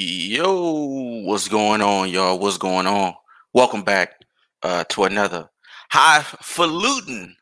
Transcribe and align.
Yo, 0.00 1.24
what's 1.24 1.48
going 1.48 1.82
on, 1.82 2.08
y'all? 2.08 2.38
What's 2.38 2.56
going 2.56 2.86
on? 2.86 3.14
Welcome 3.52 3.82
back 3.82 4.14
uh, 4.62 4.84
to 4.90 5.02
another 5.02 5.50
highfalutin 5.90 7.34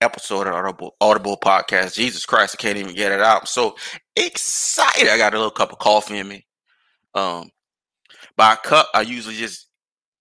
episode 0.00 0.46
of 0.46 0.54
Audible, 0.54 0.96
Audible 0.98 1.36
Podcast. 1.36 1.92
Jesus 1.92 2.24
Christ, 2.24 2.56
I 2.58 2.62
can't 2.62 2.78
even 2.78 2.94
get 2.94 3.12
it 3.12 3.20
out. 3.20 3.40
I'm 3.42 3.46
so 3.46 3.76
excited. 4.16 5.10
I 5.10 5.18
got 5.18 5.34
a 5.34 5.36
little 5.36 5.50
cup 5.50 5.72
of 5.72 5.78
coffee 5.78 6.16
in 6.16 6.26
me. 6.26 6.46
Um, 7.14 7.50
by 8.34 8.54
a 8.54 8.56
cup, 8.56 8.88
I 8.94 9.02
usually 9.02 9.36
just 9.36 9.68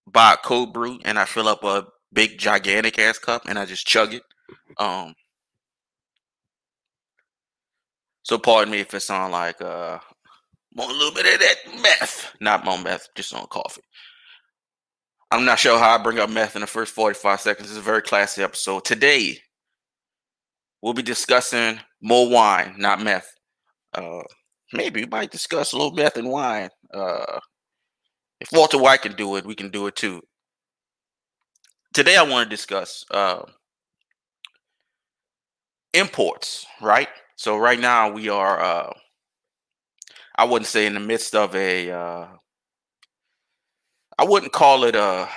buy 0.05 0.33
a 0.33 0.37
cold 0.37 0.73
brew 0.73 0.99
and 1.05 1.17
I 1.17 1.23
fill 1.23 1.47
up 1.47 1.63
a 1.63 1.87
big, 2.11 2.39
gigantic 2.39 2.99
ass 2.99 3.19
cup 3.19 3.43
and 3.47 3.57
I 3.57 3.63
just 3.63 3.87
chug 3.87 4.13
it. 4.13 4.23
Um, 4.77 5.15
so 8.23 8.37
pardon 8.37 8.73
me 8.73 8.81
if 8.81 8.93
it 8.93 8.99
sounds 8.99 9.31
like 9.31 9.61
uh 9.61 9.99
Want 10.73 10.91
a 10.91 10.93
little 10.93 11.13
bit 11.13 11.33
of 11.33 11.39
that 11.39 11.81
meth. 11.81 12.35
Not 12.39 12.63
more 12.63 12.77
meth, 12.77 13.09
just 13.15 13.33
on 13.33 13.45
coffee. 13.47 13.81
I'm 15.29 15.45
not 15.45 15.59
sure 15.59 15.77
how 15.77 15.95
I 15.95 16.03
bring 16.03 16.19
up 16.19 16.29
meth 16.29 16.55
in 16.55 16.61
the 16.61 16.67
first 16.67 16.93
45 16.93 17.41
seconds. 17.41 17.71
Is 17.71 17.77
a 17.77 17.81
very 17.81 18.01
classy 18.01 18.43
episode. 18.43 18.85
Today, 18.85 19.37
we'll 20.81 20.93
be 20.93 21.01
discussing 21.01 21.79
more 22.01 22.29
wine, 22.29 22.75
not 22.77 23.01
meth. 23.01 23.29
Uh, 23.93 24.21
maybe 24.73 25.01
we 25.01 25.07
might 25.07 25.31
discuss 25.31 25.73
a 25.73 25.77
little 25.77 25.93
meth 25.93 26.17
and 26.17 26.29
wine. 26.29 26.69
Uh, 26.93 27.39
if 28.39 28.49
Walter 28.51 28.77
White 28.77 29.01
can 29.01 29.13
do 29.13 29.35
it, 29.35 29.45
we 29.45 29.55
can 29.55 29.69
do 29.69 29.87
it 29.87 29.95
too. 29.95 30.21
Today, 31.93 32.15
I 32.15 32.23
want 32.23 32.49
to 32.49 32.55
discuss 32.55 33.03
uh, 33.11 33.43
imports, 35.93 36.65
right? 36.81 37.09
So, 37.35 37.57
right 37.57 37.79
now, 37.79 38.09
we 38.11 38.29
are 38.29 38.61
uh, 38.61 38.93
I 40.41 40.45
wouldn't 40.45 40.65
say 40.65 40.87
in 40.87 40.95
the 40.95 40.99
midst 40.99 41.35
of 41.35 41.55
a 41.55 41.91
uh, 41.91 42.27
I 44.17 44.23
wouldn't 44.23 44.51
call 44.53 44.85
it 44.85 44.95
a 44.95 45.29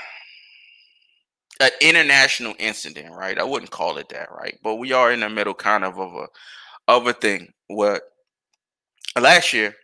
an 1.60 1.70
international 1.82 2.54
incident, 2.58 3.12
right? 3.12 3.38
I 3.38 3.44
wouldn't 3.44 3.70
call 3.70 3.98
it 3.98 4.08
that, 4.08 4.30
right? 4.32 4.58
But 4.62 4.76
we 4.76 4.92
are 4.92 5.12
in 5.12 5.20
the 5.20 5.28
middle 5.28 5.52
kind 5.52 5.84
of 5.84 5.98
of 6.00 6.14
a 6.14 6.26
of 6.88 7.06
a 7.06 7.12
thing. 7.12 7.52
What 7.68 8.02
last 9.20 9.52
year 9.52 9.74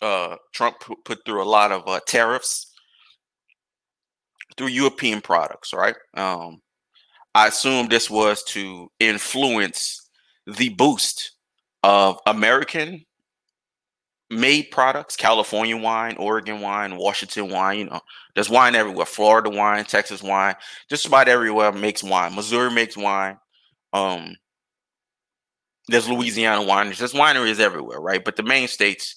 uh 0.00 0.36
Trump 0.54 0.76
put 1.04 1.26
through 1.26 1.42
a 1.42 1.44
lot 1.44 1.70
of 1.70 1.86
uh, 1.86 2.00
tariffs 2.06 2.72
through 4.56 4.68
European 4.68 5.20
products, 5.20 5.74
right? 5.74 5.96
Um 6.14 6.62
I 7.34 7.48
assume 7.48 7.88
this 7.88 8.10
was 8.10 8.42
to 8.44 8.90
influence 9.00 10.08
the 10.46 10.70
boost 10.70 11.32
of 11.82 12.18
American 12.26 13.05
made 14.30 14.70
products, 14.70 15.16
California 15.16 15.76
wine, 15.76 16.16
Oregon 16.18 16.60
wine, 16.60 16.96
Washington 16.96 17.48
wine, 17.48 17.78
you 17.78 17.84
know, 17.84 18.00
there's 18.34 18.50
wine 18.50 18.74
everywhere. 18.74 19.06
Florida 19.06 19.50
wine, 19.50 19.84
Texas 19.84 20.22
wine, 20.22 20.54
just 20.90 21.06
about 21.06 21.28
everywhere 21.28 21.72
makes 21.72 22.02
wine. 22.02 22.34
Missouri 22.34 22.70
makes 22.70 22.96
wine. 22.96 23.38
Um, 23.92 24.36
there's 25.88 26.08
Louisiana 26.08 26.62
wine. 26.62 26.86
There's 26.86 27.12
wineries 27.12 27.60
everywhere, 27.60 28.00
right? 28.00 28.24
But 28.24 28.36
the 28.36 28.42
main 28.42 28.68
states 28.68 29.14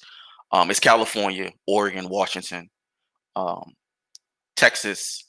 um, 0.52 0.70
is 0.70 0.80
California, 0.80 1.52
Oregon, 1.68 2.08
Washington, 2.10 2.70
um, 3.36 3.74
Texas, 4.56 5.26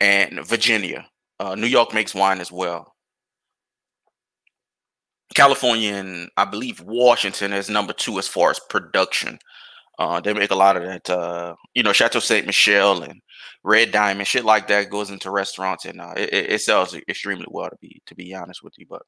and 0.00 0.44
Virginia. 0.44 1.06
Uh, 1.38 1.54
New 1.54 1.66
York 1.66 1.94
makes 1.94 2.14
wine 2.14 2.40
as 2.40 2.50
well. 2.50 2.91
California 5.34 5.94
and 5.94 6.28
I 6.36 6.44
believe 6.44 6.80
Washington 6.80 7.52
is 7.52 7.68
number 7.68 7.92
two 7.92 8.18
as 8.18 8.28
far 8.28 8.50
as 8.50 8.60
production. 8.68 9.38
Uh, 9.98 10.20
they 10.20 10.32
make 10.32 10.50
a 10.50 10.56
lot 10.56 10.76
of 10.76 10.82
that, 10.84 11.08
uh, 11.10 11.54
you 11.74 11.82
know, 11.82 11.92
Chateau 11.92 12.18
Saint 12.18 12.46
Michelle 12.46 13.02
and 13.02 13.20
Red 13.62 13.92
Diamond, 13.92 14.26
shit 14.26 14.44
like 14.44 14.66
that 14.68 14.90
goes 14.90 15.10
into 15.10 15.30
restaurants 15.30 15.84
and 15.84 16.00
uh, 16.00 16.14
it, 16.16 16.32
it, 16.32 16.60
sells 16.60 16.94
extremely 17.08 17.46
well 17.48 17.70
to 17.70 17.76
be 17.80 18.02
to 18.06 18.14
be 18.14 18.34
honest 18.34 18.62
with 18.62 18.72
you. 18.76 18.86
But 18.88 19.02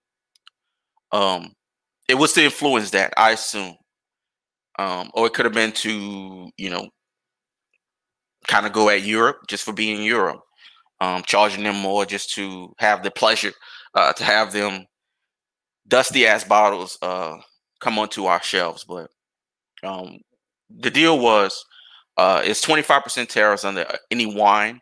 um, 1.10 1.52
it 2.08 2.14
was 2.14 2.32
to 2.34 2.44
influence 2.44 2.90
that, 2.90 3.12
I 3.16 3.32
assume, 3.32 3.76
um, 4.78 5.10
or 5.14 5.26
it 5.26 5.32
could 5.32 5.46
have 5.46 5.54
been 5.54 5.72
to 5.72 6.50
you 6.56 6.70
know, 6.70 6.88
kind 8.46 8.66
of 8.66 8.72
go 8.72 8.88
at 8.90 9.02
Europe 9.02 9.38
just 9.48 9.64
for 9.64 9.72
being 9.72 10.02
Europe, 10.02 10.40
um, 11.00 11.22
charging 11.26 11.64
them 11.64 11.76
more 11.76 12.04
just 12.04 12.32
to 12.34 12.72
have 12.78 13.02
the 13.02 13.10
pleasure 13.10 13.52
uh, 13.94 14.12
to 14.12 14.24
have 14.24 14.52
them 14.52 14.84
dusty 15.88 16.26
ass 16.26 16.44
bottles 16.44 16.98
uh 17.02 17.36
come 17.80 17.98
onto 17.98 18.26
our 18.26 18.42
shelves. 18.42 18.84
But 18.84 19.10
um 19.82 20.18
the 20.70 20.90
deal 20.90 21.18
was 21.18 21.64
uh 22.16 22.42
it's 22.44 22.64
25% 22.64 23.28
tariffs 23.28 23.64
on 23.64 23.84
any 24.10 24.26
wine 24.26 24.80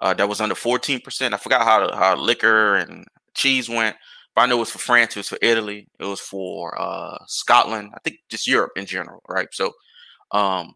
uh 0.00 0.14
that 0.14 0.28
was 0.28 0.40
under 0.40 0.54
14%. 0.54 1.34
I 1.34 1.36
forgot 1.36 1.62
how 1.62 1.96
how 1.96 2.16
liquor 2.16 2.76
and 2.76 3.04
cheese 3.34 3.68
went. 3.68 3.96
But 4.34 4.42
I 4.42 4.46
know 4.46 4.56
it 4.56 4.60
was 4.60 4.70
for 4.70 4.78
France, 4.78 5.16
it 5.16 5.20
was 5.20 5.28
for 5.28 5.38
Italy, 5.42 5.88
it 5.98 6.04
was 6.04 6.20
for 6.20 6.80
uh 6.80 7.18
Scotland, 7.26 7.90
I 7.94 7.98
think 8.04 8.18
just 8.30 8.46
Europe 8.46 8.72
in 8.76 8.86
general, 8.86 9.22
right? 9.28 9.48
So 9.52 9.72
um 10.32 10.74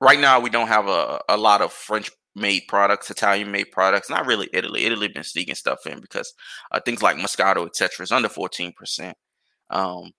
right 0.00 0.18
now 0.20 0.40
we 0.40 0.50
don't 0.50 0.68
have 0.68 0.88
a, 0.88 1.20
a 1.28 1.36
lot 1.36 1.62
of 1.62 1.72
French 1.72 2.10
made 2.34 2.62
products, 2.68 3.10
Italian 3.10 3.50
made 3.50 3.70
products. 3.72 4.10
Not 4.10 4.26
really 4.26 4.48
Italy. 4.52 4.84
Italy 4.84 5.08
been 5.08 5.24
sneaking 5.24 5.54
stuff 5.54 5.86
in 5.86 6.00
because 6.00 6.32
uh, 6.70 6.80
things 6.80 7.02
like 7.02 7.16
Moscato, 7.16 7.66
etc., 7.66 8.02
is 8.02 8.12
under 8.12 8.28
fourteen 8.28 8.72
percent. 8.72 9.16
Um, 9.70 10.10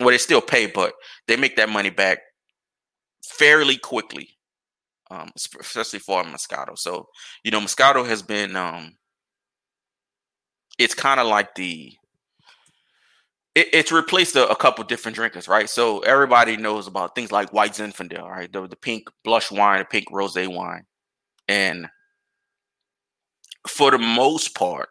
well, 0.00 0.10
they 0.10 0.18
still 0.18 0.40
pay, 0.40 0.66
but 0.66 0.94
they 1.26 1.36
make 1.36 1.56
that 1.56 1.68
money 1.68 1.90
back 1.90 2.18
fairly 3.24 3.76
quickly, 3.76 4.28
um, 5.10 5.30
especially 5.36 5.98
for 5.98 6.22
Moscato. 6.24 6.78
So 6.78 7.06
you 7.44 7.50
know, 7.50 7.60
Moscato 7.60 8.06
has 8.06 8.22
been. 8.22 8.56
Um, 8.56 8.96
it's 10.78 10.94
kind 10.94 11.20
of 11.20 11.26
like 11.26 11.54
the. 11.54 11.92
It, 13.54 13.68
it's 13.74 13.92
replaced 13.92 14.34
a, 14.34 14.48
a, 14.48 14.56
couple 14.56 14.82
different 14.84 15.14
drinkers, 15.14 15.46
right? 15.46 15.68
So 15.68 16.00
everybody 16.00 16.56
knows 16.56 16.86
about 16.86 17.14
things 17.14 17.30
like 17.30 17.52
White 17.52 17.72
Zinfandel, 17.72 18.26
right? 18.26 18.50
The, 18.50 18.66
the 18.66 18.76
pink 18.76 19.10
blush 19.24 19.50
wine, 19.50 19.80
the 19.80 19.84
pink 19.84 20.06
rosé 20.10 20.48
wine. 20.48 20.86
And 21.48 21.88
for 23.66 23.90
the 23.90 23.98
most 23.98 24.54
part, 24.54 24.88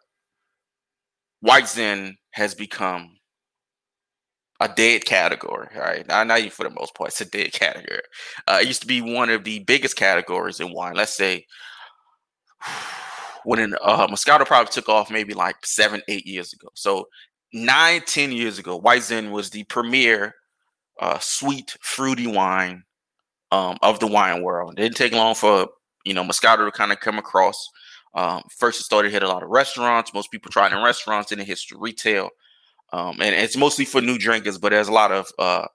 White 1.40 1.68
Zin 1.68 2.16
has 2.32 2.54
become 2.54 3.16
a 4.60 4.68
dead 4.68 5.04
category, 5.04 5.68
right? 5.76 6.06
Not, 6.06 6.28
not 6.28 6.38
even 6.38 6.50
for 6.50 6.62
the 6.62 6.70
most 6.70 6.94
part, 6.94 7.08
it's 7.10 7.20
a 7.20 7.24
dead 7.24 7.52
category. 7.52 8.00
Uh, 8.46 8.60
it 8.62 8.68
used 8.68 8.80
to 8.82 8.86
be 8.86 9.00
one 9.00 9.28
of 9.28 9.44
the 9.44 9.58
biggest 9.60 9.96
categories 9.96 10.60
in 10.60 10.72
wine. 10.72 10.94
Let's 10.94 11.16
say 11.16 11.44
when 13.44 13.74
uh, 13.82 14.06
Moscato 14.06 14.46
probably 14.46 14.70
took 14.70 14.88
off 14.88 15.10
maybe 15.10 15.34
like 15.34 15.56
seven, 15.66 16.00
eight 16.08 16.26
years 16.26 16.52
ago. 16.52 16.68
So 16.74 17.06
nine, 17.52 18.02
ten 18.06 18.30
years 18.30 18.58
ago, 18.58 18.76
White 18.76 19.02
Zin 19.02 19.32
was 19.32 19.50
the 19.50 19.64
premier 19.64 20.32
uh, 21.00 21.18
sweet, 21.20 21.76
fruity 21.80 22.28
wine 22.28 22.84
um, 23.50 23.78
of 23.82 23.98
the 23.98 24.06
wine 24.06 24.42
world. 24.42 24.74
It 24.78 24.82
didn't 24.82 24.96
take 24.96 25.12
long 25.12 25.34
for 25.34 25.68
you 26.04 26.14
know, 26.14 26.24
Moscato 26.24 26.64
to 26.64 26.72
kind 26.72 26.92
of 26.92 27.00
come 27.00 27.18
across. 27.18 27.68
Um, 28.14 28.42
first, 28.50 28.80
it 28.80 28.84
started 28.84 29.12
hit 29.12 29.22
a 29.22 29.28
lot 29.28 29.42
of 29.42 29.48
restaurants. 29.48 30.12
Most 30.12 30.30
people 30.30 30.50
tried 30.50 30.72
in 30.72 30.82
restaurants, 30.82 31.32
and 31.32 31.40
it 31.40 31.46
hits 31.46 31.70
retail. 31.72 32.30
Um, 32.92 33.22
and 33.22 33.34
it's 33.34 33.56
mostly 33.56 33.84
for 33.84 34.00
new 34.02 34.18
drinkers, 34.18 34.58
but 34.58 34.70
there's 34.70 34.88
a 34.88 34.92
lot 34.92 35.12
of 35.12 35.32
uh, 35.38 35.66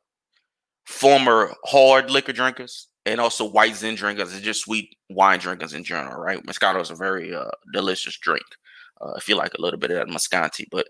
former 0.85 1.53
hard 1.65 2.11
liquor 2.11 2.33
drinkers 2.33 2.87
and 3.07 3.19
also 3.19 3.45
white 3.45 3.75
Zin 3.75 3.95
drinkers 3.95 4.33
and 4.33 4.43
just 4.43 4.61
sweet 4.61 4.95
wine 5.09 5.39
drinkers 5.39 5.73
in 5.73 5.83
general, 5.83 6.21
right? 6.21 6.45
Moscato 6.45 6.81
is 6.81 6.91
a 6.91 6.95
very 6.95 7.33
uh, 7.33 7.49
delicious 7.73 8.17
drink. 8.17 8.43
Uh, 9.01 9.13
I 9.15 9.19
feel 9.19 9.37
like 9.37 9.53
a 9.53 9.61
little 9.61 9.79
bit 9.79 9.91
of 9.91 9.97
that 9.97 10.07
Moscanti, 10.13 10.65
but 10.71 10.87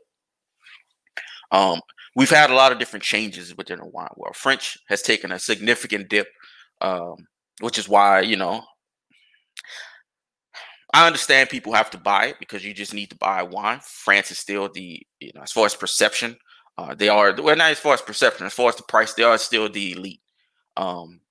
um, 1.52 1.80
we've 2.16 2.30
had 2.30 2.50
a 2.50 2.56
lot 2.56 2.72
of 2.72 2.80
different 2.80 3.04
changes 3.04 3.56
within 3.56 3.80
the 3.80 3.86
wine 3.86 4.09
world. 4.18 4.36
French 4.36 4.78
has 4.90 5.02
taken 5.02 5.31
a 5.31 5.40
significant 5.40 6.10
dip, 6.10 6.28
um, 6.81 7.16
which 7.62 7.78
is 7.78 7.88
why 7.88 8.22
you 8.22 8.36
know 8.36 8.63
I 10.94 11.06
understand 11.06 11.50
people 11.50 11.74
have 11.74 11.89
to 11.92 11.98
buy 11.98 12.28
it 12.28 12.39
because 12.39 12.63
you 12.63 12.74
just 12.74 12.94
need 12.94 13.10
to 13.10 13.18
buy 13.18 13.44
wine. 13.44 13.80
France 13.84 14.31
is 14.31 14.38
still 14.38 14.69
the, 14.72 15.06
you 15.19 15.31
know, 15.36 15.42
as 15.42 15.51
far 15.51 15.66
as 15.66 15.75
perception, 15.75 16.38
uh, 16.78 16.94
they 16.94 17.10
are 17.10 17.34
well 17.42 17.56
not 17.56 17.72
as 17.72 17.80
far 17.80 17.94
as 17.94 18.01
perception, 18.01 18.45
as 18.45 18.54
far 18.54 18.69
as 18.69 18.75
the 18.75 18.84
price, 18.84 19.13
they 19.13 19.24
are 19.24 19.38
still 19.38 19.69
the 19.69 19.94
elite. 19.94 20.22
Um, 20.78 21.22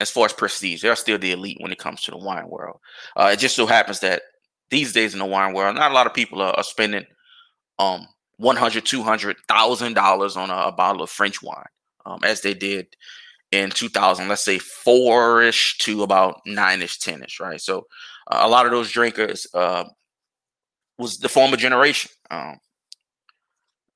as 0.00 0.10
far 0.10 0.26
as 0.26 0.32
prestige, 0.32 0.82
they 0.82 0.88
are 0.88 0.96
still 0.96 1.18
the 1.18 1.32
elite 1.32 1.58
when 1.60 1.72
it 1.72 1.78
comes 1.78 2.02
to 2.02 2.10
the 2.10 2.18
wine 2.18 2.48
world. 2.48 2.80
Uh, 3.16 3.30
it 3.32 3.38
just 3.38 3.56
so 3.56 3.66
happens 3.66 4.00
that 4.00 4.22
these 4.70 4.92
days 4.92 5.12
in 5.14 5.20
the 5.20 5.24
wine 5.24 5.54
world, 5.54 5.76
not 5.76 5.90
a 5.90 5.94
lot 5.94 6.06
of 6.06 6.14
people 6.14 6.42
are, 6.42 6.52
are 6.52 6.64
spending 6.64 7.06
um 7.78 8.06
100 8.36 8.84
200000 8.84 9.94
dollars 9.94 10.36
on 10.36 10.50
a, 10.50 10.54
a, 10.54 10.72
bottle 10.72 11.02
of 11.02 11.10
French 11.10 11.42
wine, 11.42 11.64
um, 12.04 12.20
as 12.22 12.40
they 12.42 12.54
did 12.54 12.86
in 13.52 13.70
2000, 13.70 14.28
let's 14.28 14.44
say 14.44 14.58
four 14.58 15.42
ish 15.42 15.78
to 15.78 16.02
about 16.02 16.40
nine 16.44 16.82
ish, 16.82 16.98
10 16.98 17.22
ish, 17.22 17.38
right? 17.40 17.60
So 17.60 17.86
uh, 18.26 18.40
a 18.42 18.48
lot 18.48 18.66
of 18.66 18.72
those 18.72 18.90
drinkers 18.90 19.46
uh, 19.54 19.84
was 20.98 21.18
the 21.18 21.28
former 21.28 21.56
generation. 21.56 22.10
Um, 22.30 22.58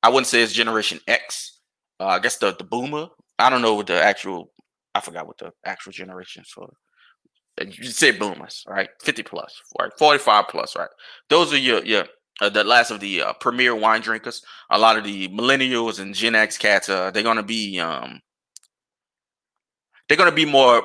I 0.02 0.08
wouldn't 0.08 0.26
say 0.26 0.42
it's 0.42 0.52
Generation 0.52 1.00
X. 1.06 1.60
Uh, 2.00 2.06
I 2.06 2.18
guess 2.18 2.36
the 2.36 2.54
the 2.54 2.64
boomer. 2.64 3.08
I 3.38 3.50
don't 3.50 3.62
know 3.62 3.74
what 3.74 3.86
the 3.86 4.02
actual. 4.02 4.52
I 4.94 5.00
forgot 5.00 5.26
what 5.26 5.38
the 5.38 5.52
actual 5.64 5.92
generations 5.92 6.48
for. 6.48 6.68
You 7.60 7.84
say 7.84 8.12
boomers, 8.12 8.62
right? 8.68 8.88
50 9.02 9.24
plus, 9.24 9.52
right? 9.80 9.90
45 9.98 10.46
plus, 10.48 10.76
right? 10.76 10.88
Those 11.28 11.52
are 11.52 11.58
your 11.58 11.84
your 11.84 12.04
uh, 12.40 12.48
the 12.48 12.62
last 12.62 12.90
of 12.90 13.00
the 13.00 13.22
uh, 13.22 13.32
premier 13.34 13.74
wine 13.74 14.00
drinkers. 14.00 14.42
A 14.70 14.78
lot 14.78 14.96
of 14.96 15.04
the 15.04 15.28
millennials 15.28 15.98
and 15.98 16.14
Gen 16.14 16.36
X 16.36 16.56
cats, 16.56 16.88
uh, 16.88 17.10
they're 17.10 17.22
gonna 17.24 17.42
be 17.42 17.80
um, 17.80 18.20
they're 20.08 20.16
gonna 20.18 20.30
be 20.30 20.44
more 20.44 20.82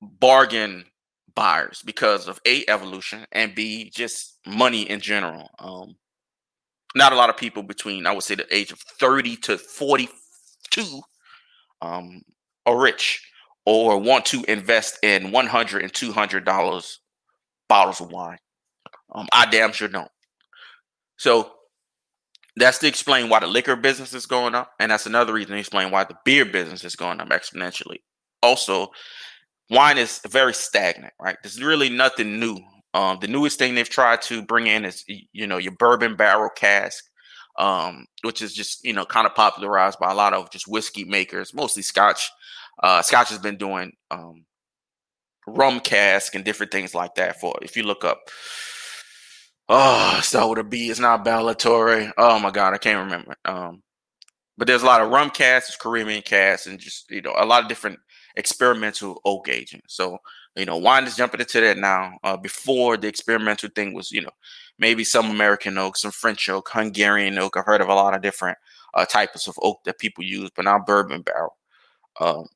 bargain 0.00 0.84
buyers 1.34 1.82
because 1.84 2.28
of 2.28 2.40
a 2.46 2.64
evolution 2.68 3.26
and 3.32 3.54
b 3.54 3.90
just 3.90 4.38
money 4.46 4.82
in 4.82 5.00
general. 5.00 5.48
Um, 5.58 5.96
not 6.94 7.12
a 7.12 7.16
lot 7.16 7.30
of 7.30 7.36
people 7.36 7.62
between 7.62 8.06
I 8.06 8.12
would 8.12 8.22
say 8.22 8.34
the 8.34 8.54
age 8.54 8.72
of 8.72 8.78
30 8.78 9.36
to 9.36 9.58
42 9.58 11.00
um, 11.80 12.22
are 12.66 12.80
rich 12.80 13.26
or 13.64 13.98
want 13.98 14.24
to 14.26 14.44
invest 14.48 14.98
in 15.02 15.30
100 15.30 15.82
and 15.82 15.92
200 15.92 16.44
dollars 16.44 17.00
bottles 17.68 18.00
of 18.00 18.10
wine. 18.10 18.38
Um, 19.14 19.26
I 19.32 19.46
damn 19.46 19.72
sure 19.72 19.88
don't. 19.88 20.10
So 21.16 21.52
that's 22.56 22.78
to 22.78 22.86
explain 22.88 23.28
why 23.28 23.40
the 23.40 23.46
liquor 23.46 23.76
business 23.76 24.12
is 24.12 24.26
going 24.26 24.54
up, 24.54 24.72
and 24.78 24.90
that's 24.90 25.06
another 25.06 25.32
reason 25.32 25.52
to 25.52 25.58
explain 25.58 25.90
why 25.90 26.04
the 26.04 26.16
beer 26.24 26.44
business 26.44 26.84
is 26.84 26.96
going 26.96 27.20
up 27.20 27.28
exponentially. 27.30 27.98
Also, 28.42 28.88
wine 29.72 29.98
is 29.98 30.20
very 30.28 30.54
stagnant, 30.54 31.14
right? 31.20 31.36
There's 31.42 31.62
really 31.62 31.88
nothing 31.88 32.38
new. 32.38 32.58
Um, 32.94 33.18
the 33.20 33.28
newest 33.28 33.58
thing 33.58 33.74
they've 33.74 33.88
tried 33.88 34.20
to 34.22 34.42
bring 34.42 34.66
in 34.66 34.84
is 34.84 35.04
you 35.06 35.46
know 35.46 35.56
your 35.56 35.72
bourbon 35.72 36.14
barrel 36.14 36.50
cask, 36.54 37.04
um, 37.58 38.06
which 38.22 38.42
is 38.42 38.52
just 38.52 38.84
you 38.84 38.92
know 38.92 39.04
kind 39.04 39.26
of 39.26 39.34
popularized 39.34 39.98
by 39.98 40.12
a 40.12 40.14
lot 40.14 40.34
of 40.34 40.50
just 40.50 40.68
whiskey 40.68 41.04
makers, 41.04 41.54
mostly 41.54 41.82
Scotch. 41.82 42.30
Uh, 42.82 43.02
Scotch 43.02 43.30
has 43.30 43.38
been 43.38 43.56
doing 43.56 43.92
um, 44.10 44.44
rum 45.46 45.80
cask 45.80 46.34
and 46.34 46.44
different 46.44 46.72
things 46.72 46.94
like 46.94 47.14
that. 47.14 47.40
For 47.40 47.58
if 47.62 47.76
you 47.76 47.82
look 47.82 48.04
up, 48.04 48.20
oh, 49.70 50.20
start 50.22 50.50
with 50.50 50.58
a 50.58 50.64
B. 50.64 50.90
It's 50.90 51.00
not 51.00 51.24
Ballatory. 51.24 52.10
Oh 52.18 52.38
my 52.38 52.50
God, 52.50 52.74
I 52.74 52.78
can't 52.78 53.04
remember. 53.06 53.34
Um, 53.46 53.82
but 54.58 54.66
there's 54.66 54.82
a 54.82 54.86
lot 54.86 55.00
of 55.00 55.10
rum 55.10 55.30
casks, 55.30 55.76
Caribbean 55.76 56.22
casks, 56.22 56.66
and 56.66 56.78
just 56.78 57.10
you 57.10 57.22
know 57.22 57.34
a 57.38 57.46
lot 57.46 57.62
of 57.62 57.70
different 57.70 57.98
experimental 58.36 59.20
oak 59.24 59.48
aging. 59.48 59.82
So, 59.86 60.18
you 60.56 60.64
know, 60.64 60.76
wine 60.76 61.04
is 61.04 61.16
jumping 61.16 61.40
into 61.40 61.60
that 61.60 61.78
now. 61.78 62.18
Uh, 62.22 62.36
before 62.36 62.96
the 62.96 63.08
experimental 63.08 63.70
thing 63.74 63.94
was, 63.94 64.10
you 64.10 64.22
know, 64.22 64.30
maybe 64.78 65.04
some 65.04 65.30
American 65.30 65.78
oak, 65.78 65.96
some 65.96 66.10
French 66.10 66.48
oak, 66.48 66.68
Hungarian 66.72 67.38
oak. 67.38 67.56
I've 67.56 67.66
heard 67.66 67.80
of 67.80 67.88
a 67.88 67.94
lot 67.94 68.14
of 68.14 68.22
different 68.22 68.58
uh, 68.94 69.04
types 69.04 69.46
of 69.46 69.58
oak 69.62 69.84
that 69.84 69.98
people 69.98 70.24
use, 70.24 70.50
but 70.54 70.64
now 70.64 70.78
bourbon 70.78 71.22
barrel. 71.22 71.56
Um, 72.20 72.46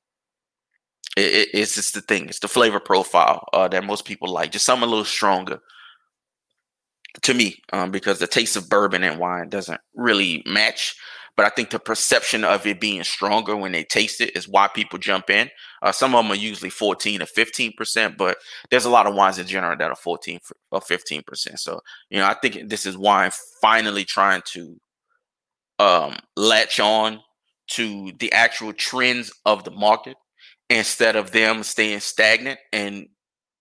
it, 1.16 1.48
it's 1.54 1.74
just 1.74 1.94
the 1.94 2.02
thing. 2.02 2.28
It's 2.28 2.40
the 2.40 2.48
flavor 2.48 2.80
profile 2.80 3.48
uh, 3.52 3.68
that 3.68 3.84
most 3.84 4.04
people 4.04 4.28
like. 4.28 4.52
Just 4.52 4.66
something 4.66 4.86
a 4.86 4.90
little 4.90 5.04
stronger 5.04 5.60
to 7.22 7.34
me, 7.34 7.62
um, 7.72 7.90
because 7.90 8.18
the 8.18 8.26
taste 8.26 8.56
of 8.56 8.68
bourbon 8.68 9.02
and 9.02 9.18
wine 9.18 9.48
doesn't 9.48 9.80
really 9.94 10.42
match 10.46 10.96
but 11.36 11.44
I 11.46 11.50
think 11.50 11.70
the 11.70 11.78
perception 11.78 12.44
of 12.44 12.66
it 12.66 12.80
being 12.80 13.04
stronger 13.04 13.56
when 13.56 13.72
they 13.72 13.84
taste 13.84 14.20
it 14.20 14.34
is 14.36 14.48
why 14.48 14.68
people 14.68 14.98
jump 14.98 15.28
in. 15.28 15.50
Uh, 15.82 15.92
some 15.92 16.14
of 16.14 16.24
them 16.24 16.32
are 16.32 16.36
usually 16.36 16.70
14 16.70 17.22
or 17.22 17.26
15 17.26 17.72
percent, 17.76 18.16
but 18.16 18.38
there's 18.70 18.86
a 18.86 18.90
lot 18.90 19.06
of 19.06 19.14
wines 19.14 19.38
in 19.38 19.46
general 19.46 19.76
that 19.76 19.90
are 19.90 19.96
14 19.96 20.40
or 20.70 20.80
15 20.80 21.22
percent. 21.26 21.60
So 21.60 21.80
you 22.10 22.18
know, 22.18 22.26
I 22.26 22.34
think 22.34 22.68
this 22.68 22.86
is 22.86 22.96
wine 22.96 23.30
finally 23.60 24.04
trying 24.04 24.42
to 24.52 24.80
um, 25.78 26.16
latch 26.36 26.80
on 26.80 27.20
to 27.68 28.12
the 28.18 28.32
actual 28.32 28.72
trends 28.72 29.32
of 29.44 29.64
the 29.64 29.70
market 29.70 30.16
instead 30.70 31.16
of 31.16 31.32
them 31.32 31.62
staying 31.62 32.00
stagnant 32.00 32.58
and 32.72 33.08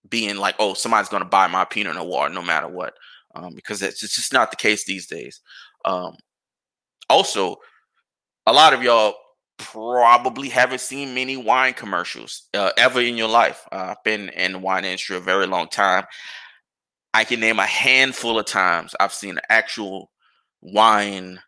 being 0.08 0.36
like, 0.36 0.54
oh, 0.58 0.74
somebody's 0.74 1.08
going 1.08 1.22
to 1.22 1.28
buy 1.28 1.46
my 1.46 1.64
Pinot 1.64 1.96
Noir 1.96 2.28
no 2.28 2.42
matter 2.42 2.68
what, 2.68 2.94
um, 3.34 3.54
because 3.54 3.82
it's 3.82 4.00
just 4.00 4.32
not 4.32 4.50
the 4.50 4.56
case 4.56 4.84
these 4.84 5.06
days. 5.06 5.40
Um, 5.84 6.16
also, 7.08 7.56
a 8.46 8.52
lot 8.52 8.72
of 8.72 8.82
y'all 8.82 9.14
probably 9.58 10.48
haven't 10.48 10.80
seen 10.80 11.14
many 11.14 11.36
wine 11.36 11.72
commercials 11.72 12.48
uh, 12.54 12.72
ever 12.76 13.00
in 13.00 13.16
your 13.16 13.28
life. 13.28 13.66
Uh, 13.72 13.94
I've 13.96 14.04
been 14.04 14.28
in 14.30 14.52
the 14.52 14.58
wine 14.58 14.84
industry 14.84 15.16
a 15.16 15.20
very 15.20 15.46
long 15.46 15.68
time. 15.68 16.04
I 17.14 17.24
can 17.24 17.40
name 17.40 17.58
a 17.58 17.66
handful 17.66 18.38
of 18.38 18.46
times 18.46 18.94
I've 19.00 19.14
seen 19.14 19.36
an 19.36 19.44
actual 19.48 20.10
wine 20.60 21.40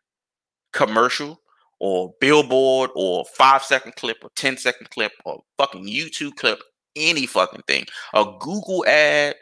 commercial 0.72 1.40
or 1.81 2.14
billboard 2.20 2.90
or 2.94 3.25
five 3.37 3.62
second 3.62 3.94
clip 3.96 4.16
or 4.22 4.31
10 4.37 4.56
second 4.56 4.88
clip 4.90 5.12
or 5.25 5.43
fucking 5.58 5.87
YouTube 5.87 6.37
clip, 6.37 6.58
any 6.96 7.26
fucking 7.26 7.62
thing, 7.69 7.84
a 8.14 8.25
Google 8.40 8.84
ad, 8.87 9.37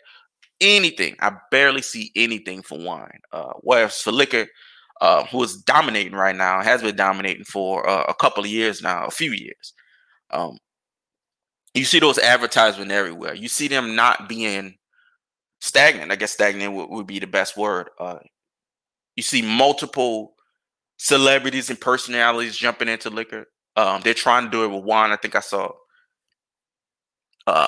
anything. 0.61 1.15
I 1.21 1.33
barely 1.51 1.83
see 1.83 2.11
anything 2.17 2.63
for 2.63 2.79
wine. 2.79 3.21
Uh, 3.33 3.53
whereas 3.61 4.01
for 4.01 4.13
liquor, 4.13 4.47
uh, 5.01 5.25
who 5.27 5.43
is 5.43 5.57
dominating 5.57 6.15
right 6.15 6.37
now, 6.37 6.63
has 6.63 6.83
been 6.83 6.97
dominating 6.97 7.45
for 7.45 7.89
uh, 7.89 8.05
a 8.09 8.15
couple 8.15 8.43
of 8.43 8.51
years 8.51 8.83
now, 8.83 9.05
a 9.07 9.11
few 9.11 9.33
years. 9.33 9.73
Um, 10.31 10.59
you 11.75 11.85
see 11.85 11.99
those 11.99 12.19
advertisements 12.19 12.93
everywhere. 12.93 13.35
You 13.35 13.49
see 13.49 13.69
them 13.69 13.95
not 13.95 14.29
being 14.29 14.77
stagnant. 15.61 16.11
I 16.13 16.17
guess 16.17 16.33
stagnant 16.33 16.73
would, 16.73 16.89
would 16.89 17.07
be 17.07 17.19
the 17.19 17.27
best 17.27 17.57
word. 17.57 17.91
Uh, 18.01 18.19
you 19.15 19.23
see 19.23 19.43
multiple 19.43 20.35
celebrities 20.97 21.69
and 21.69 21.81
personalities 21.81 22.57
jumping 22.57 22.89
into 22.89 23.11
liquor. 23.11 23.47
Um, 23.77 24.01
they're 24.03 24.15
trying 24.15 24.45
to 24.45 24.51
do 24.51 24.65
it 24.65 24.69
with 24.69 24.85
wine. 24.85 25.11
I 25.13 25.17
think 25.17 25.35
I 25.35 25.41
saw 25.41 25.73
uh, 27.47 27.67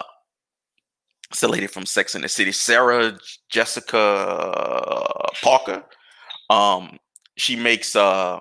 it's 1.31 1.42
a 1.42 1.48
lady 1.48 1.66
from 1.66 1.84
Sex 1.84 2.14
in 2.14 2.22
the 2.22 2.28
City, 2.28 2.52
Sarah 2.52 3.19
Jessica 3.50 5.31
Parker. 5.42 5.84
Um, 6.48 6.98
she 7.38 7.56
makes 7.56 7.96
uh 7.96 8.40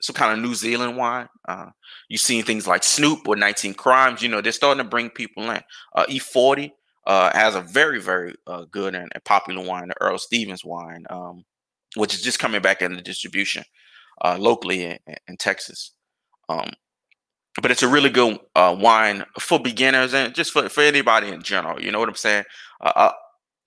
some 0.00 0.14
kind 0.14 0.32
of 0.32 0.44
New 0.44 0.54
Zealand 0.54 0.96
wine. 0.96 1.28
Uh, 1.46 1.70
you've 2.08 2.20
seen 2.20 2.44
things 2.44 2.66
like 2.66 2.84
Snoop 2.84 3.26
or 3.26 3.36
19 3.36 3.74
Crimes. 3.74 4.22
You 4.22 4.28
know, 4.28 4.40
they're 4.40 4.52
starting 4.52 4.82
to 4.82 4.88
bring 4.88 5.10
people 5.10 5.50
in. 5.50 5.60
Uh, 5.94 6.06
E40 6.08 6.70
uh, 7.06 7.30
has 7.32 7.54
a 7.54 7.60
very, 7.60 8.00
very 8.00 8.34
uh, 8.46 8.64
good 8.70 8.94
and, 8.94 9.10
and, 9.12 9.24
popular 9.24 9.64
wine, 9.64 9.88
the 9.88 10.00
Earl 10.00 10.18
Stevens 10.18 10.64
wine, 10.64 11.04
um, 11.10 11.44
which 11.96 12.14
is 12.14 12.22
just 12.22 12.38
coming 12.38 12.62
back 12.62 12.82
into 12.82 13.02
distribution 13.02 13.64
uh, 14.24 14.36
locally 14.38 14.84
in, 14.84 14.98
in 15.26 15.36
Texas. 15.36 15.92
Um, 16.48 16.70
but 17.60 17.72
it's 17.72 17.82
a 17.82 17.88
really 17.88 18.10
good 18.10 18.38
uh, 18.54 18.76
wine 18.78 19.24
for 19.40 19.58
beginners 19.58 20.14
and 20.14 20.32
just 20.32 20.52
for, 20.52 20.68
for 20.68 20.82
anybody 20.82 21.28
in 21.28 21.42
general. 21.42 21.82
You 21.82 21.90
know 21.90 21.98
what 21.98 22.08
I'm 22.08 22.14
saying? 22.14 22.44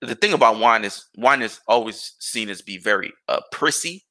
The 0.00 0.16
thing 0.16 0.32
about 0.32 0.58
wine 0.58 0.84
is 0.84 1.06
wine 1.16 1.42
is 1.42 1.60
always 1.68 2.14
seen 2.18 2.48
as 2.48 2.62
be 2.62 2.78
very 2.78 3.12
prissy 3.52 4.04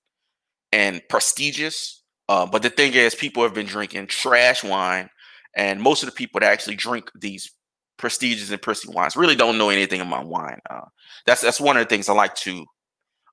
and 0.72 1.02
prestigious. 1.10 2.04
Uh, 2.30 2.46
but 2.46 2.62
the 2.62 2.70
thing 2.70 2.94
is, 2.94 3.16
people 3.16 3.44
have 3.44 3.54
been 3.54 3.66
drinking 3.66 4.08
trash 4.08 4.64
wine, 4.64 5.10
and 5.56 5.82
most 5.82 6.04
of 6.04 6.08
the 6.08 6.16
people 6.16 6.40
that 6.40 6.52
actually 6.52 6.76
drink 6.76 7.12
these 7.20 7.52
prestigious 7.98 8.52
and 8.52 8.62
prissy 8.62 8.90
wines 8.92 9.16
really 9.16 9.36
don't 9.36 9.58
know 9.58 9.70
anything 9.70 10.02
about 10.02 10.28
wine. 10.28 10.60
Uh, 10.70 10.86
that's 11.26 11.42
that's 11.42 11.60
one 11.60 11.78
of 11.78 11.84
the 11.84 11.90
things 11.90 12.10
I 12.10 12.14
like 12.14 12.36
to 12.36 12.66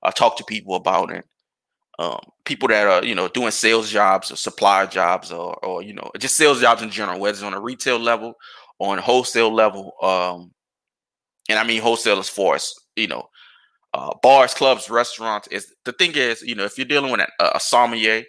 uh, 0.03 0.11
talk 0.11 0.37
to 0.37 0.43
people 0.43 0.75
about, 0.75 1.11
and 1.13 1.23
um, 1.97 2.19
people 2.45 2.67
that 2.69 2.87
are 2.87 3.03
you 3.03 3.15
know 3.15 3.27
doing 3.27 3.51
sales 3.51 3.89
jobs 3.89 4.31
or 4.31 4.35
supplier 4.35 4.87
jobs 4.87 5.31
or 5.31 5.55
or 5.65 5.81
you 5.81 5.93
know 5.93 6.11
just 6.19 6.37
sales 6.37 6.61
jobs 6.61 6.81
in 6.81 6.89
general, 6.89 7.19
whether 7.19 7.35
it's 7.35 7.43
on 7.43 7.53
a 7.53 7.59
retail 7.59 7.99
level 7.99 8.33
or 8.79 8.91
on 8.91 8.99
a 8.99 9.01
wholesale 9.01 9.53
level. 9.53 9.93
Um, 10.01 10.51
and 11.49 11.57
I 11.57 11.63
mean 11.63 11.81
wholesale 11.81 12.19
as 12.19 12.29
far 12.29 12.55
as 12.55 12.73
you 12.95 13.07
know 13.07 13.27
uh, 13.93 14.13
bars, 14.21 14.53
clubs, 14.53 14.89
restaurants. 14.89 15.47
Is 15.49 15.73
the 15.85 15.93
thing 15.93 16.13
is, 16.15 16.41
you 16.41 16.55
know, 16.55 16.65
if 16.65 16.77
you're 16.77 16.85
dealing 16.85 17.11
with 17.11 17.21
a, 17.21 17.51
a 17.55 17.59
sommelier, 17.59 18.23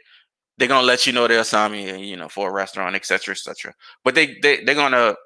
they're 0.59 0.69
gonna 0.69 0.87
let 0.87 1.07
you 1.07 1.13
know 1.13 1.27
they're 1.27 1.41
a 1.41 1.45
sommelier, 1.45 1.97
you 1.97 2.17
know, 2.17 2.29
for 2.29 2.49
a 2.49 2.53
restaurant, 2.53 2.97
etc., 2.97 3.33
etc. 3.33 3.75
But 4.05 4.15
they 4.15 4.39
they 4.43 4.65
they're 4.65 4.75
gonna 4.75 5.17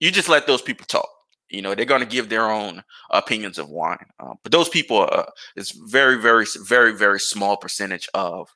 you 0.00 0.10
just 0.10 0.28
let 0.28 0.46
those 0.46 0.62
people 0.62 0.86
talk. 0.86 1.08
You 1.48 1.62
know, 1.62 1.74
they're 1.74 1.84
gonna 1.84 2.06
give 2.06 2.28
their 2.28 2.50
own 2.50 2.82
opinions 3.10 3.58
of 3.58 3.68
wine. 3.68 4.06
Uh, 4.18 4.34
but 4.42 4.52
those 4.52 4.68
people 4.68 4.98
are 4.98 5.28
is 5.56 5.70
very 5.70 6.20
very 6.20 6.46
very 6.64 6.96
very 6.96 7.20
small 7.20 7.56
percentage 7.56 8.08
of 8.14 8.48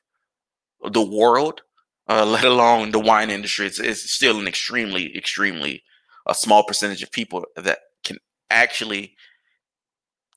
the 0.91 1.05
world. 1.05 1.61
Uh, 2.09 2.25
let 2.25 2.43
alone 2.43 2.91
the 2.91 2.99
wine 2.99 3.29
industry, 3.29 3.65
it's, 3.65 3.79
it's 3.79 4.11
still 4.11 4.39
an 4.39 4.47
extremely, 4.47 5.15
extremely 5.15 5.81
a 6.27 6.35
small 6.35 6.63
percentage 6.63 7.01
of 7.01 7.11
people 7.11 7.45
that 7.55 7.79
can 8.03 8.17
actually 8.49 9.15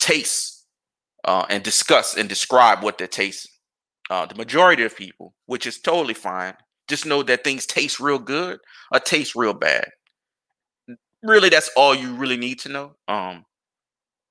taste 0.05 0.67
uh, 1.25 1.47
and 1.49 1.63
discuss 1.63 2.17
and 2.17 2.29
describe 2.29 2.83
what 2.83 2.99
they're 2.99 3.07
tasting. 3.07 3.51
Uh, 4.11 4.27
the 4.27 4.35
majority 4.35 4.85
of 4.85 4.95
people, 4.95 5.35
which 5.47 5.67
is 5.67 5.81
totally 5.81 6.15
fine, 6.15 6.55
just 6.89 7.07
know 7.07 7.23
that 7.23 7.43
things 7.43 7.65
taste 7.65 7.99
real 7.99 8.19
good 8.19 8.59
or 8.93 9.01
taste 9.01 9.35
real 9.35 9.55
bad. 9.55 9.89
Really, 11.23 11.49
that's 11.49 11.71
all 11.75 11.95
you 11.95 12.15
really 12.15 12.37
need 12.37 12.61
to 12.61 12.69
know. 12.69 12.97
Um, 13.09 13.47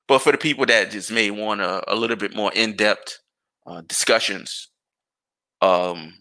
but 0.07 0.19
for 0.19 0.31
the 0.31 0.37
people 0.37 0.67
that 0.67 0.91
just 0.91 1.11
may 1.11 1.31
want 1.31 1.61
a, 1.61 1.81
a 1.91 1.95
little 1.95 2.17
bit 2.17 2.35
more 2.35 2.51
in 2.53 2.75
depth 2.75 3.17
uh, 3.65 3.81
discussions, 3.87 4.69
um, 5.61 6.13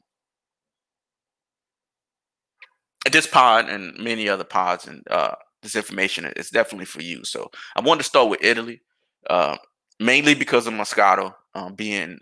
this 3.10 3.26
pod 3.26 3.68
and 3.68 3.98
many 3.98 4.30
other 4.30 4.44
pods 4.44 4.86
and 4.86 5.02
uh, 5.10 5.34
this 5.62 5.76
information 5.76 6.24
is 6.36 6.48
definitely 6.48 6.86
for 6.86 7.02
you. 7.02 7.22
So 7.24 7.50
I 7.76 7.82
wanted 7.82 7.98
to 7.98 8.08
start 8.08 8.30
with 8.30 8.42
Italy, 8.42 8.80
uh, 9.28 9.56
mainly 10.00 10.34
because 10.34 10.66
of 10.66 10.74
Moscato 10.74 11.34
um, 11.54 11.74
being, 11.74 12.18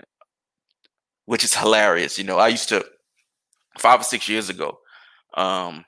which 1.26 1.44
is 1.44 1.54
hilarious. 1.54 2.18
You 2.18 2.24
know, 2.24 2.38
I 2.38 2.48
used 2.48 2.68
to 2.70 2.84
five 3.78 4.00
or 4.00 4.04
six 4.04 4.28
years 4.28 4.48
ago. 4.48 4.78
Um, 5.36 5.84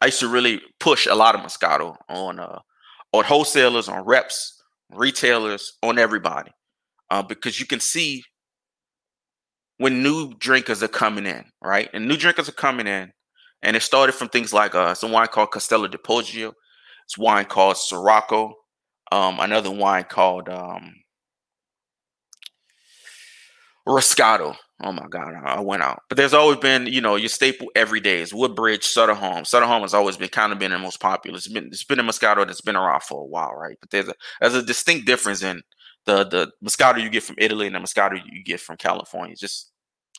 I 0.00 0.06
used 0.06 0.20
to 0.20 0.28
really 0.28 0.60
push 0.80 1.06
a 1.06 1.14
lot 1.14 1.34
of 1.34 1.40
Moscato 1.40 1.96
on 2.08 2.38
uh, 2.38 2.60
on 3.12 3.24
wholesalers, 3.24 3.88
on 3.88 4.04
reps, 4.04 4.62
retailers, 4.90 5.72
on 5.82 5.98
everybody, 5.98 6.50
uh, 7.10 7.22
because 7.22 7.60
you 7.60 7.66
can 7.66 7.80
see 7.80 8.22
when 9.78 10.02
new 10.02 10.32
drinkers 10.38 10.82
are 10.82 10.88
coming 10.88 11.26
in, 11.26 11.44
right? 11.62 11.88
And 11.92 12.08
new 12.08 12.16
drinkers 12.16 12.48
are 12.48 12.52
coming 12.52 12.86
in, 12.86 13.12
and 13.62 13.76
it 13.76 13.82
started 13.82 14.12
from 14.12 14.28
things 14.28 14.52
like 14.52 14.74
uh, 14.74 14.94
some 14.94 15.12
wine 15.12 15.28
called 15.28 15.52
Castello 15.52 15.86
di 15.88 15.98
Poggio, 15.98 16.52
it's 17.04 17.18
wine 17.18 17.44
called 17.44 17.76
Sirocco, 17.76 18.54
um, 19.12 19.38
another 19.40 19.70
wine 19.70 20.04
called 20.04 20.48
um, 20.48 20.94
Roscato. 23.86 24.56
Oh 24.82 24.92
my 24.92 25.06
God, 25.08 25.34
I 25.44 25.60
went 25.60 25.82
out. 25.82 26.02
But 26.08 26.16
there's 26.16 26.34
always 26.34 26.58
been, 26.58 26.86
you 26.86 27.00
know, 27.00 27.14
your 27.14 27.28
staple 27.28 27.70
every 27.76 28.00
day 28.00 28.20
is 28.20 28.34
Woodbridge, 28.34 28.84
Sutter 28.84 29.14
Home. 29.14 29.44
Sutter 29.44 29.66
Home 29.66 29.82
has 29.82 29.94
always 29.94 30.16
been 30.16 30.28
kind 30.28 30.52
of 30.52 30.58
been 30.58 30.72
the 30.72 30.78
most 30.78 31.00
popular. 31.00 31.36
It's 31.36 31.48
been 31.48 31.66
it's 31.66 31.84
been 31.84 32.00
a 32.00 32.04
Moscato 32.04 32.44
that's 32.46 32.60
been 32.60 32.76
around 32.76 33.02
for 33.02 33.22
a 33.22 33.26
while, 33.26 33.54
right? 33.54 33.76
But 33.80 33.90
there's 33.90 34.08
a 34.08 34.14
there's 34.40 34.54
a 34.54 34.62
distinct 34.62 35.06
difference 35.06 35.42
in 35.42 35.62
the 36.06 36.24
the 36.24 36.50
Moscato 36.64 37.00
you 37.00 37.08
get 37.08 37.22
from 37.22 37.36
Italy 37.38 37.66
and 37.66 37.74
the 37.76 37.80
Moscato 37.80 38.20
you 38.24 38.42
get 38.42 38.60
from 38.60 38.76
California. 38.76 39.32
It's 39.32 39.40
just 39.40 39.70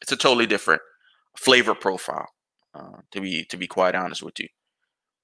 it's 0.01 0.11
a 0.11 0.17
totally 0.17 0.45
different 0.45 0.81
flavor 1.37 1.75
profile. 1.75 2.27
Uh, 2.73 2.99
to 3.11 3.21
be 3.21 3.45
to 3.45 3.57
be 3.57 3.67
quite 3.67 3.95
honest 3.95 4.21
with 4.21 4.37
you, 4.39 4.47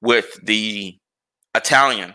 with 0.01 0.39
the 0.43 0.97
Italian, 1.55 2.13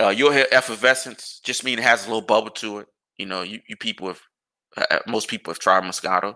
uh, 0.00 0.10
you'll 0.10 0.32
hear 0.32 0.46
effervescence. 0.52 1.40
Just 1.42 1.64
mean 1.64 1.78
it 1.78 1.84
has 1.84 2.04
a 2.04 2.08
little 2.08 2.26
bubble 2.26 2.50
to 2.50 2.78
it. 2.78 2.86
You 3.16 3.26
know, 3.26 3.42
you, 3.42 3.60
you 3.68 3.76
people 3.76 4.08
have 4.08 4.20
uh, 4.76 4.84
uh, 4.90 4.98
most 5.06 5.28
people 5.28 5.52
have 5.52 5.58
tried 5.58 5.82
Moscato. 5.82 6.34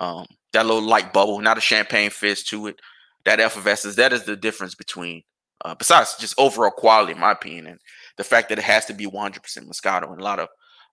Um, 0.00 0.26
that 0.52 0.66
little 0.66 0.82
light 0.82 1.12
bubble, 1.12 1.40
not 1.40 1.58
a 1.58 1.62
champagne 1.62 2.10
fizz 2.10 2.44
to 2.44 2.66
it. 2.68 2.76
That 3.24 3.40
effervescence, 3.40 3.96
that 3.96 4.12
is 4.12 4.24
the 4.24 4.36
difference 4.36 4.74
between, 4.74 5.22
uh, 5.64 5.74
besides 5.74 6.16
just 6.18 6.34
overall 6.38 6.70
quality, 6.70 7.12
in 7.12 7.18
my 7.18 7.32
opinion, 7.32 7.66
and 7.66 7.78
the 8.16 8.24
fact 8.24 8.48
that 8.48 8.58
it 8.58 8.64
has 8.64 8.86
to 8.86 8.94
be 8.94 9.06
100% 9.06 9.38
Moscato. 9.58 10.10
And 10.10 10.20
a 10.20 10.24
lot 10.24 10.38
of 10.38 10.48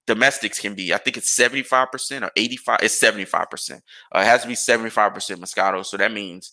domestics 0.05 0.59
can 0.59 0.73
be, 0.73 0.93
I 0.93 0.97
think 0.97 1.17
it's 1.17 1.37
75% 1.37 2.23
or 2.23 2.31
85, 2.35 2.79
it's 2.81 3.01
75%. 3.01 3.71
Uh, 3.71 4.19
it 4.19 4.25
has 4.25 4.41
to 4.41 4.47
be 4.47 4.55
75% 4.55 4.91
Moscato. 5.37 5.85
So 5.85 5.97
that 5.97 6.11
means 6.11 6.51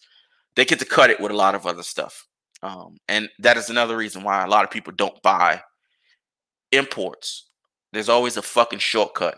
they 0.54 0.64
get 0.64 0.78
to 0.78 0.84
cut 0.84 1.10
it 1.10 1.20
with 1.20 1.32
a 1.32 1.36
lot 1.36 1.54
of 1.54 1.66
other 1.66 1.82
stuff. 1.82 2.26
Um, 2.64 2.96
and 3.08 3.28
that 3.40 3.58
is 3.58 3.68
another 3.68 3.94
reason 3.94 4.22
why 4.22 4.42
a 4.42 4.48
lot 4.48 4.64
of 4.64 4.70
people 4.70 4.94
don't 4.96 5.20
buy 5.22 5.60
imports. 6.72 7.50
There's 7.92 8.08
always 8.08 8.38
a 8.38 8.42
fucking 8.42 8.78
shortcut 8.78 9.36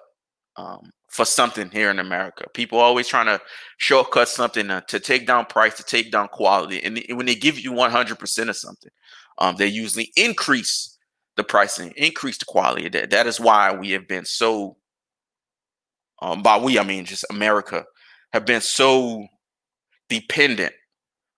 um, 0.56 0.90
for 1.11 1.25
something 1.25 1.68
here 1.71 1.90
in 1.90 1.99
America. 1.99 2.45
People 2.54 2.78
always 2.78 3.09
trying 3.09 3.26
to 3.26 3.40
shortcut 3.78 4.28
something 4.28 4.68
to, 4.68 4.80
to 4.87 5.00
take 5.00 5.26
down 5.26 5.45
price, 5.47 5.76
to 5.76 5.83
take 5.83 6.12
down 6.12 6.28
quality. 6.28 6.80
And 6.85 7.02
when 7.16 7.26
they 7.26 7.35
give 7.35 7.59
you 7.59 7.73
100% 7.73 8.49
of 8.49 8.56
something, 8.56 8.92
um, 9.38 9.56
they 9.56 9.66
usually 9.66 10.12
increase 10.16 10.97
the 11.35 11.42
pricing, 11.42 11.92
increase 11.97 12.38
the 12.38 12.45
quality. 12.45 12.88
That 12.88 13.11
that 13.11 13.26
is 13.26 13.40
why 13.40 13.75
we 13.75 13.90
have 13.90 14.06
been 14.06 14.25
so. 14.25 14.76
Um, 16.23 16.42
by 16.42 16.59
we, 16.59 16.78
I 16.78 16.83
mean 16.85 17.04
just 17.04 17.26
America, 17.28 17.85
have 18.33 18.47
been 18.47 18.62
so 18.62 19.26
dependent 20.09 20.73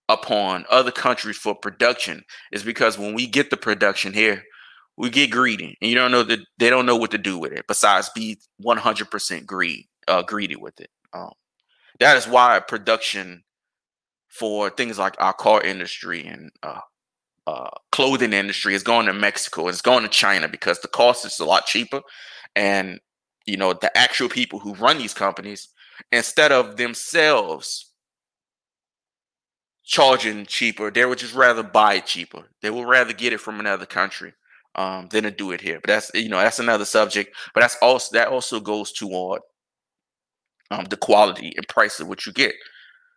upon 0.09 0.65
other 0.71 0.91
countries 0.91 1.37
for 1.37 1.55
production 1.55 2.25
is 2.53 2.63
because 2.63 2.99
when 2.99 3.15
we 3.15 3.27
get 3.27 3.51
the 3.51 3.57
production 3.57 4.13
here, 4.13 4.43
we 4.97 5.11
get 5.11 5.31
greedy, 5.31 5.77
and 5.81 5.91
you 5.91 5.95
don't 5.95 6.11
know 6.11 6.25
that 6.25 6.41
they 6.59 6.71
don't 6.71 6.87
know 6.87 6.97
what 6.97 7.13
to 7.13 7.19
do 7.19 7.39
with 7.39 7.53
it 7.53 7.67
besides 7.69 8.11
be 8.15 8.37
100% 8.65 9.47
greed, 9.47 9.87
uh, 10.09 10.23
greedy 10.23 10.57
with 10.57 10.81
it. 10.81 10.91
Um, 11.13 11.31
that 12.01 12.17
is 12.17 12.27
why 12.27 12.59
production 12.61 13.45
for 14.29 14.71
things 14.71 14.99
like 14.99 15.15
our 15.21 15.33
car 15.33 15.63
industry 15.63 16.27
and 16.27 16.51
uh, 16.63 16.81
uh, 17.47 17.71
clothing 17.93 18.33
industry 18.33 18.75
is 18.75 18.83
going 18.83 19.07
to 19.07 19.13
Mexico. 19.13 19.69
It's 19.69 19.81
going 19.81 20.03
to 20.03 20.09
China 20.09 20.49
because 20.49 20.81
the 20.81 20.89
cost 20.89 21.25
is 21.25 21.39
a 21.39 21.45
lot 21.45 21.67
cheaper, 21.67 22.03
and 22.57 22.99
you 23.47 23.57
know 23.57 23.73
the 23.73 23.97
actual 23.97 24.29
people 24.29 24.59
who 24.59 24.75
run 24.75 24.99
these 24.99 25.15
companies, 25.15 25.69
instead 26.13 26.51
of 26.51 26.77
themselves 26.77 27.88
charging 29.89 30.45
cheaper. 30.45 30.91
They 30.91 31.05
would 31.05 31.19
just 31.19 31.35
rather 31.35 31.63
buy 31.63 31.95
it 31.95 32.07
cheaper. 32.07 32.45
They 32.63 32.71
would 32.71 32.87
rather 32.87 33.15
get 33.15 33.33
it 33.33 33.41
from 33.41 33.59
another 33.59 33.87
country 33.87 34.35
um, 34.77 35.09
than 35.11 35.25
to 35.25 35.31
do 35.31 35.51
it 35.51 35.61
here. 35.61 35.81
But 35.81 35.89
that's 35.89 36.11
you 36.15 36.29
know 36.29 36.39
that's 36.39 36.61
another 36.61 36.85
subject. 36.85 37.35
But 37.55 37.63
that's 37.63 37.77
also 37.83 38.17
that 38.17 38.29
also 38.29 38.61
goes 38.61 38.93
toward 38.93 39.41
um, 40.71 40.85
the 40.85 40.97
quality 40.97 41.53
and 41.57 41.67
price 41.67 41.99
of 41.99 42.07
what 42.07 42.27
you 42.27 42.33
get. 42.33 42.55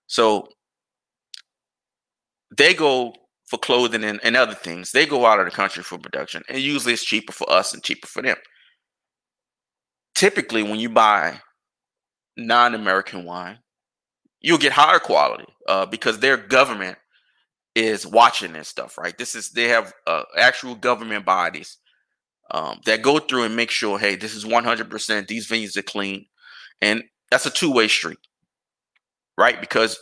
So 0.07 0.47
they 2.57 2.73
go 2.73 3.13
for 3.47 3.59
clothing 3.59 4.05
and, 4.05 4.21
and 4.23 4.37
other 4.37 4.55
things. 4.55 4.91
They 4.91 5.05
go 5.05 5.25
out 5.25 5.39
of 5.39 5.45
the 5.45 5.51
country 5.51 5.83
for 5.83 5.97
production, 5.97 6.41
and 6.47 6.57
usually 6.57 6.93
it's 6.93 7.03
cheaper 7.03 7.33
for 7.33 7.51
us 7.51 7.73
and 7.73 7.83
cheaper 7.83 8.07
for 8.07 8.21
them. 8.21 8.37
Typically, 10.15 10.63
when 10.63 10.79
you 10.79 10.89
buy 10.89 11.41
non-American 12.37 13.25
wine, 13.25 13.59
you'll 14.41 14.57
get 14.57 14.71
higher 14.71 15.00
quality 15.00 15.45
uh, 15.67 15.86
because 15.86 16.19
their 16.19 16.38
government 16.38 16.98
is 17.75 18.05
watching 18.05 18.53
this 18.53 18.67
stuff, 18.67 18.98
right? 18.98 19.17
This 19.17 19.36
is 19.36 19.51
they 19.51 19.69
have 19.69 19.93
uh, 20.07 20.24
actual 20.38 20.75
government 20.75 21.25
bodies 21.25 21.77
um, 22.51 22.81
that 22.86 23.01
go 23.01 23.19
through 23.19 23.43
and 23.43 23.55
make 23.55 23.71
sure, 23.71 23.98
hey, 23.98 24.15
this 24.15 24.36
is 24.36 24.43
100%. 24.45 25.27
These 25.27 25.48
venues 25.48 25.77
are 25.77 25.81
clean, 25.81 26.25
and 26.81 27.03
that's 27.29 27.45
a 27.45 27.50
two 27.51 27.71
way 27.71 27.88
street, 27.88 28.19
right? 29.38 29.60
Because 29.62 29.98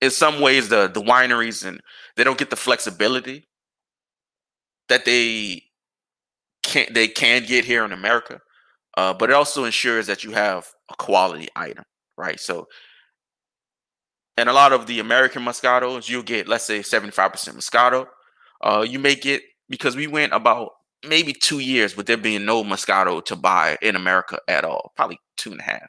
in 0.00 0.10
some 0.10 0.40
ways, 0.40 0.68
the 0.68 0.88
the 0.88 1.02
wineries 1.02 1.66
and 1.66 1.80
they 2.16 2.24
don't 2.24 2.38
get 2.38 2.50
the 2.50 2.56
flexibility 2.56 3.48
that 4.88 5.04
they 5.04 5.62
can't 6.62 6.92
they 6.94 7.08
can 7.08 7.44
get 7.44 7.64
here 7.64 7.84
in 7.84 7.92
America, 7.92 8.40
uh, 8.96 9.12
but 9.12 9.30
it 9.30 9.34
also 9.34 9.64
ensures 9.64 10.06
that 10.06 10.24
you 10.24 10.30
have 10.32 10.66
a 10.90 10.96
quality 10.96 11.48
item, 11.56 11.84
right? 12.16 12.40
So 12.40 12.66
and 14.38 14.48
a 14.48 14.52
lot 14.52 14.72
of 14.72 14.86
the 14.86 15.00
American 15.00 15.42
Moscatos, 15.42 16.08
you'll 16.08 16.22
get, 16.22 16.46
let's 16.46 16.64
say, 16.64 16.78
75% 16.78 17.12
Moscato. 17.56 18.06
Uh, 18.62 18.86
you 18.88 19.00
may 19.00 19.16
get, 19.16 19.42
because 19.68 19.96
we 19.96 20.06
went 20.06 20.32
about 20.32 20.70
maybe 21.04 21.32
two 21.32 21.58
years 21.58 21.96
with 21.96 22.06
there 22.06 22.16
being 22.16 22.44
no 22.44 22.62
Moscato 22.62 23.24
to 23.24 23.34
buy 23.34 23.76
in 23.82 23.96
America 23.96 24.38
at 24.46 24.64
all, 24.64 24.92
probably 24.94 25.18
two 25.36 25.50
and 25.50 25.60
a 25.60 25.64
half. 25.64 25.88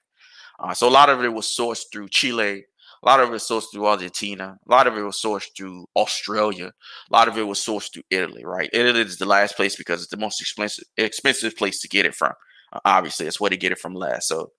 Uh, 0.59 0.73
so 0.73 0.87
a 0.87 0.89
lot 0.89 1.09
of 1.09 1.23
it 1.23 1.31
was 1.31 1.45
sourced 1.45 1.83
through 1.93 2.09
Chile. 2.09 2.65
A 3.03 3.05
lot 3.07 3.19
of 3.19 3.29
it 3.29 3.33
was 3.33 3.47
sourced 3.47 3.65
through 3.71 3.85
Argentina. 3.85 4.57
A 4.67 4.71
lot 4.71 4.87
of 4.87 4.97
it 4.97 5.03
was 5.03 5.21
sourced 5.21 5.49
through 5.55 5.85
Australia. 5.95 6.71
A 7.11 7.13
lot 7.15 7.27
of 7.27 7.37
it 7.37 7.43
was 7.43 7.59
sourced 7.59 7.93
through 7.93 8.03
Italy, 8.09 8.43
right? 8.43 8.69
Italy 8.73 9.01
is 9.01 9.19
the 9.19 9.27
last 9.27 9.55
place 9.57 9.75
because 9.75 10.01
it's 10.01 10.11
the 10.11 10.17
most 10.17 10.41
expensive 10.41 10.85
expensive 10.97 11.55
place 11.55 11.79
to 11.81 11.87
get 11.87 12.07
it 12.07 12.15
from. 12.15 12.33
Uh, 12.73 12.79
obviously, 12.83 13.27
it's 13.27 13.39
where 13.39 13.51
to 13.51 13.57
get 13.57 13.71
it 13.71 13.79
from 13.79 13.93
last. 13.93 14.27
So 14.27 14.51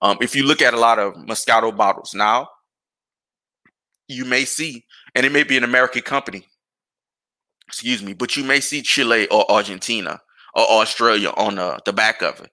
um, 0.00 0.18
if 0.20 0.36
you 0.36 0.44
look 0.44 0.62
at 0.62 0.74
a 0.74 0.78
lot 0.78 0.98
of 0.98 1.14
Moscato 1.14 1.76
bottles 1.76 2.14
now, 2.14 2.48
you 4.06 4.24
may 4.24 4.44
see, 4.44 4.84
and 5.14 5.26
it 5.26 5.32
may 5.32 5.42
be 5.42 5.56
an 5.56 5.64
American 5.64 6.02
company, 6.02 6.46
excuse 7.66 8.02
me, 8.02 8.14
but 8.14 8.36
you 8.36 8.44
may 8.44 8.60
see 8.60 8.82
Chile 8.82 9.28
or 9.28 9.50
Argentina 9.50 10.20
or 10.54 10.64
Australia 10.64 11.30
on 11.36 11.56
the, 11.56 11.78
the 11.84 11.92
back 11.92 12.22
of 12.22 12.40
it. 12.40 12.50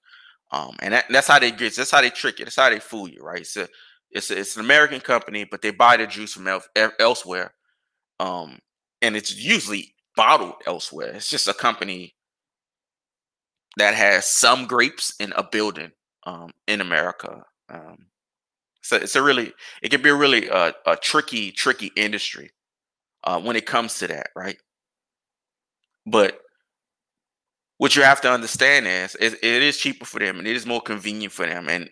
Um, 0.52 0.76
and 0.80 0.94
that, 0.94 1.06
that's 1.10 1.28
how 1.28 1.40
they 1.40 1.52
get, 1.52 1.76
that's 1.76 1.92
how 1.92 2.02
they 2.02 2.10
trick 2.10 2.40
you, 2.40 2.46
that's 2.46 2.58
how 2.58 2.70
they 2.70 2.80
fool 2.80 3.08
you, 3.08 3.22
right? 3.22 3.42
It's, 3.42 3.58
a, 3.58 3.68
it's, 4.12 4.32
a, 4.32 4.40
it's 4.40 4.56
an 4.56 4.66
American 4.66 5.00
company, 5.00 5.46
but 5.50 5.62
they 5.62 5.72
buy 5.72 5.98
the 5.98 6.08
juice 6.08 6.34
from 6.34 6.48
el- 6.48 6.64
elsewhere. 7.00 7.54
Um, 8.20 8.60
and 9.02 9.16
it's 9.16 9.36
usually 9.36 9.94
bottled 10.16 10.56
elsewhere. 10.66 11.14
It's 11.14 11.30
just 11.30 11.48
a 11.48 11.54
company 11.54 12.16
that 13.78 13.94
has 13.94 14.28
some 14.28 14.68
grapes 14.68 15.14
in 15.20 15.34
a 15.36 15.44
building 15.44 15.92
um, 16.26 16.52
in 16.68 16.82
America. 16.82 17.44
Um, 17.70 18.08
so 18.82 18.98
it's 18.98 19.16
a 19.16 19.22
really, 19.22 19.54
it 19.82 19.90
can 19.90 20.02
be 20.02 20.10
a 20.10 20.16
really 20.16 20.50
uh, 20.50 20.72
a 20.86 20.96
tricky, 20.96 21.52
tricky 21.52 21.92
industry 21.96 22.52
uh, 23.24 23.40
when 23.40 23.56
it 23.56 23.66
comes 23.66 23.98
to 24.00 24.08
that, 24.08 24.30
right? 24.36 24.58
But 26.06 26.40
what 27.78 27.96
you 27.96 28.04
have 28.04 28.22
to 28.22 28.32
understand 28.32 28.86
is, 28.88 29.16
is 29.16 29.34
it 29.34 29.44
is 29.44 29.78
cheaper 29.78 30.06
for 30.06 30.20
them 30.20 30.38
and 30.38 30.48
it 30.48 30.56
is 30.56 30.66
more 30.66 30.82
convenient 30.82 31.34
for 31.34 31.46
them. 31.46 31.68
And 31.68 31.90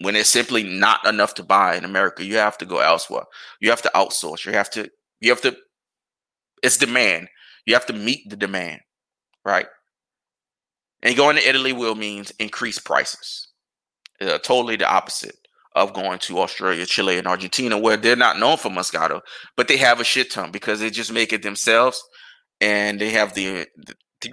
when 0.00 0.14
it's 0.14 0.30
simply 0.30 0.62
not 0.62 1.04
enough 1.06 1.34
to 1.34 1.42
buy 1.42 1.76
in 1.76 1.84
America, 1.84 2.24
you 2.24 2.36
have 2.36 2.56
to 2.58 2.66
go 2.66 2.78
elsewhere. 2.78 3.24
You 3.60 3.70
have 3.70 3.82
to 3.82 3.90
outsource. 3.94 4.44
You 4.44 4.52
have 4.52 4.70
to, 4.70 4.88
you 5.20 5.30
have 5.30 5.40
to, 5.42 5.56
it's 6.62 6.78
demand. 6.78 7.28
You 7.66 7.74
have 7.74 7.86
to 7.86 7.92
meet 7.92 8.30
the 8.30 8.36
demand, 8.36 8.82
right? 9.44 9.66
And 11.02 11.16
going 11.16 11.36
to 11.36 11.48
Italy 11.48 11.72
will 11.72 11.96
means 11.96 12.30
increase 12.38 12.78
prices 12.78 13.48
uh, 14.20 14.38
totally 14.38 14.76
the 14.76 14.88
opposite 14.88 15.36
of 15.74 15.92
going 15.92 16.18
to 16.20 16.40
Australia, 16.40 16.86
Chile, 16.86 17.18
and 17.18 17.26
Argentina, 17.26 17.78
where 17.78 17.98
they're 17.98 18.16
not 18.16 18.38
known 18.38 18.56
for 18.56 18.70
Moscato, 18.70 19.20
but 19.56 19.68
they 19.68 19.76
have 19.76 20.00
a 20.00 20.04
shit 20.04 20.30
ton 20.30 20.50
because 20.50 20.80
they 20.80 20.90
just 20.90 21.12
make 21.12 21.32
it 21.32 21.42
themselves, 21.42 22.02
and 22.60 22.98
they 22.98 23.10
have 23.10 23.34
the, 23.34 23.66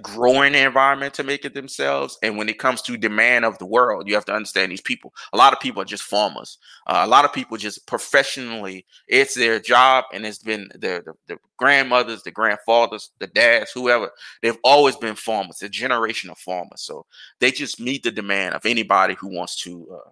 growing 0.02 0.54
environment 0.54 1.14
to 1.14 1.22
make 1.22 1.44
it 1.44 1.54
themselves. 1.54 2.18
And 2.22 2.36
when 2.36 2.48
it 2.48 2.58
comes 2.58 2.80
to 2.82 2.96
demand 2.96 3.44
of 3.44 3.58
the 3.58 3.66
world, 3.66 4.08
you 4.08 4.14
have 4.14 4.24
to 4.26 4.34
understand 4.34 4.72
these 4.72 4.80
people. 4.80 5.12
A 5.32 5.36
lot 5.36 5.52
of 5.52 5.60
people 5.60 5.82
are 5.82 5.86
just 5.86 6.02
farmers. 6.02 6.58
Uh, 6.86 7.02
a 7.04 7.06
lot 7.06 7.24
of 7.24 7.32
people 7.32 7.56
just 7.56 7.86
professionally, 7.86 8.86
it's 9.08 9.34
their 9.34 9.60
job, 9.60 10.04
and 10.12 10.24
it's 10.24 10.38
been 10.38 10.68
their 10.74 11.02
the, 11.02 11.12
the, 11.28 11.38
grandmothers, 11.58 12.22
the 12.22 12.30
grandfathers, 12.30 13.10
the 13.18 13.26
dads, 13.28 13.72
whoever. 13.72 14.10
They've 14.42 14.58
always 14.64 14.96
been 14.96 15.14
farmers, 15.14 15.62
a 15.62 15.68
generation 15.68 16.30
of 16.30 16.38
farmers. 16.38 16.82
So 16.82 17.06
they 17.40 17.50
just 17.50 17.78
meet 17.78 18.02
the 18.02 18.10
demand 18.10 18.54
of 18.54 18.66
anybody 18.66 19.14
who 19.14 19.28
wants 19.28 19.62
to. 19.62 19.86
Uh, 19.94 20.10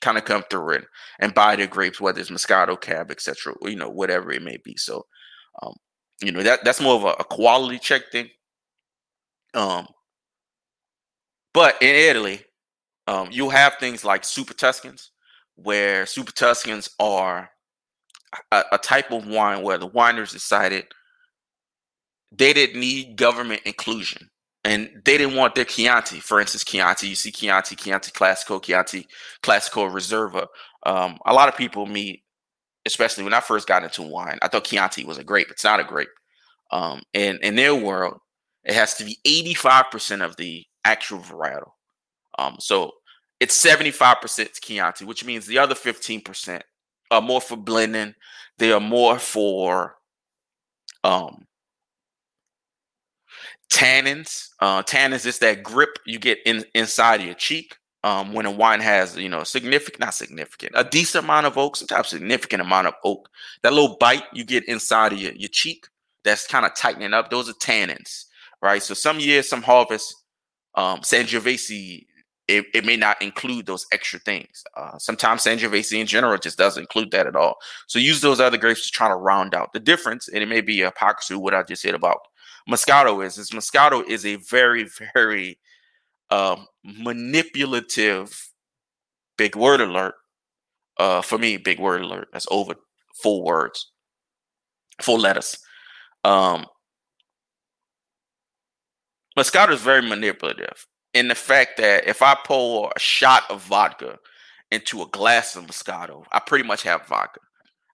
kind 0.00 0.16
of 0.16 0.24
come 0.24 0.42
through 0.48 0.70
it 0.70 0.86
and 1.18 1.34
buy 1.34 1.54
their 1.54 1.66
grapes, 1.66 2.00
whether 2.00 2.18
it's 2.18 2.30
Moscato, 2.30 2.80
Cab, 2.80 3.10
etc. 3.10 3.54
You 3.60 3.76
know, 3.76 3.90
whatever 3.90 4.32
it 4.32 4.42
may 4.42 4.56
be. 4.56 4.74
So, 4.78 5.04
um, 5.62 5.74
you 6.22 6.32
know 6.32 6.42
that 6.42 6.64
that's 6.64 6.80
more 6.80 6.94
of 6.94 7.04
a, 7.04 7.14
a 7.20 7.24
quality 7.24 7.78
check 7.78 8.10
thing. 8.12 8.28
Um, 9.54 9.86
but 11.52 11.80
in 11.82 11.94
Italy, 11.94 12.44
um, 13.06 13.28
you'll 13.30 13.50
have 13.50 13.74
things 13.80 14.04
like 14.04 14.24
Super 14.24 14.54
Tuscans, 14.54 15.10
where 15.56 16.06
Super 16.06 16.32
Tuscans 16.32 16.90
are 16.98 17.50
a, 18.52 18.64
a 18.72 18.78
type 18.78 19.10
of 19.10 19.26
wine 19.26 19.62
where 19.62 19.78
the 19.78 19.88
wineries 19.88 20.32
decided 20.32 20.86
they 22.32 22.52
didn't 22.52 22.78
need 22.78 23.16
government 23.16 23.62
inclusion 23.64 24.30
and 24.64 24.88
they 25.04 25.18
didn't 25.18 25.36
want 25.36 25.54
their 25.54 25.64
Chianti. 25.64 26.20
For 26.20 26.40
instance, 26.40 26.64
Chianti, 26.64 27.08
you 27.08 27.14
see 27.14 27.32
Chianti, 27.32 27.74
Chianti 27.76 28.12
Classico, 28.12 28.62
Chianti 28.62 29.06
Classico 29.42 29.90
Reserva. 29.90 30.46
Um, 30.84 31.18
a 31.26 31.32
lot 31.32 31.48
of 31.48 31.56
people 31.56 31.86
meet 31.86 32.22
especially 32.86 33.24
when 33.24 33.34
I 33.34 33.40
first 33.40 33.68
got 33.68 33.84
into 33.84 34.02
wine, 34.02 34.38
I 34.42 34.48
thought 34.48 34.64
Chianti 34.64 35.04
was 35.04 35.18
a 35.18 35.24
grape. 35.24 35.50
It's 35.50 35.64
not 35.64 35.80
a 35.80 35.84
grape. 35.84 36.08
Um, 36.70 37.02
and 37.14 37.38
in 37.40 37.56
their 37.56 37.74
world, 37.74 38.18
it 38.64 38.74
has 38.74 38.94
to 38.94 39.04
be 39.04 39.18
85% 39.26 40.24
of 40.24 40.36
the 40.36 40.64
actual 40.84 41.18
varietal. 41.18 41.72
Um, 42.38 42.56
so 42.58 42.92
it's 43.40 43.62
75% 43.62 44.60
Chianti, 44.60 45.04
which 45.04 45.24
means 45.24 45.46
the 45.46 45.58
other 45.58 45.74
15% 45.74 46.62
are 47.10 47.22
more 47.22 47.40
for 47.40 47.56
blending. 47.56 48.14
They 48.58 48.72
are 48.72 48.80
more 48.80 49.18
for 49.18 49.96
um, 51.02 51.46
tannins. 53.72 54.48
Uh, 54.60 54.82
tannins 54.82 55.26
is 55.26 55.38
that 55.38 55.62
grip 55.62 55.90
you 56.06 56.18
get 56.18 56.38
in 56.44 56.64
inside 56.74 57.22
your 57.22 57.34
cheek 57.34 57.76
um, 58.02 58.32
when 58.32 58.46
a 58.46 58.50
wine 58.50 58.80
has, 58.80 59.16
you 59.16 59.28
know, 59.28 59.44
significant, 59.44 60.00
not 60.00 60.14
significant, 60.14 60.72
a 60.74 60.84
decent 60.84 61.24
amount 61.24 61.46
of 61.46 61.58
oak, 61.58 61.76
sometimes 61.76 62.08
significant 62.08 62.62
amount 62.62 62.86
of 62.86 62.94
oak, 63.04 63.28
that 63.62 63.72
little 63.72 63.96
bite 63.98 64.24
you 64.32 64.44
get 64.44 64.66
inside 64.68 65.12
of 65.12 65.20
your, 65.20 65.32
your 65.32 65.50
cheek 65.52 65.86
that's 66.24 66.46
kind 66.46 66.64
of 66.64 66.74
tightening 66.74 67.14
up, 67.14 67.30
those 67.30 67.48
are 67.48 67.54
tannins, 67.54 68.24
right? 68.62 68.82
So 68.82 68.94
some 68.94 69.20
years, 69.20 69.48
some 69.48 69.62
harvests, 69.62 70.14
um, 70.74 71.00
Sangiovese, 71.00 72.06
it, 72.48 72.66
it 72.74 72.84
may 72.84 72.96
not 72.96 73.20
include 73.22 73.66
those 73.66 73.86
extra 73.92 74.18
things. 74.18 74.64
Uh, 74.76 74.98
sometimes 74.98 75.44
Sangiovese 75.44 75.98
in 75.98 76.06
general 76.06 76.36
just 76.36 76.58
doesn't 76.58 76.82
include 76.82 77.10
that 77.12 77.26
at 77.26 77.36
all. 77.36 77.56
So 77.86 77.98
use 77.98 78.20
those 78.20 78.40
other 78.40 78.58
grapes 78.58 78.86
to 78.86 78.90
try 78.90 79.08
to 79.08 79.14
round 79.14 79.54
out 79.54 79.72
the 79.72 79.80
difference. 79.80 80.28
And 80.28 80.42
it 80.42 80.48
may 80.48 80.60
be 80.60 80.80
a 80.82 80.86
hypocrisy 80.86 81.34
what 81.34 81.54
I 81.54 81.62
just 81.62 81.82
said 81.82 81.94
about 81.94 82.18
Moscato 82.68 83.24
is, 83.24 83.38
is 83.38 83.50
Moscato 83.50 84.06
is 84.08 84.26
a 84.26 84.36
very, 84.36 84.88
very 85.14 85.58
um, 86.30 86.66
manipulative 86.84 88.50
big 89.36 89.56
word 89.56 89.80
alert. 89.80 90.14
Uh, 90.98 91.22
for 91.22 91.38
me, 91.38 91.56
big 91.56 91.78
word 91.78 92.02
alert. 92.02 92.28
That's 92.32 92.46
over 92.50 92.74
full 93.22 93.42
words, 93.42 93.90
full 95.00 95.18
letters. 95.18 95.56
Um, 96.24 96.66
Moscato 99.38 99.70
is 99.70 99.80
very 99.80 100.02
manipulative 100.02 100.86
in 101.14 101.28
the 101.28 101.34
fact 101.34 101.78
that 101.78 102.06
if 102.06 102.20
I 102.22 102.36
pour 102.44 102.92
a 102.94 102.98
shot 102.98 103.44
of 103.50 103.62
vodka 103.62 104.18
into 104.70 105.02
a 105.02 105.06
glass 105.06 105.56
of 105.56 105.64
Moscato, 105.66 106.24
I 106.32 106.40
pretty 106.40 106.64
much 106.64 106.82
have 106.82 107.06
vodka. 107.06 107.40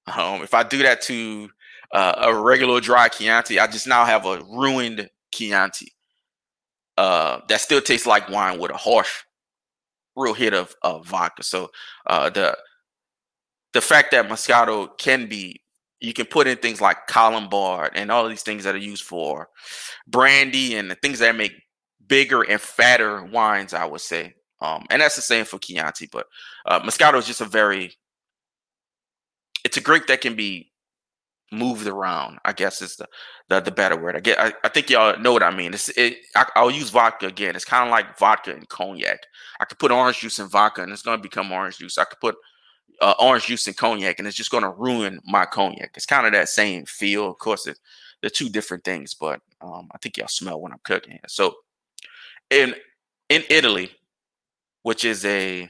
Um, 0.06 0.42
if 0.42 0.54
I 0.54 0.62
do 0.62 0.82
that 0.82 1.00
to 1.02 1.48
uh, 1.92 2.14
a 2.22 2.34
regular 2.34 2.80
dry 2.80 3.08
Chianti, 3.08 3.60
I 3.60 3.66
just 3.66 3.86
now 3.86 4.04
have 4.04 4.26
a 4.26 4.42
ruined 4.50 5.08
Chianti 5.32 5.92
uh, 6.96 7.40
that 7.48 7.60
still 7.60 7.80
tastes 7.80 8.06
like 8.06 8.28
wine 8.28 8.58
with 8.58 8.70
a 8.70 8.76
harsh, 8.76 9.22
real 10.16 10.34
hit 10.34 10.54
of, 10.54 10.74
of 10.82 11.06
vodka. 11.06 11.42
So 11.42 11.70
uh, 12.06 12.30
the 12.30 12.56
the 13.72 13.80
fact 13.80 14.10
that 14.12 14.28
Moscato 14.28 14.96
can 14.96 15.28
be 15.28 15.60
you 16.00 16.12
can 16.12 16.26
put 16.26 16.46
in 16.46 16.58
things 16.58 16.80
like 16.80 17.06
Colombard 17.08 17.90
and 17.94 18.10
all 18.10 18.28
these 18.28 18.42
things 18.42 18.64
that 18.64 18.74
are 18.74 18.78
used 18.78 19.04
for 19.04 19.48
brandy 20.06 20.76
and 20.76 20.90
the 20.90 20.94
things 20.96 21.18
that 21.20 21.36
make 21.36 21.52
bigger 22.06 22.42
and 22.42 22.60
fatter 22.60 23.24
wines, 23.24 23.74
I 23.74 23.84
would 23.84 24.00
say. 24.00 24.34
Um, 24.60 24.86
and 24.90 25.02
that's 25.02 25.16
the 25.16 25.22
same 25.22 25.44
for 25.44 25.58
Chianti, 25.58 26.08
but 26.10 26.26
uh, 26.66 26.80
Moscato 26.80 27.16
is 27.18 27.26
just 27.26 27.40
a 27.40 27.46
very, 27.46 27.92
it's 29.64 29.76
a 29.76 29.82
grape 29.82 30.06
that 30.06 30.20
can 30.20 30.34
be 30.34 30.70
moved 31.52 31.86
around. 31.86 32.38
I 32.44 32.52
guess 32.52 32.82
is 32.82 32.96
the 32.96 33.06
the, 33.48 33.60
the 33.60 33.70
better 33.70 33.96
word. 33.96 34.16
I 34.16 34.20
get. 34.20 34.38
I, 34.38 34.52
I 34.64 34.68
think 34.68 34.90
y'all 34.90 35.18
know 35.18 35.32
what 35.32 35.42
I 35.42 35.54
mean. 35.54 35.74
It's 35.74 35.88
it. 35.90 36.18
I, 36.34 36.62
will 36.62 36.70
use 36.70 36.90
vodka 36.90 37.26
again. 37.26 37.54
It's 37.54 37.64
kind 37.64 37.84
of 37.84 37.90
like 37.90 38.18
vodka 38.18 38.52
and 38.52 38.68
cognac. 38.68 39.20
I 39.60 39.64
could 39.64 39.78
put 39.78 39.90
orange 39.90 40.20
juice 40.20 40.38
in 40.38 40.48
vodka, 40.48 40.82
and 40.82 40.92
it's 40.92 41.02
going 41.02 41.18
to 41.18 41.22
become 41.22 41.52
orange 41.52 41.78
juice. 41.78 41.98
I 41.98 42.04
could 42.04 42.20
put 42.20 42.36
uh, 43.00 43.14
orange 43.20 43.46
juice 43.46 43.66
in 43.68 43.74
cognac, 43.74 44.18
and 44.18 44.26
it's 44.26 44.36
just 44.36 44.50
going 44.50 44.64
to 44.64 44.70
ruin 44.70 45.20
my 45.24 45.44
cognac. 45.44 45.92
It's 45.94 46.06
kind 46.06 46.26
of 46.26 46.32
that 46.32 46.48
same 46.48 46.84
feel. 46.86 47.30
Of 47.30 47.38
course, 47.38 47.66
it, 47.66 47.78
they're 48.20 48.30
two 48.30 48.48
different 48.48 48.84
things, 48.84 49.14
but 49.14 49.40
um, 49.60 49.88
I 49.92 49.98
think 49.98 50.16
y'all 50.16 50.28
smell 50.28 50.60
when 50.60 50.72
I'm 50.72 50.80
cooking. 50.84 51.18
So, 51.28 51.54
in 52.50 52.74
in 53.28 53.44
Italy, 53.48 53.90
which 54.82 55.04
is 55.04 55.24
a 55.24 55.68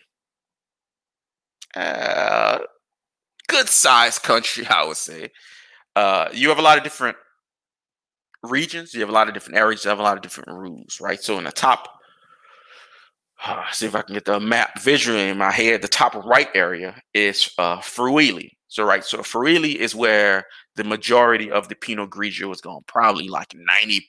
uh, 1.75 2.59
good 3.49 3.69
sized 3.69 4.23
country, 4.23 4.67
I 4.71 4.85
would 4.85 4.97
say 4.97 5.31
uh, 5.97 6.29
you 6.33 6.51
have 6.51 6.59
a 6.59 6.63
lot 6.63 6.77
of 6.77 6.85
different 6.85 7.17
regions. 8.43 8.93
You 8.95 9.01
have 9.01 9.09
a 9.09 9.13
lot 9.13 9.29
of 9.29 9.35
different 9.35 9.59
areas. 9.59 9.85
You 9.85 9.89
have 9.89 9.99
a 9.99 10.03
lot 10.03 10.17
of 10.17 10.23
different 10.23 10.51
rules, 10.51 11.01
right? 11.01 11.21
So 11.21 11.39
in 11.39 11.45
the 11.45 11.53
top, 11.53 11.89
uh, 13.47 13.65
see 13.73 13.87
if 13.87 13.95
I 13.95 14.03
can 14.03 14.15
get 14.15 14.27
the 14.27 14.39
map 14.39 14.79
visually 14.81 15.29
in 15.29 15.39
my 15.39 15.51
head. 15.51 15.83
The 15.83 15.89
top 15.89 16.15
right 16.15 16.49
area 16.55 17.01
is 17.15 17.51
uh, 17.59 17.81
Friuli. 17.81 18.57
So 18.69 18.85
right, 18.85 19.05
so 19.05 19.23
Friuli 19.23 19.81
is 19.81 19.95
where 19.95 20.45
the 20.75 20.85
majority 20.85 21.51
of 21.51 21.69
the 21.69 21.77
Pinot 21.77 22.11
Grigio 22.11 22.53
is 22.53 22.61
going. 22.61 22.83
Probably 22.87 23.29
like 23.29 23.55
ninety 23.55 24.07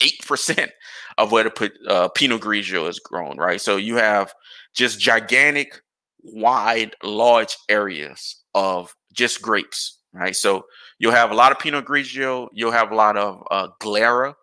eight 0.00 0.18
percent 0.26 0.70
of 1.18 1.30
where 1.30 1.44
the 1.44 1.72
uh, 1.88 2.08
Pinot 2.08 2.40
Grigio 2.40 2.88
is 2.88 2.98
grown. 3.00 3.36
Right, 3.36 3.60
so 3.60 3.76
you 3.76 3.96
have 3.96 4.32
just 4.72 4.98
gigantic, 4.98 5.82
wide, 6.22 6.94
large 7.02 7.56
areas 7.68 8.42
of 8.54 8.94
just 9.12 9.42
grapes. 9.42 10.01
Right, 10.14 10.36
so 10.36 10.66
You'll 11.02 11.10
have 11.10 11.32
a 11.32 11.34
lot 11.34 11.50
of 11.50 11.58
Pinot 11.58 11.84
Grigio. 11.84 12.46
You'll 12.52 12.70
have 12.70 12.92
a 12.92 12.94
lot 12.94 13.16
of 13.16 13.44
uh, 13.50 13.66
Glera. 13.80 14.34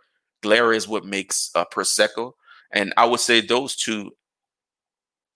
Glera 0.43 0.75
is 0.75 0.89
what 0.89 1.05
makes 1.05 1.51
uh, 1.55 1.63
Prosecco. 1.73 2.33
And 2.73 2.93
I 2.97 3.05
would 3.05 3.21
say 3.21 3.39
those 3.39 3.77
two, 3.77 4.11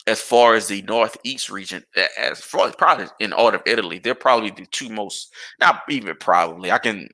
as 0.05 0.19
far 0.19 0.55
as 0.55 0.67
the 0.67 0.81
Northeast 0.81 1.49
region, 1.49 1.81
as 2.19 2.41
far 2.41 2.67
as 2.67 2.75
probably 2.75 3.05
in 3.21 3.31
all 3.31 3.55
of 3.55 3.61
Italy, 3.65 3.99
they're 3.99 4.15
probably 4.15 4.49
the 4.49 4.65
two 4.65 4.89
most, 4.89 5.33
not 5.61 5.83
even 5.89 6.13
probably, 6.17 6.73
I 6.73 6.77
can, 6.77 7.07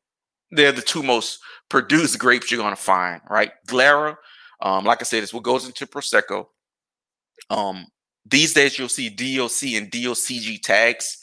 they're 0.49 0.71
the 0.71 0.82
two 0.82 1.03
most 1.03 1.38
produced 1.69 2.17
grapes 2.17 2.51
you're 2.51 2.67
to 2.67 2.75
find, 2.75 3.21
right? 3.29 3.51
Glera, 3.67 4.15
um, 4.60 4.86
like 4.86 5.01
I 5.01 5.03
said, 5.03 5.21
is 5.21 5.36
what 5.36 5.43
goes 5.43 5.67
into 5.67 5.86
Prosecco. 5.86 6.45
Um, 7.51 7.86
these 8.25 8.55
days, 8.55 8.79
you'll 8.79 8.89
see 8.89 9.10
DOC 9.10 9.75
and 9.75 9.91
DOCG 9.91 10.63
tags 10.63 11.19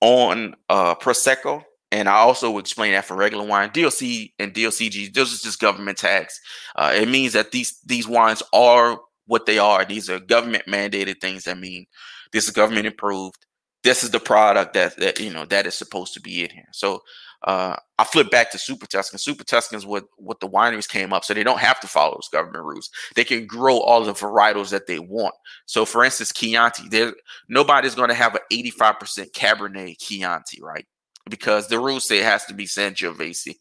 on 0.00 0.54
uh, 0.68 0.94
Prosecco. 0.94 1.62
And 1.90 2.08
I 2.08 2.16
also 2.16 2.58
explain 2.58 2.92
that 2.92 3.06
for 3.06 3.16
regular 3.16 3.46
wine, 3.46 3.70
DOC 3.72 4.02
and 4.38 4.52
DOCG, 4.52 5.12
those 5.14 5.34
are 5.34 5.42
just 5.42 5.58
government 5.58 5.96
tax. 5.96 6.38
Uh, 6.76 6.92
it 6.94 7.08
means 7.08 7.32
that 7.32 7.50
these 7.50 7.80
these 7.86 8.06
wines 8.06 8.42
are 8.52 8.98
what 9.26 9.46
they 9.46 9.58
are. 9.58 9.84
These 9.84 10.10
are 10.10 10.18
government 10.18 10.64
mandated 10.66 11.20
things 11.20 11.44
that 11.44 11.58
mean 11.58 11.86
this 12.32 12.44
is 12.44 12.50
government 12.50 12.86
approved. 12.86 13.46
This 13.84 14.04
is 14.04 14.10
the 14.10 14.20
product 14.20 14.74
that 14.74 14.98
that 14.98 15.18
you 15.18 15.32
know 15.32 15.46
that 15.46 15.66
is 15.66 15.74
supposed 15.74 16.12
to 16.14 16.20
be 16.20 16.44
in 16.44 16.50
here. 16.50 16.68
So 16.72 17.00
uh, 17.44 17.76
I 17.98 18.04
flip 18.04 18.30
back 18.30 18.50
to 18.50 18.58
Super 18.58 18.86
Tuscan. 18.86 19.18
Super 19.18 19.44
Tuscan 19.44 19.78
is 19.78 19.86
what 19.86 20.04
what 20.16 20.40
the 20.40 20.48
wineries 20.48 20.88
came 20.88 21.12
up, 21.12 21.24
so 21.24 21.34
they 21.34 21.44
don't 21.44 21.60
have 21.60 21.80
to 21.80 21.86
follow 21.86 22.14
those 22.14 22.28
government 22.32 22.64
rules. 22.64 22.90
They 23.14 23.24
can 23.24 23.46
grow 23.46 23.78
all 23.78 24.02
the 24.02 24.12
varietals 24.12 24.70
that 24.70 24.86
they 24.86 24.98
want. 24.98 25.34
So, 25.66 25.84
for 25.84 26.04
instance, 26.04 26.32
Chianti, 26.32 26.88
there 26.88 27.14
nobody's 27.48 27.94
going 27.94 28.08
to 28.08 28.14
have 28.14 28.34
an 28.34 28.40
85% 28.50 29.32
Cabernet 29.32 29.98
Chianti, 29.98 30.60
right? 30.60 30.86
because 31.28 31.68
the 31.68 31.78
rules 31.78 32.06
say 32.06 32.18
it 32.18 32.24
has 32.24 32.44
to 32.46 32.54
be 32.54 32.64
Sangiovese. 32.64 33.56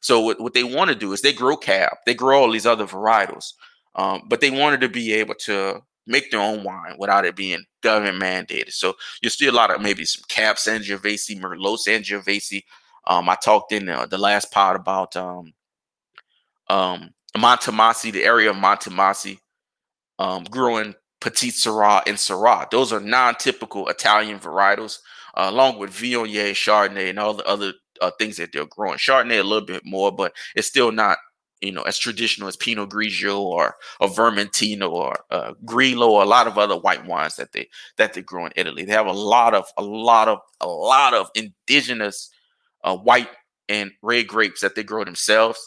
So 0.00 0.20
what, 0.20 0.40
what 0.40 0.54
they 0.54 0.64
want 0.64 0.90
to 0.90 0.96
do 0.96 1.12
is 1.12 1.22
they 1.22 1.32
grow 1.32 1.56
cab, 1.56 1.96
they 2.06 2.14
grow 2.14 2.42
all 2.42 2.50
these 2.50 2.66
other 2.66 2.86
varietals, 2.86 3.52
um, 3.94 4.22
but 4.28 4.40
they 4.40 4.50
wanted 4.50 4.80
to 4.80 4.88
be 4.88 5.12
able 5.12 5.34
to 5.46 5.80
make 6.06 6.30
their 6.30 6.40
own 6.40 6.64
wine 6.64 6.96
without 6.98 7.24
it 7.24 7.36
being 7.36 7.64
government 7.82 8.20
mandated. 8.20 8.72
So 8.72 8.94
you 9.22 9.30
see 9.30 9.46
a 9.46 9.52
lot 9.52 9.72
of 9.72 9.80
maybe 9.80 10.04
some 10.04 10.24
Cab 10.28 10.56
Sangiovese, 10.56 11.40
Merlot 11.40 11.78
Sangiovese. 11.86 12.62
Um, 13.06 13.28
I 13.28 13.36
talked 13.36 13.72
in 13.72 13.86
the, 13.86 14.06
the 14.08 14.18
last 14.18 14.50
part 14.52 14.76
about 14.76 15.16
um, 15.16 15.52
um, 16.68 17.10
Montemassi, 17.36 18.12
the 18.12 18.24
area 18.24 18.50
of 18.50 18.56
Montemassi, 18.56 19.38
um, 20.18 20.44
growing 20.44 20.94
Petite 21.20 21.54
Sirah 21.54 22.02
and 22.06 22.16
Syrah. 22.16 22.70
Those 22.70 22.92
are 22.92 23.00
non-typical 23.00 23.88
Italian 23.88 24.38
varietals, 24.38 24.98
uh, 25.34 25.46
along 25.48 25.78
with 25.78 25.90
Viognier, 25.90 26.52
Chardonnay, 26.52 27.10
and 27.10 27.18
all 27.18 27.34
the 27.34 27.46
other 27.46 27.72
uh, 28.00 28.10
things 28.18 28.36
that 28.36 28.52
they're 28.52 28.66
growing. 28.66 28.98
Chardonnay 28.98 29.40
a 29.40 29.44
little 29.44 29.66
bit 29.66 29.82
more, 29.84 30.12
but 30.12 30.34
it's 30.54 30.68
still 30.68 30.92
not 30.92 31.18
you 31.62 31.70
know 31.70 31.82
as 31.82 31.96
traditional 31.96 32.48
as 32.48 32.56
Pinot 32.56 32.90
Grigio 32.90 33.38
or 33.38 33.76
or 34.00 34.08
Vermentino 34.08 34.90
or 34.90 35.16
uh, 35.30 35.54
Grillo 35.64 36.10
or 36.10 36.22
a 36.22 36.26
lot 36.26 36.48
of 36.48 36.58
other 36.58 36.76
white 36.76 37.06
wines 37.06 37.36
that 37.36 37.52
they 37.52 37.68
that 37.96 38.12
they 38.12 38.20
grow 38.20 38.46
in 38.46 38.52
Italy. 38.56 38.84
They 38.84 38.92
have 38.92 39.06
a 39.06 39.12
lot 39.12 39.54
of 39.54 39.66
a 39.78 39.82
lot 39.82 40.28
of 40.28 40.40
a 40.60 40.66
lot 40.66 41.14
of 41.14 41.30
indigenous 41.34 42.30
uh, 42.84 42.96
white 42.96 43.28
and 43.68 43.92
red 44.02 44.26
grapes 44.26 44.60
that 44.60 44.74
they 44.74 44.82
grow 44.82 45.04
themselves. 45.04 45.58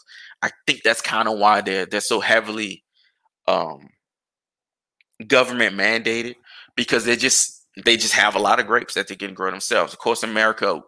I 0.42 0.52
think 0.68 0.84
that's 0.84 1.02
kind 1.02 1.28
of 1.28 1.38
why 1.38 1.62
they're 1.62 1.86
they're 1.86 2.02
so 2.02 2.20
heavily 2.20 2.84
um, 3.48 3.90
government 5.28 5.76
mandated 5.76 6.36
because 6.76 7.06
they 7.06 7.16
just 7.16 7.66
they 7.84 7.98
just 7.98 8.14
have 8.14 8.36
a 8.36 8.40
lot 8.40 8.60
of 8.60 8.68
grapes 8.68 8.94
that 8.94 9.08
they 9.08 9.16
can 9.16 9.34
grow 9.34 9.52
themselves. 9.52 9.94
Of 9.94 10.00
course, 10.00 10.24
America 10.24 10.82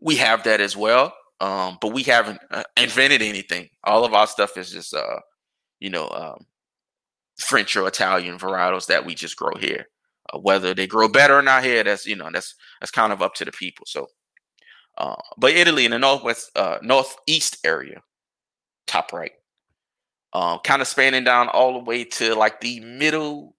we 0.00 0.16
have 0.16 0.44
that 0.44 0.60
as 0.60 0.76
well, 0.76 1.12
um, 1.40 1.78
but 1.80 1.92
we 1.92 2.02
haven't 2.02 2.40
uh, 2.50 2.64
invented 2.76 3.22
anything. 3.22 3.68
All 3.84 4.04
of 4.04 4.14
our 4.14 4.26
stuff 4.26 4.56
is 4.56 4.70
just 4.70 4.94
uh, 4.94 5.20
you 5.80 5.90
know 5.90 6.08
um, 6.10 6.46
French 7.38 7.76
or 7.76 7.86
Italian 7.86 8.38
varietals 8.38 8.86
that 8.86 9.04
we 9.04 9.14
just 9.14 9.36
grow 9.36 9.54
here. 9.58 9.86
Uh, 10.32 10.38
whether 10.38 10.74
they 10.74 10.86
grow 10.86 11.08
better 11.08 11.38
or 11.38 11.42
not 11.42 11.64
here, 11.64 11.84
that's 11.84 12.06
you 12.06 12.16
know 12.16 12.28
that's 12.32 12.54
that's 12.80 12.90
kind 12.90 13.12
of 13.12 13.22
up 13.22 13.34
to 13.34 13.44
the 13.44 13.52
people. 13.52 13.86
So, 13.86 14.08
uh, 14.98 15.16
but 15.36 15.52
Italy 15.52 15.84
in 15.84 15.90
the 15.90 15.98
northwest 15.98 16.50
uh, 16.56 16.78
northeast 16.82 17.58
area, 17.64 18.02
top 18.86 19.12
right, 19.12 19.32
um, 20.32 20.60
kind 20.64 20.82
of 20.82 20.88
spanning 20.88 21.24
down 21.24 21.48
all 21.48 21.74
the 21.74 21.84
way 21.84 22.04
to 22.04 22.34
like 22.34 22.60
the 22.60 22.80
middle. 22.80 23.54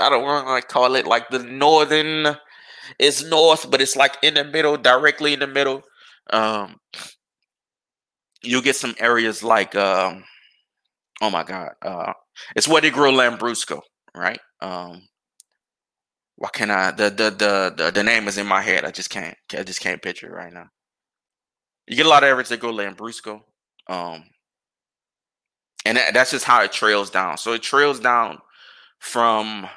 I 0.00 0.08
don't 0.10 0.22
want 0.22 0.62
to 0.62 0.66
call 0.68 0.94
it 0.94 1.06
like 1.06 1.28
the 1.30 1.40
northern. 1.40 2.36
It's 2.98 3.24
north, 3.24 3.70
but 3.70 3.80
it's 3.80 3.96
like 3.96 4.16
in 4.22 4.34
the 4.34 4.44
middle, 4.44 4.76
directly 4.76 5.32
in 5.32 5.40
the 5.40 5.46
middle. 5.46 5.82
Um, 6.30 6.76
you'll 8.42 8.62
get 8.62 8.76
some 8.76 8.94
areas 8.98 9.42
like, 9.42 9.74
um, 9.74 10.24
oh 11.20 11.30
my 11.30 11.42
god, 11.42 11.70
uh, 11.82 12.12
it's 12.54 12.68
where 12.68 12.80
they 12.80 12.90
grow 12.90 13.12
Lambrusco, 13.12 13.80
right? 14.14 14.40
Um, 14.60 15.02
what 16.36 16.52
can't 16.52 16.70
I? 16.70 16.90
The, 16.90 17.10
the 17.10 17.30
the 17.30 17.74
the 17.76 17.90
the 17.90 18.02
name 18.02 18.28
is 18.28 18.38
in 18.38 18.46
my 18.46 18.62
head. 18.62 18.84
I 18.84 18.90
just 18.90 19.10
can't. 19.10 19.36
I 19.52 19.62
just 19.62 19.80
can't 19.80 20.02
picture 20.02 20.28
it 20.28 20.36
right 20.36 20.52
now. 20.52 20.68
You 21.86 21.96
get 21.96 22.06
a 22.06 22.10
lot 22.10 22.22
of 22.22 22.28
areas 22.28 22.48
that 22.50 22.60
go 22.60 22.72
Lambrusco. 22.72 23.42
Um, 23.88 24.24
and 25.84 25.96
that, 25.96 26.14
that's 26.14 26.32
just 26.32 26.44
how 26.44 26.62
it 26.62 26.72
trails 26.72 27.10
down. 27.10 27.38
So 27.38 27.52
it 27.52 27.62
trails 27.62 28.00
down 28.00 28.38
from 28.98 29.68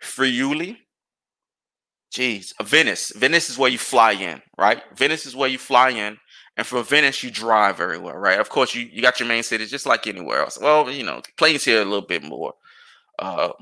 Friuli. 0.00 0.78
Jeez, 2.14 2.52
Venice. 2.62 3.12
Venice 3.16 3.48
is 3.48 3.58
where 3.58 3.70
you 3.70 3.78
fly 3.78 4.12
in, 4.12 4.42
right? 4.58 4.82
Venice 4.94 5.24
is 5.24 5.34
where 5.34 5.48
you 5.48 5.58
fly 5.58 5.88
in. 5.90 6.18
And 6.58 6.66
from 6.66 6.84
Venice, 6.84 7.22
you 7.22 7.30
drive 7.30 7.78
very 7.78 7.96
well, 7.96 8.16
right? 8.16 8.38
Of 8.38 8.50
course, 8.50 8.74
you, 8.74 8.82
you 8.92 9.00
got 9.00 9.18
your 9.18 9.26
main 9.26 9.42
cities 9.42 9.70
just 9.70 9.86
like 9.86 10.06
anywhere 10.06 10.42
else. 10.42 10.58
Well, 10.60 10.90
you 10.90 11.02
know, 11.02 11.22
planes 11.38 11.64
here 11.64 11.80
a 11.80 11.84
little 11.86 12.06
bit 12.06 12.22
more 12.22 12.52
uh, 13.18 13.52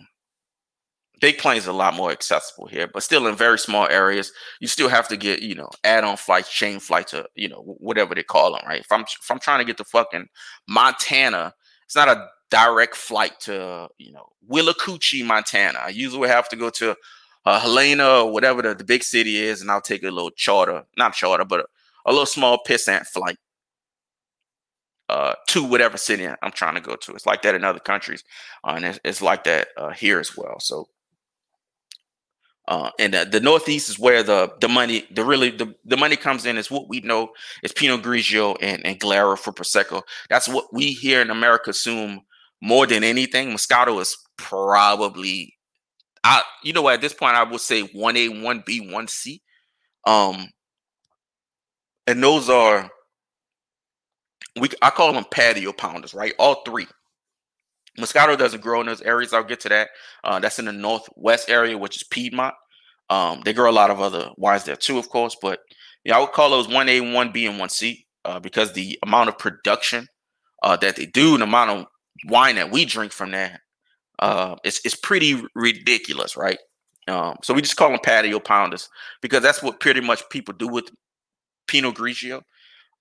big 1.21 1.39
planes 1.39 1.67
are 1.67 1.71
a 1.71 1.75
lot 1.75 1.95
more 1.95 2.11
accessible 2.11 2.67
here, 2.67 2.89
but 2.93 3.03
still 3.03 3.27
in 3.27 3.37
very 3.37 3.59
small 3.59 3.87
areas, 3.89 4.33
you 4.61 4.67
still 4.67 4.89
have 4.89 5.07
to 5.09 5.17
get, 5.17 5.43
you 5.43 5.55
know, 5.55 5.69
add-on 5.85 6.17
flights, 6.17 6.53
chain 6.53 6.81
flights, 6.81 7.15
or 7.15 7.27
you 7.35 7.49
know, 7.49 7.63
whatever 7.79 8.15
they 8.15 8.23
call 8.23 8.53
them, 8.53 8.63
right? 8.67 8.81
If 8.81 8.91
I'm 8.91 9.03
if 9.03 9.31
I'm 9.31 9.39
trying 9.39 9.61
to 9.61 9.65
get 9.65 9.77
to 9.79 9.85
fucking 9.85 10.29
Montana, 10.69 11.55
it's 11.85 11.97
not 11.97 12.09
a 12.09 12.29
direct 12.51 12.97
flight 12.97 13.39
to, 13.41 13.89
you 13.99 14.13
know, 14.13 14.27
Willacoochee, 14.51 15.25
Montana. 15.25 15.79
I 15.79 15.89
usually 15.89 16.29
have 16.29 16.49
to 16.49 16.57
go 16.57 16.71
to 16.71 16.97
uh, 17.45 17.61
Helena 17.61 18.23
or 18.23 18.33
whatever 18.33 18.63
the, 18.63 18.75
the 18.75 18.85
big 18.85 19.03
city 19.03 19.39
is, 19.39 19.61
and 19.61 19.71
I'll 19.71 19.81
take 19.81 20.03
a 20.03 20.11
little 20.11 20.31
charter, 20.31 20.85
not 20.97 21.15
charter, 21.15 21.45
but 21.45 21.61
a, 21.61 21.65
a 22.07 22.11
little 22.11 22.27
small 22.27 22.59
pissant 22.67 23.07
flight 23.07 23.37
uh, 25.09 25.35
to 25.49 25.65
whatever 25.65 25.97
city 25.97 26.27
I'm 26.27 26.53
trying 26.53 26.75
to 26.75 26.81
go 26.81 26.97
to. 26.97 27.13
It's 27.13 27.27
like 27.27 27.43
that 27.43 27.55
in 27.55 27.65
other 27.65 27.81
countries, 27.81 28.25
uh, 28.65 28.75
and 28.77 28.85
it's, 28.85 29.01
it's, 29.05 29.23
like 29.23 29.45
that 29.45 29.69
uh, 29.77 29.91
here 29.91 30.21
as 30.21 30.37
well. 30.37 30.61
So 30.61 30.89
uh, 32.71 32.93
and 33.01 33.13
the, 33.13 33.25
the, 33.25 33.41
Northeast 33.41 33.89
is 33.89 33.99
where 33.99 34.23
the 34.23 34.53
the 34.61 34.69
money, 34.69 35.05
the 35.11 35.25
really 35.25 35.51
the, 35.51 35.75
the 35.85 35.97
money 35.97 36.15
comes 36.15 36.47
in. 36.47 36.57
Is 36.57 36.71
what 36.71 36.89
we 36.89 37.01
know 37.01 37.33
is 37.65 37.73
Pinot 37.73 38.03
Grigio 38.03 38.57
and 38.63 38.87
and 38.87 38.99
Glera 39.01 39.37
for 39.37 39.53
Prosecco. 39.53 40.03
That's 40.29 40.49
what 40.49 40.73
we 40.73 40.93
here 40.93 41.21
in 41.21 41.31
America 41.31 41.71
assume 41.71 42.21
more 42.63 42.87
than 42.87 43.03
anything. 43.03 43.51
Moscato 43.51 44.01
is 44.01 44.17
probably, 44.37 45.59
I 46.23 46.43
you 46.63 46.73
know 46.73 46.89
at 46.89 47.01
this 47.01 47.13
point 47.13 47.35
I 47.35 47.43
would 47.43 47.61
say 47.61 47.83
one 47.83 48.17
A, 48.17 48.29
one 48.29 48.63
B, 48.65 48.89
one 48.89 49.09
C, 49.09 49.43
um, 50.07 50.49
and 52.07 52.23
those 52.23 52.49
are 52.49 52.89
we 54.61 54.69
I 54.81 54.91
call 54.91 55.13
them 55.13 55.27
patio 55.33 55.73
pounders, 55.73 56.15
right? 56.15 56.35
All 56.39 56.63
three. 56.65 56.87
Moscato 57.99 58.39
doesn't 58.39 58.63
grow 58.63 58.81
in 58.81 58.87
those 58.87 59.03
areas. 59.03 59.33
I'll 59.33 59.45
get 59.45 59.61
to 59.61 59.69
that. 59.71 59.89
Uh, 60.23 60.39
that's 60.39 60.59
in 60.59 60.65
the 60.67 60.73
northwest 60.73 61.51
area, 61.51 61.77
which 61.77 61.97
is 61.97 62.05
Piedmont. 62.05 62.55
Um, 63.09 63.43
they 63.45 63.53
grow 63.53 63.71
a 63.71 63.73
lot 63.73 63.91
of 63.91 64.01
other 64.01 64.31
wines 64.37 64.65
there 64.65 64.77
too, 64.77 64.99
of 64.99 65.09
course. 65.09 65.37
But 65.41 65.59
yeah, 66.05 66.17
I 66.17 66.21
would 66.21 66.33
call 66.33 66.51
those 66.51 66.69
one 66.69 66.89
A, 66.89 67.01
one 67.01 67.33
B, 67.33 67.47
and 67.47 67.59
one 67.59 67.69
C 67.69 68.07
uh, 68.25 68.39
because 68.39 68.73
the 68.73 68.99
amount 69.03 69.29
of 69.29 69.39
production 69.39 70.07
uh, 70.63 70.77
that 70.77 70.97
they 70.97 71.07
do, 71.07 71.37
the 71.37 71.45
amount 71.45 71.71
of 71.71 71.87
wine 72.27 72.57
that 72.57 72.71
we 72.71 72.85
drink 72.85 73.13
from 73.13 73.33
there, 73.33 73.61
uh, 74.19 74.57
it's 74.65 74.81
it's 74.85 74.95
pretty 74.95 75.43
ridiculous, 75.55 76.37
right? 76.37 76.59
Um, 77.09 77.37
so 77.43 77.55
we 77.55 77.63
just 77.63 77.77
call 77.77 77.91
them 77.91 77.99
patio 78.03 78.39
pounders 78.39 78.89
because 79.21 79.43
that's 79.43 79.63
what 79.63 79.81
pretty 79.81 80.01
much 80.01 80.23
people 80.31 80.55
do 80.55 80.69
with 80.69 80.91
Pinot 81.67 81.97
Grigio. 81.97 82.43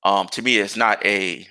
Um, 0.04 0.28
to 0.30 0.41
me, 0.41 0.58
it's 0.58 0.78
not 0.78 1.06
a 1.06 1.45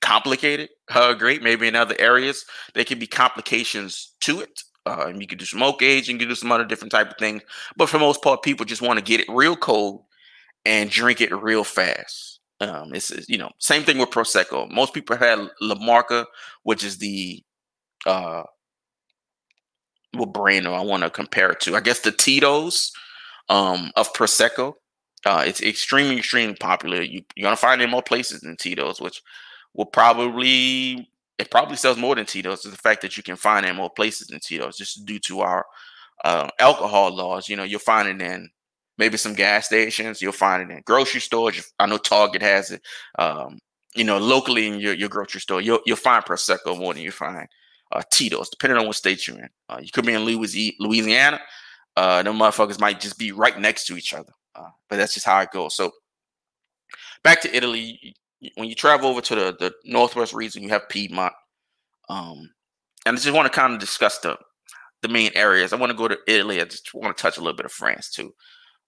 complicated 0.00 0.68
uh, 0.94 1.14
grape. 1.14 1.42
Maybe 1.42 1.68
in 1.68 1.76
other 1.76 1.96
areas 1.98 2.44
there 2.74 2.84
can 2.84 2.98
be 2.98 3.06
complications 3.06 4.12
to 4.20 4.40
it. 4.40 4.62
Uh, 4.84 5.06
and 5.08 5.20
you 5.20 5.28
can 5.28 5.38
do 5.38 5.44
smoke 5.44 5.80
age 5.80 6.08
and 6.08 6.20
you 6.20 6.26
can 6.26 6.28
do 6.28 6.34
some 6.34 6.50
other 6.50 6.64
different 6.64 6.90
type 6.90 7.08
of 7.08 7.16
things. 7.16 7.42
But 7.76 7.88
for 7.88 7.98
most 8.00 8.22
part, 8.22 8.42
people 8.42 8.66
just 8.66 8.82
want 8.82 8.98
to 8.98 9.04
get 9.04 9.20
it 9.20 9.28
real 9.28 9.56
cold 9.56 10.02
and 10.64 10.90
drink 10.90 11.20
it 11.20 11.32
real 11.34 11.64
fast. 11.64 12.40
Um, 12.60 12.94
it's 12.94 13.12
you 13.28 13.38
know 13.38 13.50
same 13.58 13.82
thing 13.82 13.98
with 13.98 14.10
prosecco. 14.10 14.70
Most 14.70 14.94
people 14.94 15.16
have 15.16 15.48
La 15.60 15.74
Marca, 15.76 16.26
which 16.62 16.84
is 16.84 16.98
the 16.98 17.42
uh, 18.06 18.44
what 20.12 20.32
brand 20.32 20.66
do 20.66 20.72
I 20.72 20.80
want 20.82 21.02
to 21.02 21.10
compare 21.10 21.50
it 21.50 21.60
to? 21.60 21.74
I 21.74 21.80
guess 21.80 22.00
the 22.00 22.12
Tito's 22.12 22.92
um, 23.48 23.90
of 23.96 24.12
prosecco. 24.12 24.74
Uh, 25.24 25.44
it's 25.46 25.62
extremely, 25.62 26.18
extremely 26.18 26.54
popular. 26.54 27.00
You, 27.00 27.22
You, 27.36 27.44
are 27.44 27.46
gonna 27.46 27.56
find 27.56 27.80
it 27.80 27.84
in 27.84 27.90
more 27.90 28.02
places 28.02 28.40
than 28.40 28.56
Tito's, 28.56 29.00
which 29.00 29.22
will 29.74 29.86
probably 29.86 31.08
it 31.38 31.50
probably 31.50 31.76
sells 31.76 31.96
more 31.96 32.14
than 32.14 32.26
Tito's. 32.26 32.64
Is 32.64 32.70
the 32.72 32.78
fact 32.78 33.02
that 33.02 33.16
you 33.16 33.22
can 33.22 33.36
find 33.36 33.66
it 33.66 33.70
in 33.70 33.76
more 33.76 33.90
places 33.90 34.28
than 34.28 34.40
Tito's, 34.40 34.76
just 34.76 35.04
due 35.04 35.18
to 35.20 35.40
our 35.40 35.66
uh, 36.24 36.48
alcohol 36.58 37.14
laws. 37.14 37.48
You 37.48 37.56
know, 37.56 37.64
you'll 37.64 37.80
find 37.80 38.08
it 38.08 38.24
in 38.24 38.48
maybe 38.98 39.16
some 39.16 39.34
gas 39.34 39.66
stations. 39.66 40.22
You'll 40.22 40.32
find 40.32 40.70
it 40.70 40.74
in 40.74 40.82
grocery 40.86 41.20
stores. 41.20 41.72
I 41.78 41.86
know 41.86 41.98
Target 41.98 42.42
has 42.42 42.70
it. 42.70 42.82
Um, 43.18 43.58
you 43.94 44.04
know, 44.04 44.18
locally 44.18 44.66
in 44.66 44.80
your, 44.80 44.94
your 44.94 45.08
grocery 45.08 45.40
store, 45.40 45.60
you'll 45.60 45.80
you'll 45.84 45.96
find 45.96 46.24
prosecco 46.24 46.78
more 46.78 46.94
than 46.94 47.02
you 47.02 47.10
find 47.10 47.46
uh, 47.92 48.02
Tito's, 48.10 48.48
depending 48.48 48.78
on 48.78 48.86
what 48.86 48.96
state 48.96 49.26
you're 49.26 49.38
in. 49.38 49.48
Uh, 49.68 49.80
you 49.82 49.90
could 49.92 50.06
be 50.06 50.14
in 50.14 50.24
Louisiana. 50.24 51.40
Uh, 51.96 52.22
them 52.22 52.38
motherfuckers 52.38 52.80
might 52.80 53.00
just 53.00 53.18
be 53.18 53.32
right 53.32 53.58
next 53.58 53.86
to 53.86 53.96
each 53.96 54.14
other. 54.14 54.32
Uh, 54.54 54.70
but 54.88 54.96
that's 54.96 55.14
just 55.14 55.26
how 55.26 55.40
it 55.40 55.50
goes. 55.50 55.74
So 55.74 55.90
back 57.22 57.40
to 57.42 57.54
Italy, 57.54 58.14
when 58.56 58.68
you 58.68 58.74
travel 58.74 59.08
over 59.08 59.20
to 59.20 59.34
the, 59.34 59.56
the 59.58 59.72
northwest 59.84 60.34
region, 60.34 60.62
you 60.62 60.68
have 60.70 60.88
Piedmont. 60.88 61.34
Um, 62.08 62.50
and 63.06 63.16
I 63.16 63.20
just 63.20 63.32
want 63.32 63.50
to 63.50 63.58
kind 63.58 63.72
of 63.72 63.80
discuss 63.80 64.18
the 64.18 64.36
the 65.02 65.08
main 65.08 65.30
areas. 65.34 65.72
I 65.72 65.76
want 65.76 65.90
to 65.90 65.98
go 65.98 66.08
to 66.08 66.18
Italy. 66.28 66.60
I 66.60 66.64
just 66.64 66.94
want 66.94 67.16
to 67.16 67.20
touch 67.20 67.36
a 67.36 67.40
little 67.40 67.56
bit 67.56 67.66
of 67.66 67.72
France 67.72 68.10
too. 68.10 68.32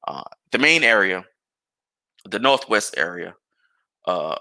Uh, 0.06 0.22
the 0.52 0.58
main 0.58 0.84
area, 0.84 1.24
the 2.24 2.38
northwest 2.38 2.94
area, 2.96 3.34
uh, 4.06 4.36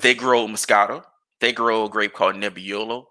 they 0.00 0.14
grow 0.14 0.46
Moscato. 0.46 1.04
They 1.40 1.52
grow 1.52 1.84
a 1.84 1.90
grape 1.90 2.14
called 2.14 2.36
Nebbiolo, 2.36 3.04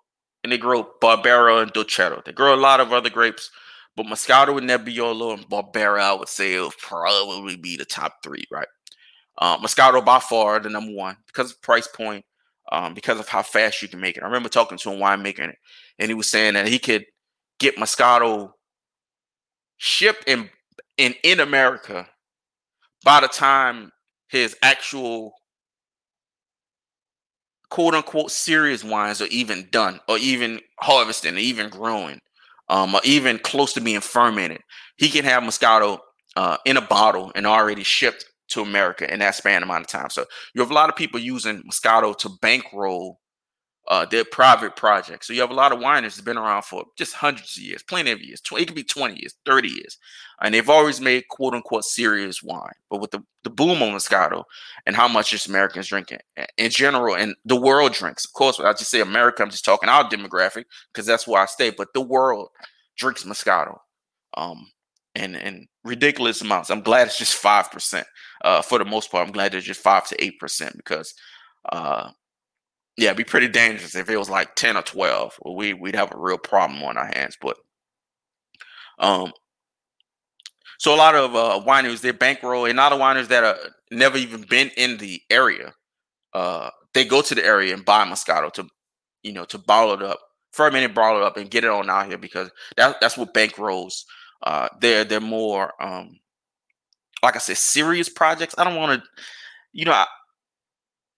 and 0.43 0.52
they 0.52 0.58
grow 0.58 0.89
Barbera 1.02 1.62
and 1.62 1.71
Dolcetto. 1.71 2.26
They 2.26 2.32
grow 2.32 2.56
a 2.56 2.58
lot 2.58 2.80
of 2.80 2.91
other 2.91 3.12
grapes, 3.12 3.52
but 3.95 4.08
Moscato 4.08 4.58
and 4.58 4.67
Nebbiolo 4.67 5.36
and 5.36 5.48
Barbera, 5.48 6.00
I 6.00 6.13
would 6.13 6.30
say, 6.30 6.60
will 6.60 6.71
probably 6.80 7.56
be 7.56 7.78
the 7.78 7.86
top 7.86 8.24
three, 8.24 8.45
right? 8.52 8.67
Uh, 9.38 9.58
Moscato 9.58 10.04
by 10.04 10.19
far 10.19 10.60
the 10.60 10.69
number 10.69 10.93
one 10.93 11.17
because 11.28 11.52
of 11.52 11.62
price 11.62 11.88
point, 11.88 12.24
um, 12.71 12.93
because 12.93 13.19
of 13.19 13.28
how 13.28 13.43
fast 13.43 13.82
you 13.82 13.88
can 13.88 14.00
make 14.00 14.17
it. 14.17 14.24
I 14.24 14.28
remember 14.28 14.50
talking 14.50 14.78
to 14.78 14.91
a 14.91 14.95
winemaker 14.95 15.54
and 16.00 16.10
he 16.10 16.13
was 16.13 16.30
saying 16.30 16.54
that 16.54 16.67
he 16.67 16.80
could 16.80 17.06
get 17.60 17.76
Moscato 17.78 18.52
shipped 19.78 20.28
in 20.28 20.50
in 20.98 21.13
in 21.24 21.39
America 21.39 22.08
by 23.04 23.19
the 23.19 23.28
time 23.28 23.91
his 24.30 24.56
actual 24.62 25.34
quote 27.69 27.93
unquote 27.93 28.32
serious 28.32 28.84
wines 28.84 29.21
are 29.21 29.28
even 29.28 29.67
done 29.71 30.00
or 30.08 30.17
even 30.17 30.60
harvesting 30.80 31.36
or 31.36 31.39
even 31.39 31.69
growing 31.69 32.19
um, 32.69 32.95
or 32.95 33.02
even 33.04 33.38
close 33.39 33.74
to 33.74 33.82
being 33.82 34.02
fermented 34.02 34.62
he 34.98 35.10
can 35.10 35.26
have 35.26 35.43
moscato 35.43 36.00
uh, 36.36 36.58
in 36.65 36.78
a 36.78 36.82
bottle 36.82 37.32
and 37.36 37.45
already 37.45 37.84
shipped 37.84 38.26
to 38.47 38.62
america 38.62 39.12
in 39.12 39.19
that 39.19 39.36
span 39.36 39.63
amount 39.63 39.81
of 39.81 39.88
time 39.88 40.10
so 40.10 40.25
you 40.53 40.62
have 40.62 40.71
a 40.71 40.75
lot 40.75 40.89
of 40.89 40.95
people 40.95 41.19
using 41.19 41.62
moscato 41.63 42.15
to 42.17 42.29
bankroll 42.41 43.19
uh, 43.88 44.05
their 44.05 44.25
private 44.25 44.75
projects. 44.75 45.27
So 45.27 45.34
you 45.34 45.41
have 45.41 45.51
a 45.51 45.55
lot 45.55 45.71
of 45.71 45.79
wineries 45.79 46.15
that's 46.15 46.21
been 46.21 46.38
around 46.38 46.63
for 46.63 46.86
just 46.97 47.13
hundreds 47.13 47.55
of 47.58 47.63
years, 47.63 47.84
plenty 47.84 48.12
of 48.12 48.21
years. 48.21 48.41
It 48.51 48.65
could 48.65 48.75
be 48.75 48.84
20 48.84 49.19
years, 49.19 49.36
30 49.45 49.69
years. 49.69 49.97
And 50.41 50.53
they've 50.53 50.69
always 50.69 50.99
made 50.99 51.27
quote 51.29 51.53
unquote 51.53 51.86
serious 51.86 52.41
wine. 52.41 52.73
But 52.89 52.99
with 52.99 53.12
the, 53.12 53.23
the 53.43 53.49
boom 53.49 53.84
on 53.84 53.93
Moscato 53.93 54.43
and 54.86 54.95
how 54.95 55.08
much 55.08 55.31
just 55.31 55.47
Americans 55.47 55.88
drinking 55.88 56.19
in 56.58 56.71
general 56.71 57.15
and 57.15 57.36
the 57.45 57.55
world 57.55 57.93
drinks, 57.93 58.25
of 58.25 58.34
course, 58.34 58.60
I 58.60 58.71
just 58.73 58.89
say 58.89 59.01
America, 59.01 59.43
I'm 59.43 59.51
just 59.51 59.65
talking 59.65 59.88
our 59.88 60.10
demographic 60.10 60.65
because 60.91 61.05
that's 61.05 61.27
where 61.27 61.41
I 61.41 61.45
stay, 61.45 61.69
but 61.69 61.89
the 61.93 62.01
world 62.01 62.49
drinks 62.97 63.23
Moscato. 63.23 63.77
Um, 64.36 64.67
and, 65.15 65.36
and 65.36 65.67
ridiculous 65.84 66.41
amounts. 66.41 66.69
I'm 66.69 66.82
glad 66.82 67.08
it's 67.08 67.17
just 67.17 67.41
5%. 67.41 68.04
Uh, 68.43 68.62
for 68.62 68.80
the 68.80 68.86
most 68.86 69.12
part, 69.12 69.25
I'm 69.25 69.34
glad 69.34 69.56
it's 69.56 69.65
just 69.65 69.82
5 69.82 70.08
to 70.10 70.15
8% 70.17 70.75
because 70.78 71.13
uh, 71.71 72.10
yeah, 72.97 73.08
it'd 73.08 73.17
be 73.17 73.23
pretty 73.23 73.47
dangerous 73.47 73.95
if 73.95 74.10
it 74.10 74.17
was 74.17 74.30
like 74.30 74.56
10 74.56 74.78
or 74.78 74.82
12. 74.82 75.39
We 75.45 75.73
we'd 75.73 75.95
have 75.95 76.13
a 76.13 76.17
real 76.17 76.38
problem 76.38 76.82
on 76.84 76.97
our 76.97 77.08
hands. 77.08 77.38
But 77.39 77.58
um 78.99 79.34
so 80.78 80.95
a 80.95 80.97
lot 80.97 81.15
of 81.15 81.36
uh 81.36 81.62
wineries 81.65 82.01
they 82.01 82.12
bankroll 82.12 82.65
and 82.65 82.78
lot 82.78 82.93
of 82.93 82.99
wineries 82.99 83.28
that 83.28 83.43
are 83.43 83.58
never 83.91 84.17
even 84.17 84.43
been 84.43 84.71
in 84.78 84.97
the 84.97 85.21
area. 85.30 85.73
Uh 86.34 86.69
they 86.93 87.06
go 87.06 87.21
to 87.21 87.36
the 87.36 87.45
area 87.45 87.73
and 87.73 87.84
buy 87.84 88.06
Moscato 88.06 88.51
to 88.54 88.67
you 89.23 89.34
know 89.34 89.45
to 89.45 89.58
bottle 89.58 89.95
it 89.95 90.01
up, 90.01 90.19
ferment 90.54 90.86
it, 90.86 90.95
bottle 90.95 91.21
it 91.21 91.25
up, 91.25 91.38
and 91.38 91.51
get 91.51 91.65
it 91.65 91.69
on 91.69 91.89
out 91.89 92.08
here 92.08 92.17
because 92.17 92.49
that, 92.78 93.01
that's 93.01 93.17
what 93.17 93.34
bankrolls. 93.34 94.04
Uh 94.43 94.69
they're 94.80 95.04
they're 95.06 95.21
more 95.21 95.71
um 95.84 96.19
like 97.24 97.36
I 97.36 97.39
said, 97.39 97.58
serious 97.58 98.10
projects. 98.10 98.56
I 98.58 98.63
don't 98.63 98.76
want 98.76 99.02
to, 99.02 99.10
you 99.74 99.86
know, 99.86 99.91
I, 99.93 100.06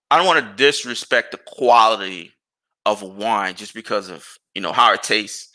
I 0.10 0.18
don't 0.18 0.26
want 0.26 0.46
to 0.46 0.64
disrespect 0.64 1.32
the 1.32 1.38
quality 1.46 2.34
of 2.86 3.02
wine 3.02 3.56
just 3.56 3.74
because 3.74 4.10
of 4.10 4.26
you 4.56 4.62
know 4.62 4.72
how 4.72 4.94
it 4.94 5.04
tastes 5.04 5.50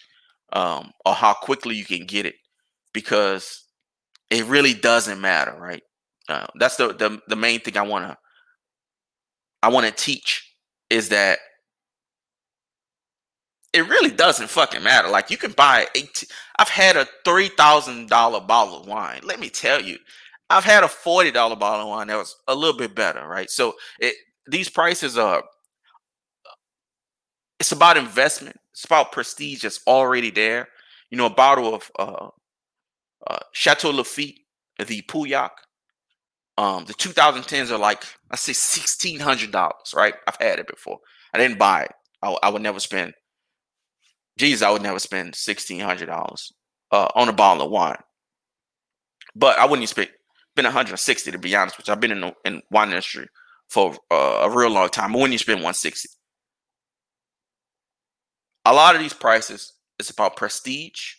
um, 0.52 0.92
or 1.06 1.14
how 1.14 1.34
quickly 1.34 1.74
you 1.76 1.84
can 1.84 2.06
get 2.06 2.26
it, 2.26 2.36
because 2.94 3.64
it 4.30 4.44
really 4.46 4.74
doesn't 4.74 5.20
matter, 5.20 5.56
right? 5.58 5.82
Uh, 6.28 6.46
that's 6.58 6.76
the, 6.76 6.94
the 6.94 7.20
the 7.28 7.36
main 7.36 7.60
thing 7.60 7.76
I 7.78 7.82
want 7.82 8.06
to 8.06 8.18
I 9.62 9.68
want 9.68 9.86
to 9.86 9.92
teach 9.92 10.54
is 10.90 11.08
that 11.10 11.38
it 13.72 13.88
really 13.88 14.10
doesn't 14.10 14.50
fucking 14.50 14.82
matter. 14.82 15.08
Like 15.08 15.30
you 15.30 15.36
can 15.36 15.52
buy 15.52 15.86
18, 15.94 16.28
I've 16.58 16.68
had 16.68 16.96
a 16.96 17.08
three 17.24 17.48
thousand 17.48 18.08
dollar 18.08 18.40
bottle 18.40 18.80
of 18.80 18.86
wine. 18.86 19.20
Let 19.24 19.40
me 19.40 19.48
tell 19.48 19.80
you, 19.80 19.98
I've 20.50 20.64
had 20.64 20.84
a 20.84 20.88
forty 20.88 21.30
dollar 21.30 21.56
bottle 21.56 21.86
of 21.86 21.88
wine 21.88 22.08
that 22.08 22.18
was 22.18 22.36
a 22.48 22.54
little 22.54 22.76
bit 22.76 22.94
better, 22.94 23.26
right? 23.26 23.50
So 23.50 23.74
it 23.98 24.14
these 24.46 24.68
prices 24.68 25.16
are 25.16 25.42
it's 27.60 27.72
about 27.72 27.96
investment. 27.96 28.56
It's 28.72 28.84
about 28.84 29.12
prestige 29.12 29.62
that's 29.62 29.80
already 29.86 30.30
there. 30.30 30.68
You 31.10 31.18
know, 31.18 31.26
a 31.26 31.30
bottle 31.30 31.74
of 31.74 31.90
uh, 31.98 32.28
uh, 33.26 33.38
Chateau 33.52 33.92
Lafite, 33.92 34.38
the 34.78 35.02
Pauillac, 35.02 35.50
um, 36.58 36.84
the 36.86 36.94
2010s 36.94 37.70
are 37.70 37.78
like 37.78 38.04
I 38.30 38.36
say 38.36 38.52
sixteen 38.52 39.20
hundred 39.20 39.52
dollars. 39.52 39.94
Right? 39.96 40.14
I've 40.26 40.36
had 40.40 40.58
it 40.58 40.66
before. 40.66 40.98
I 41.34 41.38
didn't 41.38 41.58
buy 41.58 41.84
it. 41.84 41.92
I, 42.22 42.36
I 42.42 42.48
would 42.50 42.62
never 42.62 42.80
spend. 42.80 43.14
Geez, 44.38 44.62
I 44.62 44.70
would 44.70 44.82
never 44.82 44.98
spend 44.98 45.34
sixteen 45.34 45.80
hundred 45.80 46.06
dollars 46.06 46.52
uh, 46.90 47.08
on 47.14 47.28
a 47.28 47.32
bottle 47.32 47.66
of 47.66 47.70
wine. 47.70 47.98
But 49.34 49.58
I 49.58 49.64
wouldn't 49.64 49.84
expect 49.84 50.12
spend 50.54 50.66
160 50.66 51.30
to 51.30 51.38
be 51.38 51.56
honest, 51.56 51.78
which 51.78 51.88
I've 51.88 52.00
been 52.00 52.12
in 52.12 52.20
the 52.20 52.34
in 52.44 52.62
wine 52.70 52.88
industry 52.88 53.28
for 53.70 53.96
uh, 54.10 54.40
a 54.42 54.50
real 54.50 54.70
long 54.70 54.88
time. 54.88 55.12
But 55.12 55.20
when 55.20 55.32
you 55.32 55.38
spend 55.38 55.58
160, 55.58 56.08
a 58.64 58.72
lot 58.72 58.94
of 58.94 59.00
these 59.00 59.14
prices 59.14 59.72
it's 59.98 60.10
about 60.10 60.36
prestige. 60.36 61.14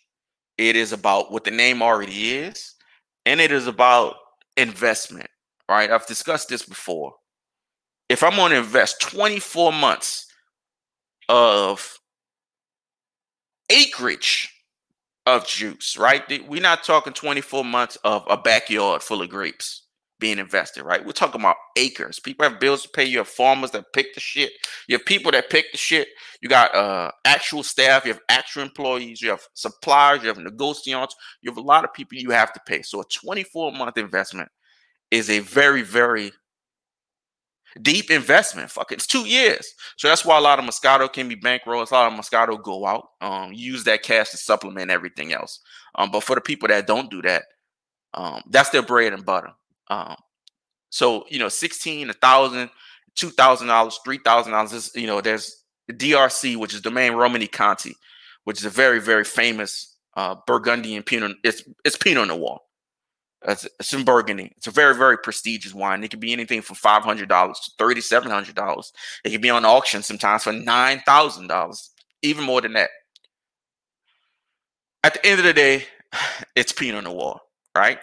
It 0.58 0.76
is 0.76 0.92
about 0.92 1.32
what 1.32 1.46
the 1.46 1.52
name 1.52 1.82
already 1.82 2.34
is, 2.34 2.76
and 3.26 3.40
it 3.40 3.52
is 3.52 3.66
about 3.66 4.16
investment. 4.58 5.30
Right? 5.70 5.90
I've 5.90 6.06
discussed 6.06 6.50
this 6.50 6.64
before. 6.64 7.14
If 8.10 8.22
I'm 8.24 8.36
going 8.36 8.52
to 8.52 8.58
invest 8.58 9.02
24 9.02 9.72
months 9.72 10.28
of 11.30 11.98
acreage 13.70 14.50
of 15.26 15.48
juice, 15.48 15.98
right? 15.98 16.24
We're 16.48 16.62
not 16.62 16.84
talking 16.84 17.14
24 17.14 17.64
months 17.64 17.98
of 18.04 18.26
a 18.30 18.38
backyard 18.38 19.02
full 19.02 19.22
of 19.22 19.30
grapes 19.30 19.84
being 20.20 20.40
invested, 20.40 20.84
right? 20.84 21.06
We're 21.06 21.12
talking 21.12 21.42
about 21.42 21.58
acres. 21.78 22.20
People 22.20 22.48
have 22.48 22.60
bills 22.60 22.84
to 22.84 22.90
pay. 22.90 23.04
You 23.04 23.18
have 23.20 23.28
farmers 23.28 23.72
that 23.72 23.92
pick 23.94 24.14
the 24.14 24.20
shit. 24.20 24.52
You 24.88 24.98
have 24.98 25.06
people 25.06 25.32
that 25.32 25.50
pick 25.50 25.72
the 25.72 25.78
shit. 25.78 26.08
You 26.42 26.50
got 26.50 26.74
uh 26.76 27.12
actual 27.26 27.64
staff. 27.64 28.06
You 28.06 28.14
have 28.14 28.22
actual 28.30 28.64
employees. 28.64 29.22
You 29.22 29.32
have 29.32 29.42
suppliers. 29.54 30.22
You 30.22 30.30
have 30.30 30.38
negotiants. 30.38 31.12
You 31.42 31.52
have 31.52 31.58
a 31.58 31.62
lot 31.62 31.84
of 31.84 31.94
people 31.94 32.18
you 32.18 32.32
have 32.32 32.54
to 32.54 32.62
pay. 32.66 32.84
So 32.84 33.02
a 33.02 33.06
24 33.06 33.74
month 33.74 33.98
investment 33.98 34.50
is 35.12 35.30
a 35.30 35.40
very, 35.40 35.82
very 35.82 36.32
deep 37.82 38.12
investment. 38.12 38.72
Fuck 38.72 38.92
it. 38.92 38.96
It's 38.96 39.08
two 39.08 39.28
years. 39.28 39.74
So 39.98 40.08
that's 40.08 40.26
why 40.26 40.38
a 40.38 40.42
lot 40.42 40.60
of 40.60 40.66
Moscato 40.66 41.12
can 41.12 41.28
be 41.28 41.36
bankrolled. 41.36 41.90
A 41.90 41.94
lot 41.94 42.12
of 42.12 42.20
Moscato 42.20 42.62
go 42.62 42.86
out. 42.86 43.08
Um, 43.22 43.54
use 43.54 43.84
that 43.86 44.04
cash 44.04 44.30
to 44.32 44.38
supplement 44.38 44.92
everything 44.92 45.34
else. 45.34 45.60
Um, 45.96 46.12
but 46.12 46.24
for 46.24 46.36
the 46.36 46.42
people 46.42 46.68
that 46.68 46.88
don't 46.88 47.10
do 47.10 47.22
that, 47.24 47.44
um, 48.14 48.42
that's 48.50 48.70
their 48.70 48.84
bread 48.84 49.14
and 49.14 49.26
butter. 49.26 49.52
Um, 49.90 50.16
so 50.90 51.26
you 51.30 51.40
know, 51.40 51.50
sixteen, 51.50 52.10
a 52.10 52.14
thousand, 52.14 52.70
two 53.16 53.30
thousand 53.30 53.68
dollars, 53.68 54.00
three 54.06 54.20
thousand 54.20 54.52
dollars. 54.52 54.92
You 54.96 55.08
know, 55.08 55.22
there's 55.22 55.64
the 55.88 55.94
DRC, 55.94 56.56
which 56.58 56.74
is 56.74 56.82
Domaine 56.82 57.14
Romanée-Conti, 57.14 57.96
which 58.44 58.60
is 58.60 58.66
a 58.66 58.70
very, 58.70 59.02
very 59.02 59.24
famous 59.24 59.98
uh, 60.16 60.36
Burgundian 60.46 61.04
Pinot. 61.04 61.38
It's 61.44 61.64
it's 61.84 61.98
Pinot 61.98 62.28
Noir. 62.28 62.60
It's, 63.46 63.66
it's 63.80 63.94
in 63.94 64.04
Burgundy. 64.04 64.54
It's 64.58 64.68
a 64.68 64.72
very, 64.72 64.96
very 64.96 65.18
prestigious 65.18 65.74
wine. 65.74 66.04
It 66.04 66.12
can 66.12 66.20
be 66.20 66.34
anything 66.34 66.62
from 66.62 66.76
five 66.76 67.04
hundred 67.04 67.30
dollars 67.30 67.60
to 67.62 67.72
thirty 67.78 68.02
seven 68.02 68.32
hundred 68.32 68.56
dollars. 68.56 68.94
It 69.24 69.32
can 69.32 69.42
be 69.42 69.50
on 69.50 69.66
auction 69.66 70.04
sometimes 70.04 70.44
for 70.44 70.54
nine 70.54 71.02
thousand 71.06 71.48
dollars, 71.48 71.92
even 72.22 72.44
more 72.44 72.62
than 72.62 72.74
that. 72.74 72.90
At 75.04 75.16
the 75.16 75.26
end 75.26 75.40
of 75.40 75.46
the 75.46 75.54
day, 75.54 75.86
it's 76.56 76.72
Pinot 76.72 77.04
Noir, 77.04 77.40
right? 77.76 78.00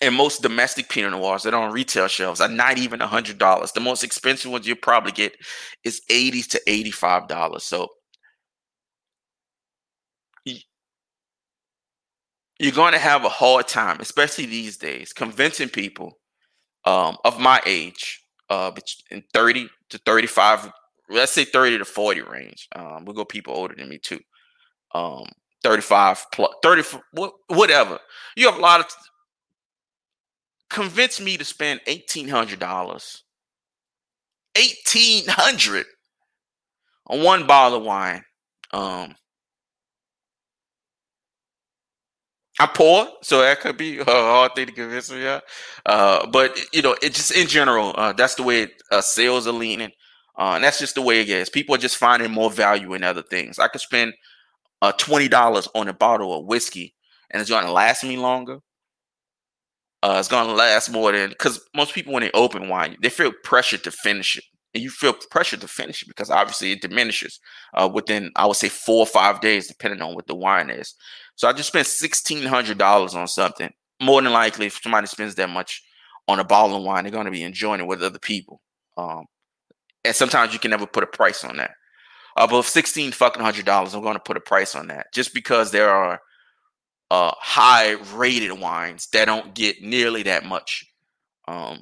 and 0.00 0.14
most 0.14 0.42
domestic 0.42 0.88
Pinot 0.88 1.12
Noirs 1.12 1.42
that 1.42 1.54
are 1.54 1.62
on 1.62 1.72
retail 1.72 2.08
shelves 2.08 2.40
are 2.40 2.48
not 2.48 2.78
even 2.78 3.00
hundred 3.00 3.38
dollars. 3.38 3.72
The 3.72 3.80
most 3.80 4.02
expensive 4.02 4.50
ones 4.50 4.66
you'll 4.66 4.76
probably 4.76 5.12
get 5.12 5.34
is 5.84 6.00
eighty 6.10 6.42
to 6.42 6.60
eighty-five 6.66 7.28
dollars. 7.28 7.64
So 7.64 7.88
you're 12.60 12.72
going 12.72 12.92
to 12.92 12.98
have 12.98 13.24
a 13.24 13.28
hard 13.28 13.66
time, 13.66 13.98
especially 14.00 14.46
these 14.46 14.76
days, 14.76 15.12
convincing 15.12 15.68
people 15.68 16.18
um, 16.84 17.16
of 17.24 17.40
my 17.40 17.60
age, 17.66 18.24
uh, 18.48 18.70
in 19.10 19.24
thirty 19.32 19.68
to 19.88 19.98
thirty-five. 19.98 20.70
Let's 21.08 21.32
say 21.32 21.44
thirty 21.44 21.78
to 21.78 21.84
forty 21.84 22.20
range. 22.22 22.68
Um, 22.76 23.04
we'll 23.04 23.16
go 23.16 23.24
people 23.24 23.54
older 23.54 23.74
than 23.76 23.88
me 23.88 23.98
too. 23.98 24.20
Um, 24.94 25.26
35 25.62 26.26
plus 26.32 26.50
30 26.62 26.82
whatever 27.48 27.98
you 28.34 28.46
have 28.46 28.56
a 28.56 28.60
lot 28.62 28.80
of 28.80 28.86
convince 30.70 31.20
me 31.20 31.36
to 31.36 31.44
spend 31.44 31.80
eighteen 31.86 32.28
hundred 32.28 32.60
dollars, 32.60 33.24
eighteen 34.56 35.24
hundred 35.28 35.84
on 37.06 37.22
one 37.22 37.46
bottle 37.46 37.78
of 37.78 37.84
wine. 37.84 38.22
Um, 38.72 39.14
I'm 42.60 42.68
poor, 42.70 43.08
so 43.22 43.40
that 43.42 43.60
could 43.60 43.78
be 43.78 44.00
a 44.00 44.04
hard 44.04 44.54
thing 44.54 44.66
to 44.66 44.72
convince 44.72 45.12
me. 45.12 45.24
Yeah, 45.24 45.40
uh, 45.86 46.26
but 46.28 46.58
you 46.74 46.82
know, 46.82 46.96
it 47.02 47.14
just 47.14 47.32
in 47.32 47.48
general, 47.48 47.94
uh, 47.96 48.12
that's 48.14 48.36
the 48.36 48.44
way 48.44 48.68
uh, 48.92 49.02
sales 49.02 49.48
are 49.48 49.52
leaning, 49.52 49.92
uh, 50.38 50.54
and 50.56 50.64
that's 50.64 50.78
just 50.80 50.96
the 50.96 51.02
way 51.02 51.22
it 51.22 51.30
is. 51.30 51.50
People 51.50 51.74
are 51.76 51.78
just 51.78 51.98
finding 51.98 52.32
more 52.32 52.50
value 52.50 52.94
in 52.94 53.04
other 53.04 53.22
things. 53.22 53.58
I 53.58 53.68
could 53.68 53.82
spend 53.82 54.14
uh, 54.82 54.92
twenty 54.92 55.28
dollars 55.28 55.68
on 55.74 55.88
a 55.88 55.94
bottle 55.94 56.38
of 56.38 56.46
whiskey, 56.46 56.94
and 57.30 57.40
it's 57.40 57.50
going 57.50 57.66
to 57.66 57.72
last 57.72 58.04
me 58.04 58.16
longer 58.18 58.60
uh, 60.02 60.16
it's 60.18 60.28
going 60.28 60.46
to 60.46 60.54
last 60.54 60.90
more 60.90 61.12
than 61.12 61.28
because 61.30 61.60
most 61.76 61.94
people 61.94 62.12
when 62.14 62.22
they 62.22 62.30
open 62.32 62.68
wine, 62.68 62.96
they 63.02 63.10
feel 63.10 63.32
pressure 63.44 63.76
to 63.78 63.90
finish 63.90 64.36
it, 64.38 64.44
and 64.74 64.82
you 64.82 64.88
feel 64.90 65.12
pressure 65.30 65.58
to 65.58 65.68
finish 65.68 66.02
it 66.02 66.08
because 66.08 66.30
obviously 66.30 66.72
it 66.72 66.80
diminishes 66.80 67.38
within 67.92 68.30
I 68.36 68.46
would 68.46 68.56
say 68.56 68.70
four 68.70 69.00
or 69.00 69.06
five 69.06 69.40
days, 69.42 69.68
depending 69.68 70.00
on 70.00 70.14
what 70.14 70.26
the 70.26 70.34
wine 70.34 70.70
is. 70.70 70.94
So 71.40 71.48
I 71.48 71.54
just 71.54 71.68
spent 71.68 71.86
sixteen 71.86 72.44
hundred 72.44 72.76
dollars 72.76 73.14
on 73.14 73.26
something. 73.26 73.72
More 73.98 74.20
than 74.20 74.30
likely, 74.30 74.66
if 74.66 74.78
somebody 74.82 75.06
spends 75.06 75.36
that 75.36 75.48
much 75.48 75.82
on 76.28 76.38
a 76.38 76.44
bottle 76.44 76.76
of 76.76 76.82
wine, 76.82 77.04
they're 77.04 77.10
going 77.10 77.24
to 77.24 77.30
be 77.30 77.44
enjoying 77.44 77.80
it 77.80 77.86
with 77.86 78.02
other 78.02 78.18
people. 78.18 78.60
Um, 78.98 79.24
and 80.04 80.14
sometimes 80.14 80.52
you 80.52 80.58
can 80.58 80.70
never 80.70 80.86
put 80.86 81.02
a 81.02 81.06
price 81.06 81.42
on 81.42 81.56
that. 81.56 81.70
Above 82.36 82.66
sixteen 82.66 83.10
fucking 83.10 83.42
hundred 83.42 83.64
dollars, 83.64 83.94
I'm 83.94 84.02
going 84.02 84.16
to 84.16 84.20
put 84.20 84.36
a 84.36 84.40
price 84.40 84.74
on 84.74 84.88
that 84.88 85.06
just 85.14 85.32
because 85.32 85.70
there 85.70 85.88
are 85.88 86.20
uh, 87.10 87.32
high 87.38 87.92
rated 88.12 88.60
wines 88.60 89.08
that 89.14 89.24
don't 89.24 89.54
get 89.54 89.80
nearly 89.80 90.22
that 90.24 90.44
much. 90.44 90.84
Um, 91.48 91.80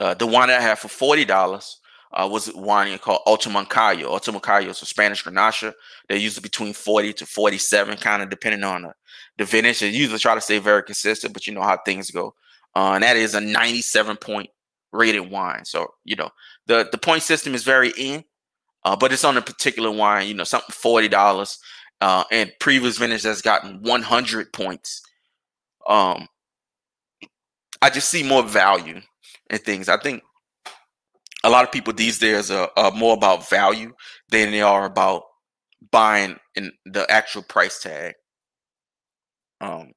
uh, 0.00 0.14
the 0.14 0.26
wine 0.26 0.48
I 0.48 0.58
had 0.58 0.78
for 0.78 0.88
forty 0.88 1.26
dollars 1.26 1.80
uh, 2.14 2.28
was 2.30 2.52
wine 2.54 2.96
called 2.98 3.20
Alto 3.26 3.50
Moncayo. 3.50 4.06
Ultramoncayo 4.06 4.68
is 4.68 4.82
a 4.82 4.86
Spanish 4.86 5.24
Grenache. 5.24 5.72
They're 6.08 6.18
usually 6.18 6.42
between 6.42 6.72
forty 6.72 7.12
to 7.14 7.26
forty-seven, 7.26 7.98
kind 7.98 8.22
of 8.22 8.30
depending 8.30 8.64
on 8.64 8.82
the, 8.82 8.94
the 9.38 9.44
vintage. 9.44 9.80
They 9.80 9.88
usually 9.88 10.18
try 10.18 10.34
to 10.34 10.40
stay 10.40 10.58
very 10.58 10.82
consistent, 10.82 11.34
but 11.34 11.46
you 11.46 11.54
know 11.54 11.62
how 11.62 11.78
things 11.84 12.10
go. 12.10 12.34
Uh, 12.76 12.92
and 12.94 13.02
that 13.02 13.16
is 13.16 13.34
a 13.34 13.40
ninety-seven 13.40 14.16
point 14.16 14.50
rated 14.92 15.30
wine. 15.30 15.64
So 15.64 15.94
you 16.04 16.16
know 16.16 16.30
the 16.66 16.88
the 16.90 16.98
point 16.98 17.22
system 17.22 17.54
is 17.54 17.64
very 17.64 17.92
in, 17.98 18.24
uh, 18.84 18.96
but 18.96 19.12
it's 19.12 19.24
on 19.24 19.36
a 19.36 19.42
particular 19.42 19.90
wine. 19.90 20.28
You 20.28 20.34
know 20.34 20.44
something 20.44 20.72
forty 20.72 21.08
dollars 21.08 21.58
uh, 22.00 22.24
and 22.30 22.52
previous 22.60 22.98
vintage 22.98 23.22
has 23.22 23.40
gotten 23.40 23.82
100 23.82 24.52
points. 24.52 25.02
Um, 25.88 26.28
I 27.80 27.90
just 27.90 28.08
see 28.08 28.22
more 28.22 28.42
value 28.42 29.00
in 29.48 29.58
things. 29.58 29.88
I 29.88 29.96
think 29.98 30.22
a 31.44 31.50
lot 31.50 31.62
of 31.62 31.70
people 31.70 31.92
these 31.92 32.18
days 32.18 32.50
are, 32.50 32.70
are 32.76 32.90
more 32.90 33.14
about 33.14 33.48
value 33.48 33.92
than 34.30 34.50
they 34.50 34.62
are 34.62 34.86
about 34.86 35.22
buying 35.92 36.36
in 36.56 36.72
the 36.86 37.08
actual 37.10 37.42
price 37.42 37.80
tag. 37.80 38.14
Um, 39.60 39.92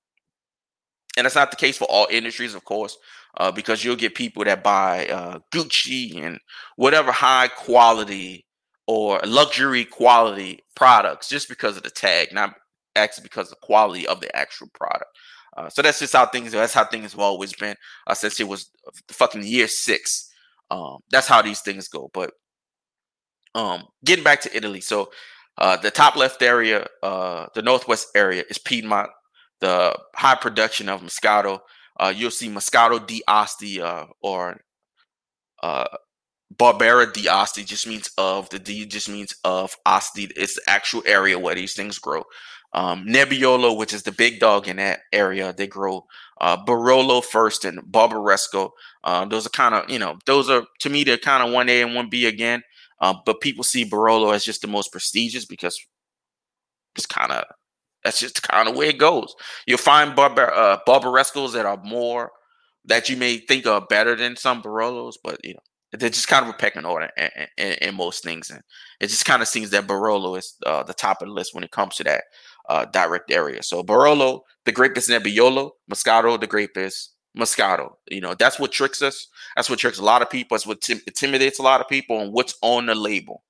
and 1.15 1.25
that's 1.25 1.35
not 1.35 1.49
the 1.49 1.57
case 1.57 1.77
for 1.77 1.85
all 1.85 2.07
industries, 2.11 2.53
of 2.53 2.65
course, 2.65 2.97
uh, 3.37 3.51
because 3.51 3.83
you'll 3.83 3.95
get 3.95 4.13
people 4.13 4.43
that 4.43 4.61
buy 4.61 5.07
uh, 5.07 5.39
Gucci 5.53 6.21
and 6.21 6.39
whatever 6.75 7.11
high 7.11 7.47
quality 7.47 8.45
or 8.85 9.19
luxury 9.25 9.85
quality 9.85 10.59
products 10.75 11.29
just 11.29 11.47
because 11.47 11.77
of 11.77 11.83
the 11.83 11.89
tag, 11.89 12.33
not 12.33 12.55
actually 12.95 13.23
because 13.23 13.47
of 13.47 13.57
the 13.59 13.65
quality 13.65 14.05
of 14.05 14.19
the 14.19 14.35
actual 14.35 14.67
product. 14.73 15.11
Uh, 15.55 15.69
so 15.69 15.81
that's 15.81 15.99
just 15.99 16.13
how 16.13 16.25
things. 16.25 16.51
That's 16.51 16.73
how 16.73 16.85
things 16.85 17.13
have 17.13 17.21
always 17.21 17.53
been 17.53 17.75
uh, 18.05 18.13
since 18.13 18.39
it 18.39 18.47
was 18.47 18.69
fucking 19.07 19.43
year 19.43 19.67
six. 19.67 20.29
Um, 20.69 20.97
that's 21.09 21.27
how 21.27 21.41
these 21.41 21.61
things 21.61 21.87
go. 21.87 22.09
But 22.13 22.31
um, 23.55 23.85
getting 24.03 24.23
back 24.23 24.41
to 24.41 24.55
Italy, 24.55 24.81
so 24.81 25.11
uh, 25.57 25.77
the 25.77 25.91
top 25.91 26.15
left 26.15 26.41
area, 26.41 26.87
uh, 27.01 27.47
the 27.55 27.61
northwest 27.61 28.09
area 28.15 28.43
is 28.49 28.57
Piedmont. 28.57 29.09
The 29.59 29.97
high 30.15 30.35
production 30.35 30.87
of 30.87 31.01
Moscato. 31.01 31.59
Uh, 31.99 32.13
you'll 32.15 32.29
see 32.29 32.47
Moscato 32.47 33.05
di 33.05 33.23
Asti 33.27 33.81
uh, 33.81 34.05
or 34.21 34.61
Barbera 36.55 37.11
di 37.11 37.27
Asti 37.27 37.63
just 37.63 37.87
means 37.87 38.09
of. 38.17 38.49
The 38.49 38.59
D 38.59 38.85
just 38.85 39.09
means 39.09 39.35
of. 39.43 39.75
Asti 39.85 40.29
It's 40.35 40.55
the 40.55 40.61
actual 40.67 41.03
area 41.05 41.37
where 41.37 41.55
these 41.55 41.73
things 41.73 41.99
grow. 41.99 42.23
Um, 42.77 43.07
Nebbiolo, 43.07 43.75
which 43.75 43.91
is 43.91 44.03
the 44.03 44.11
big 44.11 44.39
dog 44.39 44.67
in 44.67 44.75
that 44.75 44.99
area, 45.11 45.51
they 45.51 45.65
grow 45.65 46.05
uh, 46.39 46.63
Barolo 46.63 47.23
first 47.23 47.65
and 47.65 47.79
Barbaresco. 47.79 48.69
Uh, 49.03 49.25
those 49.25 49.47
are 49.47 49.49
kind 49.49 49.73
of, 49.73 49.89
you 49.89 49.97
know, 49.97 50.19
those 50.27 50.47
are 50.47 50.63
to 50.81 50.89
me 50.91 51.03
they're 51.03 51.17
kind 51.17 51.41
of 51.41 51.51
one 51.51 51.69
A 51.69 51.81
and 51.81 51.95
one 51.95 52.07
B 52.07 52.27
again. 52.27 52.61
Uh, 53.01 53.15
but 53.25 53.41
people 53.41 53.63
see 53.63 53.83
Barolo 53.83 54.31
as 54.31 54.45
just 54.45 54.61
the 54.61 54.67
most 54.67 54.91
prestigious 54.91 55.43
because 55.43 55.75
it's 56.95 57.07
kind 57.07 57.31
of 57.31 57.45
that's 58.03 58.19
just 58.19 58.43
kind 58.43 58.69
of 58.69 58.75
where 58.75 58.89
it 58.89 58.99
goes. 58.99 59.33
You'll 59.65 59.79
find 59.79 60.15
Barbar 60.15 60.53
uh, 60.53 60.77
Barbarescos 60.87 61.53
that 61.53 61.65
are 61.65 61.81
more 61.83 62.31
that 62.85 63.09
you 63.09 63.17
may 63.17 63.37
think 63.37 63.65
are 63.65 63.81
better 63.89 64.15
than 64.15 64.35
some 64.35 64.61
Barolos, 64.61 65.15
but 65.23 65.43
you 65.43 65.55
know 65.55 65.59
they're 65.93 66.09
just 66.09 66.27
kind 66.27 66.43
of 66.43 66.53
a 66.53 66.57
pecking 66.57 66.85
order 66.85 67.09
in, 67.17 67.29
in, 67.57 67.73
in, 67.81 67.95
most 67.95 68.23
things, 68.23 68.51
and 68.51 68.61
it 68.99 69.07
just 69.07 69.25
kind 69.25 69.41
of 69.41 69.47
seems 69.47 69.71
that 69.71 69.87
Barolo 69.87 70.37
is 70.37 70.55
uh, 70.65 70.83
the 70.83 70.93
top 70.93 71.23
of 71.23 71.27
the 71.27 71.33
list 71.33 71.55
when 71.55 71.63
it 71.63 71.71
comes 71.71 71.95
to 71.95 72.03
that 72.03 72.23
uh, 72.69 72.85
direct 72.85 73.31
area. 73.31 73.63
So 73.63 73.83
Barolo, 73.83 74.41
the 74.65 74.71
grape 74.71 74.97
is 74.97 75.07
Nebbiolo, 75.07 75.71
Moscato, 75.91 76.39
the 76.39 76.47
grape 76.47 76.77
is 76.77 77.09
Moscato. 77.37 77.93
You 78.09 78.21
know 78.21 78.33
that's 78.33 78.59
what 78.59 78.71
tricks 78.71 79.01
us. 79.01 79.27
That's 79.55 79.69
what 79.69 79.79
tricks 79.79 79.99
a 79.99 80.03
lot 80.03 80.21
of 80.21 80.29
people. 80.29 80.55
That's 80.55 80.67
what 80.67 80.81
tim- 80.81 81.01
intimidates 81.07 81.59
a 81.59 81.63
lot 81.63 81.81
of 81.81 81.87
people 81.87 82.19
and 82.19 82.33
what's 82.33 82.55
on 82.61 82.87
the 82.87 82.95
label. 82.95 83.43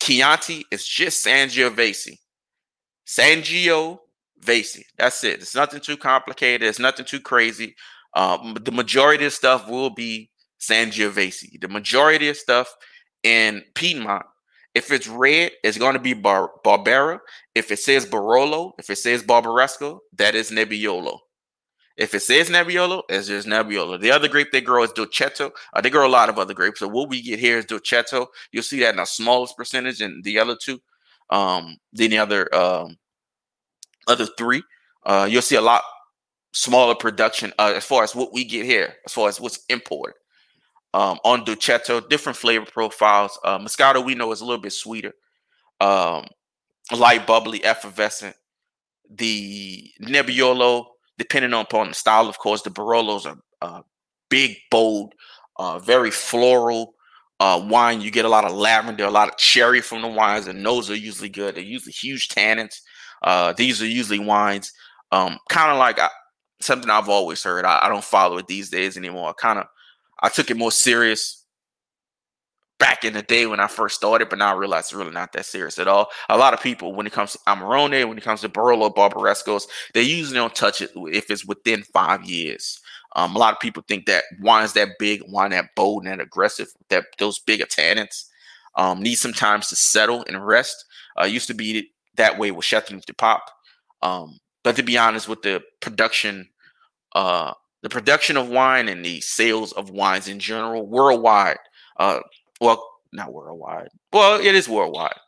Chianti 0.00 0.64
is 0.70 0.86
just 0.86 1.24
Sangiovese. 1.24 2.18
Sangiovese. 3.06 4.84
That's 4.96 5.22
it. 5.24 5.40
It's 5.40 5.54
nothing 5.54 5.80
too 5.80 5.96
complicated. 5.96 6.68
It's 6.68 6.78
nothing 6.78 7.04
too 7.04 7.20
crazy. 7.20 7.74
Um, 8.14 8.56
the 8.62 8.72
majority 8.72 9.26
of 9.26 9.32
stuff 9.32 9.68
will 9.68 9.90
be 9.90 10.30
Sangiovese. 10.60 11.60
The 11.60 11.68
majority 11.68 12.28
of 12.28 12.36
stuff 12.36 12.74
in 13.22 13.62
Piedmont, 13.74 14.26
if 14.74 14.92
it's 14.92 15.08
red, 15.08 15.52
it's 15.64 15.78
going 15.78 15.94
to 15.94 16.00
be 16.00 16.14
Bar- 16.14 16.52
Barbera. 16.64 17.18
If 17.54 17.70
it 17.70 17.78
says 17.78 18.06
Barolo, 18.06 18.72
if 18.78 18.88
it 18.90 18.96
says 18.96 19.22
Barbaresco, 19.22 19.98
that 20.16 20.34
is 20.34 20.50
Nebbiolo. 20.50 21.18
If 21.96 22.14
it 22.14 22.20
says 22.20 22.48
Nebbiolo, 22.48 23.02
it's 23.08 23.26
just 23.26 23.48
Nebbiolo. 23.48 24.00
The 24.00 24.12
other 24.12 24.28
grape 24.28 24.52
they 24.52 24.60
grow 24.60 24.84
is 24.84 24.92
Dolcetto. 24.92 25.50
Uh, 25.74 25.80
they 25.80 25.90
grow 25.90 26.06
a 26.06 26.08
lot 26.08 26.28
of 26.28 26.38
other 26.38 26.54
grapes. 26.54 26.78
So 26.78 26.88
what 26.88 27.08
we 27.08 27.20
get 27.20 27.38
here 27.38 27.58
is 27.58 27.66
Dolcetto. 27.66 28.28
You'll 28.52 28.62
see 28.62 28.80
that 28.80 28.90
in 28.90 28.96
the 28.96 29.04
smallest 29.04 29.56
percentage 29.56 29.98
than 29.98 30.22
the 30.22 30.38
other 30.38 30.56
two. 30.56 30.80
Um, 31.30 31.76
than 31.92 32.10
the 32.10 32.18
other 32.18 32.52
um, 32.54 32.96
other 34.08 34.26
three. 34.38 34.62
Uh, 35.04 35.28
you'll 35.30 35.42
see 35.42 35.56
a 35.56 35.60
lot 35.60 35.82
smaller 36.52 36.94
production 36.94 37.52
uh, 37.58 37.72
as 37.76 37.84
far 37.84 38.02
as 38.02 38.14
what 38.14 38.32
we 38.32 38.44
get 38.44 38.64
here, 38.64 38.94
as 39.06 39.12
far 39.12 39.28
as 39.28 39.40
what's 39.40 39.64
imported 39.68 40.14
um, 40.94 41.18
on 41.24 41.44
Dolcetto, 41.44 42.08
different 42.08 42.36
flavor 42.36 42.66
profiles. 42.66 43.38
Uh, 43.44 43.58
Moscato 43.58 44.04
we 44.04 44.14
know 44.14 44.32
is 44.32 44.40
a 44.40 44.44
little 44.44 44.60
bit 44.60 44.72
sweeter, 44.72 45.12
um, 45.80 46.26
light, 46.92 47.26
bubbly, 47.26 47.64
effervescent. 47.64 48.36
The 49.12 49.90
Nebbiolo, 50.02 50.86
depending 51.18 51.54
on 51.54 51.62
upon 51.62 51.88
the 51.88 51.94
style, 51.94 52.28
of 52.28 52.38
course, 52.38 52.62
the 52.62 52.70
Barolos 52.70 53.26
are 53.26 53.38
uh, 53.62 53.82
big, 54.28 54.56
bold, 54.70 55.14
uh, 55.56 55.78
very 55.78 56.10
floral 56.10 56.94
uh, 57.40 57.60
wine. 57.68 58.00
You 58.00 58.10
get 58.10 58.24
a 58.24 58.28
lot 58.28 58.44
of 58.44 58.52
lavender, 58.52 59.04
a 59.04 59.10
lot 59.10 59.28
of 59.28 59.36
cherry 59.36 59.80
from 59.80 60.02
the 60.02 60.08
wines, 60.08 60.46
and 60.46 60.64
those 60.64 60.90
are 60.90 60.96
usually 60.96 61.28
good. 61.28 61.54
They're 61.54 61.62
usually 61.62 61.92
huge 61.92 62.28
tannins. 62.28 62.80
Uh, 63.22 63.52
these 63.52 63.82
are 63.82 63.86
usually 63.86 64.18
wines, 64.18 64.72
um, 65.12 65.38
kind 65.48 65.70
of 65.70 65.78
like 65.78 65.98
I, 65.98 66.06
uh, 66.06 66.08
something 66.60 66.88
I've 66.90 67.08
always 67.08 67.42
heard. 67.42 67.64
I, 67.64 67.80
I 67.82 67.88
don't 67.88 68.04
follow 68.04 68.38
it 68.38 68.46
these 68.46 68.70
days 68.70 68.96
anymore. 68.96 69.34
Kind 69.34 69.58
of 69.58 69.66
I 70.20 70.28
took 70.28 70.50
it 70.50 70.56
more 70.56 70.72
serious 70.72 71.44
back 72.78 73.04
in 73.04 73.12
the 73.12 73.22
day 73.22 73.46
when 73.46 73.60
I 73.60 73.66
first 73.66 73.96
started, 73.96 74.30
but 74.30 74.38
now 74.38 74.54
I 74.54 74.58
realize 74.58 74.84
it's 74.84 74.94
really 74.94 75.12
not 75.12 75.32
that 75.34 75.44
serious 75.44 75.78
at 75.78 75.86
all. 75.86 76.08
A 76.30 76.38
lot 76.38 76.54
of 76.54 76.62
people, 76.62 76.94
when 76.94 77.06
it 77.06 77.12
comes 77.12 77.32
to 77.32 77.38
Amarone, 77.46 78.08
when 78.08 78.16
it 78.18 78.24
comes 78.24 78.40
to 78.40 78.48
Barolo 78.48 78.92
Barbarescos, 78.92 79.64
they 79.92 80.02
usually 80.02 80.36
don't 80.36 80.54
touch 80.54 80.80
it 80.80 80.90
if 80.96 81.30
it's 81.30 81.44
within 81.44 81.82
five 81.82 82.24
years. 82.24 82.80
Um, 83.16 83.36
a 83.36 83.38
lot 83.38 83.52
of 83.52 83.60
people 83.60 83.84
think 83.86 84.06
that 84.06 84.24
wines 84.40 84.72
that 84.72 84.90
big, 84.98 85.22
wine 85.28 85.50
that 85.50 85.74
bold 85.76 86.04
and 86.04 86.12
that 86.12 86.24
aggressive, 86.24 86.68
that 86.88 87.04
those 87.18 87.38
big 87.38 87.60
tannins 87.60 88.24
um, 88.76 89.02
need 89.02 89.16
some 89.16 89.32
time 89.32 89.60
to 89.60 89.76
settle 89.76 90.24
and 90.26 90.44
rest. 90.46 90.84
Uh, 91.20 91.24
used 91.24 91.48
to 91.48 91.54
be 91.54 91.90
that 92.16 92.38
way 92.38 92.50
with 92.50 92.64
Chateauneuf 92.64 93.04
du 93.04 93.12
Pape. 93.12 93.40
Um, 94.02 94.38
but 94.62 94.76
to 94.76 94.82
be 94.82 94.96
honest, 94.96 95.28
with 95.28 95.42
the 95.42 95.62
production 95.80 96.48
uh, 97.14 97.52
the 97.82 97.88
production 97.88 98.36
of 98.36 98.48
wine 98.48 98.88
and 98.88 99.04
the 99.04 99.20
sales 99.20 99.72
of 99.72 99.90
wines 99.90 100.28
in 100.28 100.38
general 100.38 100.86
worldwide. 100.86 101.58
Uh, 101.98 102.20
well, 102.60 102.86
not 103.12 103.32
worldwide. 103.32 103.88
Well, 104.12 104.40
it 104.40 104.54
is 104.54 104.68
worldwide, 104.68 105.18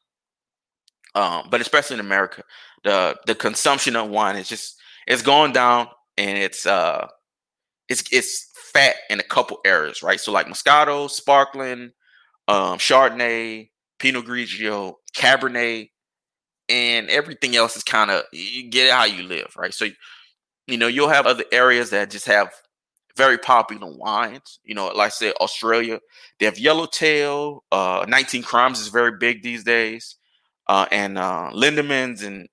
um, 1.15 1.49
but 1.51 1.61
especially 1.61 1.95
in 1.95 2.01
America, 2.01 2.43
the 2.85 3.17
the 3.27 3.35
consumption 3.35 3.97
of 3.97 4.09
wine 4.09 4.37
is 4.37 4.49
just 4.49 4.81
it's 5.07 5.23
going 5.23 5.53
down, 5.53 5.89
and 6.17 6.39
it's 6.39 6.67
uh, 6.67 7.07
it's 7.89 8.05
it's 8.13 8.51
fat 8.73 8.97
in 9.11 9.21
a 9.21 9.25
couple 9.25 9.59
areas, 9.65 10.03
right? 10.03 10.21
So 10.21 10.33
like 10.33 10.47
Moscato, 10.47 11.11
sparkling, 11.11 11.91
um, 12.49 12.79
Chardonnay, 12.79 13.71
Pinot 13.99 14.25
Grigio, 14.25 14.95
Cabernet, 15.17 15.91
and 16.69 17.09
everything 17.11 17.57
else 17.57 17.77
is 17.77 17.83
kind 17.83 18.11
of 18.11 18.25
you 18.33 18.71
get 18.71 18.87
it 18.87 18.93
how 18.93 19.05
you 19.05 19.25
live, 19.25 19.53
right? 19.57 19.75
So 19.75 19.87
you 20.73 20.79
know, 20.79 20.87
you'll 20.87 21.11
have 21.11 21.27
other 21.27 21.45
areas 21.53 21.91
that 21.91 22.11
just 22.11 22.27
have 22.27 22.51
very 23.15 23.37
popular 23.37 23.95
wines. 23.95 24.59
You 24.65 24.75
know, 24.75 24.87
like 24.87 25.07
I 25.07 25.11
said, 25.11 25.35
Australia, 25.39 26.01
they 26.41 26.47
have 26.47 26.59
Yellowtail. 26.59 27.63
Uh, 27.71 28.07
19 28.09 28.43
Crimes 28.43 28.81
is 28.81 28.89
very 28.89 29.19
big 29.19 29.43
these 29.43 29.65
days. 29.65 30.17
Uh, 30.67 30.87
and 30.91 31.19
uh, 31.19 31.51
Lindemans 31.53 32.25
and 32.25 32.49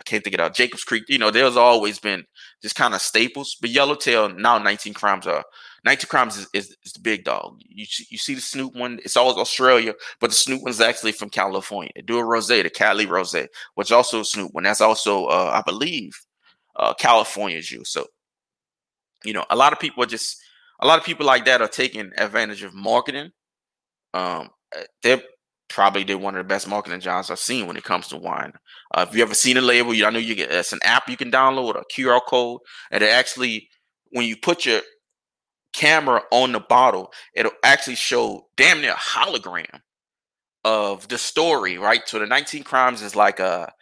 I 0.00 0.02
can't 0.02 0.24
think 0.24 0.34
of 0.34 0.38
that. 0.38 0.54
Jacobs 0.54 0.82
Creek, 0.82 1.04
you 1.08 1.18
know, 1.18 1.30
there's 1.30 1.56
always 1.56 2.00
been 2.00 2.24
just 2.62 2.74
kind 2.74 2.94
of 2.94 3.00
staples. 3.00 3.56
But 3.60 3.70
Yellowtail 3.70 4.30
now 4.30 4.58
19 4.58 4.92
crimes 4.94 5.26
are 5.26 5.44
19 5.84 6.08
crimes 6.08 6.36
is, 6.36 6.48
is, 6.52 6.76
is, 6.84 6.92
the 6.92 7.00
big 7.00 7.22
dog. 7.22 7.60
You 7.68 7.86
you 8.10 8.18
see 8.18 8.34
the 8.34 8.40
Snoop 8.40 8.74
one, 8.74 8.98
it's 9.04 9.16
always 9.16 9.36
Australia, 9.36 9.94
but 10.20 10.30
the 10.30 10.36
Snoop 10.36 10.62
one's 10.62 10.80
actually 10.80 11.12
from 11.12 11.30
California. 11.30 11.92
They 11.94 12.02
do 12.02 12.18
a 12.18 12.24
rose, 12.24 12.48
the 12.48 12.68
Cali 12.68 13.06
rose, 13.06 13.36
which 13.74 13.92
also 13.92 14.24
Snoop 14.24 14.52
one. 14.52 14.64
That's 14.64 14.80
also, 14.80 15.26
uh, 15.26 15.52
I 15.54 15.62
believe, 15.68 16.18
uh, 16.78 16.94
California's 16.94 17.66
juice. 17.66 17.90
So, 17.90 18.06
you 19.24 19.32
know, 19.32 19.44
a 19.50 19.56
lot 19.56 19.72
of 19.72 19.80
people 19.80 20.02
are 20.02 20.08
just 20.08 20.40
a 20.80 20.86
lot 20.86 20.98
of 20.98 21.04
people 21.04 21.26
like 21.26 21.44
that 21.46 21.60
are 21.60 21.68
taking 21.68 22.12
advantage 22.16 22.62
of 22.62 22.74
marketing. 22.74 23.32
Um, 24.14 24.50
eh, 24.74 24.84
they're 25.02 25.22
probably 25.68 26.04
did 26.04 26.14
one 26.14 26.34
of 26.34 26.38
the 26.38 26.48
best 26.48 26.66
marketing 26.66 27.00
jobs 27.00 27.30
I've 27.30 27.38
seen 27.38 27.66
when 27.66 27.76
it 27.76 27.84
comes 27.84 28.08
to 28.08 28.16
wine. 28.16 28.52
Uh, 28.94 29.04
if 29.08 29.14
you 29.14 29.22
ever 29.22 29.34
seen 29.34 29.56
a 29.56 29.60
label, 29.60 29.92
you 29.92 30.06
I 30.06 30.10
know 30.10 30.18
you 30.18 30.34
get 30.34 30.50
it's 30.50 30.72
an 30.72 30.80
app 30.84 31.08
you 31.08 31.16
can 31.16 31.30
download 31.30 31.76
a 31.76 31.84
QR 31.92 32.20
code, 32.26 32.60
and 32.90 33.02
it 33.02 33.10
actually 33.10 33.68
when 34.10 34.26
you 34.26 34.36
put 34.36 34.64
your 34.64 34.80
camera 35.72 36.22
on 36.30 36.52
the 36.52 36.60
bottle, 36.60 37.12
it'll 37.34 37.52
actually 37.62 37.96
show 37.96 38.46
damn 38.56 38.80
near 38.80 38.92
a 38.92 38.94
hologram 38.94 39.80
of 40.64 41.06
the 41.08 41.18
story, 41.18 41.78
right? 41.78 42.06
So 42.08 42.18
the 42.18 42.26
19 42.26 42.62
crimes 42.64 43.02
is 43.02 43.14
like 43.14 43.38
a 43.38 43.72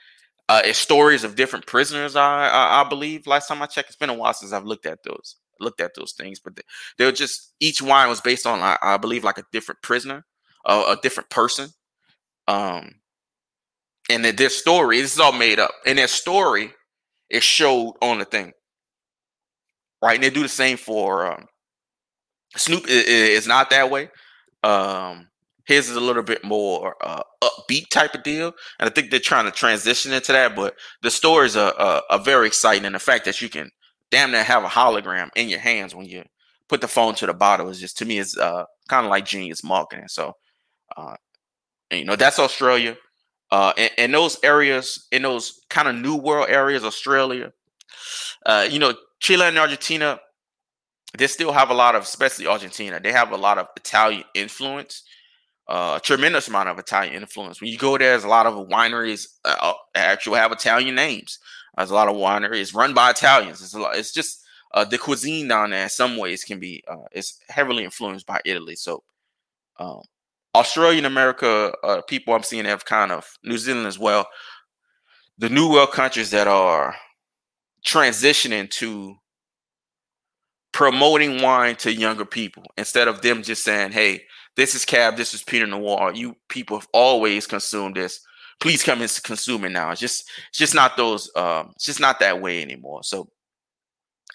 uh, 0.49 0.63
it's 0.65 0.79
stories 0.79 1.25
of 1.25 1.35
different 1.35 1.67
prisoners. 1.67 2.17
I, 2.17 2.49
I, 2.49 2.81
I 2.83 2.89
believe 2.89 3.27
last 3.27 3.49
time 3.49 3.63
I 3.63 3.67
checked, 3.67 3.89
it's 3.89 3.97
been 3.97 4.11
a 4.11 4.15
while 4.15 4.33
since 4.33 4.53
I've 4.53 4.65
looked 4.65 4.87
at 4.87 5.03
those 5.05 5.37
looked 5.61 5.81
at 5.81 5.95
those 5.95 6.13
things, 6.13 6.39
but 6.39 6.59
they, 6.99 7.05
were 7.05 7.13
just 7.13 7.55
each 7.61 7.81
wine 7.81 8.09
was 8.09 8.21
based 8.21 8.47
on 8.47 8.61
I, 8.61 8.77
I 8.83 8.97
believe 8.97 9.25
like 9.25 9.39
a 9.39 9.45
different 9.53 9.83
prisoner, 9.83 10.25
uh, 10.65 10.95
a 10.97 11.01
different 11.01 11.31
person, 11.31 11.71
um, 12.47 12.97
and 14.11 14.25
their 14.25 14.51
story. 14.51 15.01
This 15.01 15.15
is 15.15 15.21
all 15.21 15.33
made 15.33 15.59
up, 15.59 15.73
and 15.87 15.99
their 15.99 16.09
story 16.09 16.73
is 17.31 17.43
showed 17.43 17.95
on 18.03 18.19
the 18.19 18.25
thing, 18.25 18.53
right? 20.03 20.15
And 20.15 20.25
they 20.25 20.31
do 20.31 20.43
the 20.43 20.49
same 20.49 20.77
for 20.77 21.33
um, 21.33 21.47
Snoop. 22.57 22.85
Is 22.87 23.47
not 23.47 23.71
that 23.71 23.91
way. 23.91 24.11
Um, 24.63 25.29
his 25.67 25.91
is 25.91 25.97
a 25.97 26.01
little 26.01 26.23
bit 26.23 26.45
more 26.45 26.95
uh, 27.01 27.23
upbeat 27.43 27.89
type 27.91 28.15
of 28.15 28.23
deal, 28.23 28.53
and 28.79 28.89
I 28.89 28.93
think 28.93 29.11
they're 29.11 29.21
trying 29.21 29.47
to 29.47 29.51
transition 29.51 30.13
into 30.13 30.33
that. 30.33 30.57
But 30.57 30.75
the 31.03 31.11
stories 31.11 31.57
are, 31.57 31.75
are, 31.75 32.03
are 32.11 32.19
very 32.19 32.47
exciting, 32.47 32.87
and 32.87 32.95
the 32.95 33.01
fact 33.01 33.25
that 33.25 33.41
you 33.41 33.49
can 33.49 33.71
damn 34.11 34.31
near 34.31 34.45
have 34.45 34.65
a 34.65 34.69
hologram 34.69 35.29
in 35.35 35.49
your 35.49 35.59
hands 35.59 35.95
when 35.95 36.07
you 36.07 36.23
put 36.69 36.81
the 36.81 36.89
phone 36.89 37.15
to 37.17 37.27
the 37.27 37.35
bottle 37.35 37.69
is 37.69 37.81
just 37.81 37.99
to 37.99 38.05
me 38.05 38.19
is 38.19 38.37
uh, 38.37 38.65
kind 38.89 39.05
of 39.05 39.11
like 39.11 39.25
genius 39.25 39.63
marketing. 39.63 40.09
So, 40.09 40.33
uh, 40.97 41.17
and, 41.91 42.01
you 42.01 42.07
know, 42.07 42.17
that's 42.17 42.39
Australia. 42.39 42.97
Uh, 43.53 43.73
in, 43.97 44.11
those 44.11 44.39
areas, 44.43 45.07
in 45.13 45.23
those 45.23 45.61
kind 45.71 45.87
of 45.87 45.95
new 45.95 46.17
world 46.17 46.49
areas, 46.49 46.83
Australia, 46.83 47.53
uh, 48.45 48.67
you 48.69 48.81
know, 48.81 48.95
Chile 49.21 49.45
and 49.45 49.59
Argentina, 49.59 50.19
they 51.17 51.29
still 51.29 51.53
have 51.53 51.71
a 51.71 51.75
lot 51.75 51.95
of, 51.95 52.03
especially 52.03 52.49
Argentina, 52.49 52.99
they 52.99 53.13
have 53.13 53.31
a 53.31 53.37
lot 53.37 53.59
of 53.59 53.69
Italian 53.77 54.25
influence. 54.35 55.05
Uh, 55.69 55.95
a 55.97 56.01
tremendous 56.01 56.47
amount 56.47 56.69
of 56.69 56.79
Italian 56.79 57.15
influence. 57.15 57.61
When 57.61 57.71
you 57.71 57.79
go 57.79 57.99
there, 57.99 58.11
there's 58.11 58.23
a 58.23 58.29
lot 58.29 58.47
of 58.47 58.69
wineries 58.69 59.27
uh, 59.45 59.73
actually 59.97 60.39
have 60.39 60.53
Italian 60.53 60.95
names. 60.95 61.41
There's 61.77 61.91
a 61.91 61.95
lot 61.95 62.09
of 62.09 62.15
wineries 62.15 62.73
run 62.75 62.95
by 62.95 63.11
Italians. 63.11 63.61
It's 63.61 63.75
a 63.75 63.81
lot. 63.81 63.97
It's 63.97 64.13
just 64.13 64.45
uh, 64.73 64.85
the 64.85 64.99
cuisine 64.99 65.49
down 65.49 65.71
there 65.71 65.83
in 65.85 65.89
some 65.89 66.17
ways 66.17 66.45
can 66.45 66.61
be 66.61 66.85
uh, 66.87 67.07
it's 67.13 67.41
heavily 67.49 67.83
influenced 67.85 68.27
by 68.27 68.41
Italy. 68.45 68.77
So 68.77 69.03
um, 69.79 70.03
Australia 70.55 70.99
and 70.99 71.07
America 71.07 71.73
uh, 71.83 72.01
people 72.03 72.35
I'm 72.35 72.43
seeing 72.45 72.65
have 72.65 72.85
kind 72.85 73.11
of 73.11 73.29
New 73.43 73.59
Zealand 73.59 73.87
as 73.87 73.99
well. 73.99 74.27
The 75.39 75.49
new 75.49 75.71
world 75.71 75.93
countries 75.93 76.31
that 76.31 76.47
are 76.47 76.95
transitioning 77.85 78.71
to 78.71 79.17
promoting 80.73 81.43
wine 81.43 81.77
to 81.77 81.93
younger 81.93 82.25
people 82.25 82.65
instead 82.77 83.09
of 83.09 83.23
them 83.23 83.43
just 83.43 83.65
saying, 83.65 83.93
"Hey, 83.93 84.25
this 84.57 84.75
is 84.75 84.85
cab, 84.85 85.17
this 85.17 85.35
is 85.35 85.43
Pinot 85.43 85.69
Noir." 85.69 86.13
You 86.15 86.37
people 86.49 86.79
have 86.79 86.89
always 86.93 87.47
consumed 87.47 87.97
this 87.97 88.21
please 88.61 88.83
come 88.83 89.03
and 89.03 89.21
consume 89.23 89.65
it 89.65 89.71
now. 89.71 89.91
It's 89.91 90.01
just 90.01 90.31
it's 90.49 90.59
just 90.59 90.75
not 90.75 90.97
those 90.97 91.31
um 91.37 91.73
it's 91.75 91.85
just 91.85 92.01
not 92.01 92.21
that 92.21 92.41
way 92.41 92.63
anymore. 92.63 93.03
So 93.03 93.29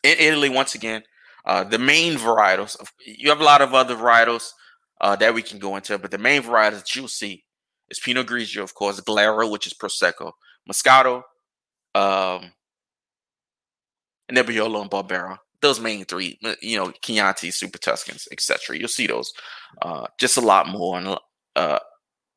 in 0.03 0.15
Italy, 0.19 0.49
once 0.49 0.75
again, 0.75 1.03
uh 1.45 1.63
the 1.63 1.79
main 1.79 2.17
varietals, 2.17 2.75
you 3.05 3.29
have 3.29 3.41
a 3.41 3.45
lot 3.45 3.61
of 3.61 3.73
other 3.73 3.95
varietals 3.95 4.51
uh 4.99 5.15
that 5.17 5.33
we 5.33 5.41
can 5.41 5.59
go 5.59 5.75
into, 5.75 5.97
but 5.97 6.11
the 6.11 6.17
main 6.17 6.43
varietals 6.43 6.79
that 6.79 6.95
you'll 6.95 7.07
see 7.07 7.43
is 7.89 7.99
Pinot 7.99 8.27
Grigio, 8.27 8.63
of 8.63 8.73
course, 8.73 8.99
Glera, 9.01 9.49
which 9.49 9.67
is 9.67 9.73
Prosecco, 9.73 10.31
Moscato, 10.69 11.23
um, 11.93 12.53
Nebbiolo 14.31 14.81
and 14.81 14.89
Barbera. 14.89 15.39
Those 15.61 15.79
main 15.79 16.05
three, 16.05 16.39
you 16.61 16.77
know, 16.77 16.91
Chianti, 17.03 17.51
Super 17.51 17.77
Tuscans, 17.77 18.27
etc. 18.31 18.77
You'll 18.77 18.87
see 18.87 19.07
those. 19.07 19.31
Uh, 19.81 20.07
just 20.17 20.37
a 20.37 20.41
lot 20.41 20.67
more 20.67 20.97
and 20.97 21.17
uh, 21.55 21.79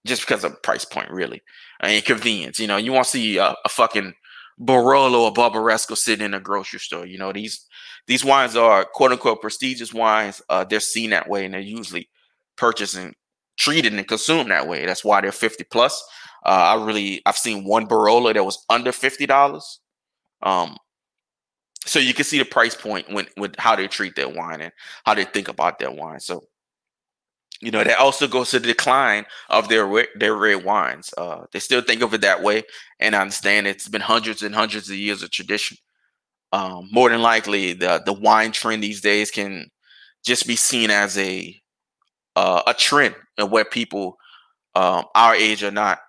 just 0.06 0.22
because 0.22 0.44
of 0.44 0.62
price 0.62 0.84
point, 0.84 1.10
really, 1.10 1.42
and 1.80 2.04
convenience. 2.04 2.58
You 2.58 2.66
know, 2.66 2.76
you 2.76 2.92
won't 2.92 3.06
see 3.06 3.38
a, 3.38 3.54
a 3.64 3.68
fucking 3.68 4.14
Barolo 4.60 5.20
or 5.20 5.32
Barbaresco 5.32 5.96
sitting 5.96 6.24
in 6.24 6.34
a 6.34 6.40
grocery 6.40 6.78
store. 6.78 7.06
You 7.06 7.18
know, 7.18 7.32
these 7.32 7.66
these 8.06 8.24
wines 8.24 8.56
are 8.56 8.84
quote 8.84 9.12
unquote 9.12 9.40
prestigious 9.40 9.92
wines. 9.94 10.42
Uh, 10.48 10.64
they're 10.64 10.80
seen 10.80 11.10
that 11.10 11.28
way, 11.28 11.44
and 11.44 11.54
they're 11.54 11.60
usually 11.60 12.08
purchased 12.56 12.96
and 12.96 13.14
treated 13.58 13.94
and 13.94 14.06
consumed 14.06 14.50
that 14.50 14.68
way. 14.68 14.86
That's 14.86 15.04
why 15.04 15.20
they're 15.20 15.32
fifty 15.32 15.64
plus. 15.64 16.02
Uh, 16.44 16.76
I 16.76 16.84
really 16.84 17.22
I've 17.26 17.38
seen 17.38 17.64
one 17.64 17.86
Barolo 17.86 18.32
that 18.32 18.44
was 18.44 18.64
under 18.68 18.92
fifty 18.92 19.26
dollars. 19.26 19.80
Um, 20.42 20.76
so 21.84 21.98
you 21.98 22.14
can 22.14 22.24
see 22.24 22.38
the 22.38 22.44
price 22.44 22.74
point 22.74 23.10
when 23.10 23.26
with 23.36 23.54
how 23.58 23.76
they 23.76 23.88
treat 23.88 24.16
their 24.16 24.28
wine 24.28 24.60
and 24.60 24.72
how 25.04 25.14
they 25.14 25.24
think 25.24 25.48
about 25.48 25.78
their 25.78 25.90
wine. 25.90 26.20
So 26.20 26.44
you 27.60 27.70
know 27.70 27.84
that 27.84 27.98
also 27.98 28.26
goes 28.26 28.50
to 28.50 28.58
the 28.58 28.68
decline 28.68 29.26
of 29.48 29.68
their 29.68 30.06
their 30.16 30.34
red 30.34 30.64
wines. 30.64 31.12
Uh, 31.16 31.44
they 31.52 31.58
still 31.58 31.82
think 31.82 32.02
of 32.02 32.12
it 32.14 32.20
that 32.22 32.42
way, 32.42 32.62
and 33.00 33.14
I 33.14 33.20
understand 33.20 33.66
it's 33.66 33.88
been 33.88 34.00
hundreds 34.00 34.42
and 34.42 34.54
hundreds 34.54 34.90
of 34.90 34.96
years 34.96 35.22
of 35.22 35.30
tradition. 35.30 35.78
Um, 36.52 36.88
more 36.92 37.10
than 37.10 37.22
likely, 37.22 37.72
the 37.72 38.02
the 38.04 38.12
wine 38.12 38.52
trend 38.52 38.82
these 38.82 39.00
days 39.00 39.30
can 39.30 39.70
just 40.24 40.46
be 40.46 40.56
seen 40.56 40.90
as 40.90 41.16
a 41.18 41.60
uh, 42.36 42.62
a 42.66 42.74
trend 42.74 43.14
and 43.38 43.50
where 43.50 43.64
people 43.64 44.16
um, 44.74 45.04
our 45.14 45.34
age 45.34 45.62
are 45.62 45.70
not 45.70 46.00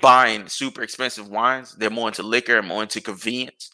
buying 0.00 0.48
super 0.48 0.82
expensive 0.82 1.28
wines. 1.28 1.74
They're 1.74 1.90
more 1.90 2.08
into 2.08 2.22
liquor 2.22 2.58
and 2.58 2.68
more 2.68 2.82
into 2.82 3.00
convenience 3.00 3.70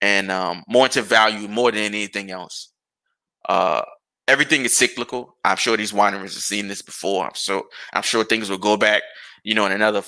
and 0.00 0.30
um, 0.30 0.62
more 0.68 0.86
into 0.86 1.02
value 1.02 1.48
more 1.48 1.70
than 1.72 1.82
anything 1.82 2.30
else. 2.30 2.72
Uh, 3.48 3.82
everything 4.26 4.64
is 4.64 4.76
cyclical. 4.76 5.36
I'm 5.44 5.56
sure 5.56 5.76
these 5.76 5.92
wineries 5.92 6.34
have 6.34 6.42
seen 6.42 6.68
this 6.68 6.82
before. 6.82 7.26
I'm 7.26 7.34
so 7.34 7.68
I'm 7.92 8.02
sure 8.02 8.24
things 8.24 8.50
will 8.50 8.58
go 8.58 8.76
back, 8.76 9.02
you 9.42 9.54
know, 9.54 9.66
in 9.66 9.72
another 9.72 10.02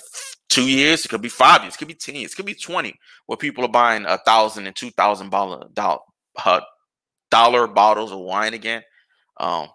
two 0.49 0.69
years. 0.69 1.05
It 1.05 1.09
could 1.09 1.23
be 1.23 1.29
five 1.29 1.63
years. 1.63 1.75
It 1.75 1.79
could 1.79 1.89
be 1.89 1.95
ten 1.95 2.15
years. 2.15 2.33
It 2.33 2.37
could 2.37 2.47
be 2.47 2.55
twenty, 2.55 2.95
where 3.27 3.37
people 3.37 3.65
are 3.65 3.69
buying 3.69 4.05
a 4.07 4.19
thousand 4.19 4.67
and 4.67 4.77
two 4.77 4.91
thousand 4.91 5.31
dollar 5.31 5.67
uh, 6.45 6.61
dollar 7.31 7.67
bottles 7.67 8.13
of 8.13 8.19
wine 8.19 8.55
again. 8.55 8.83
Um, 9.39 9.69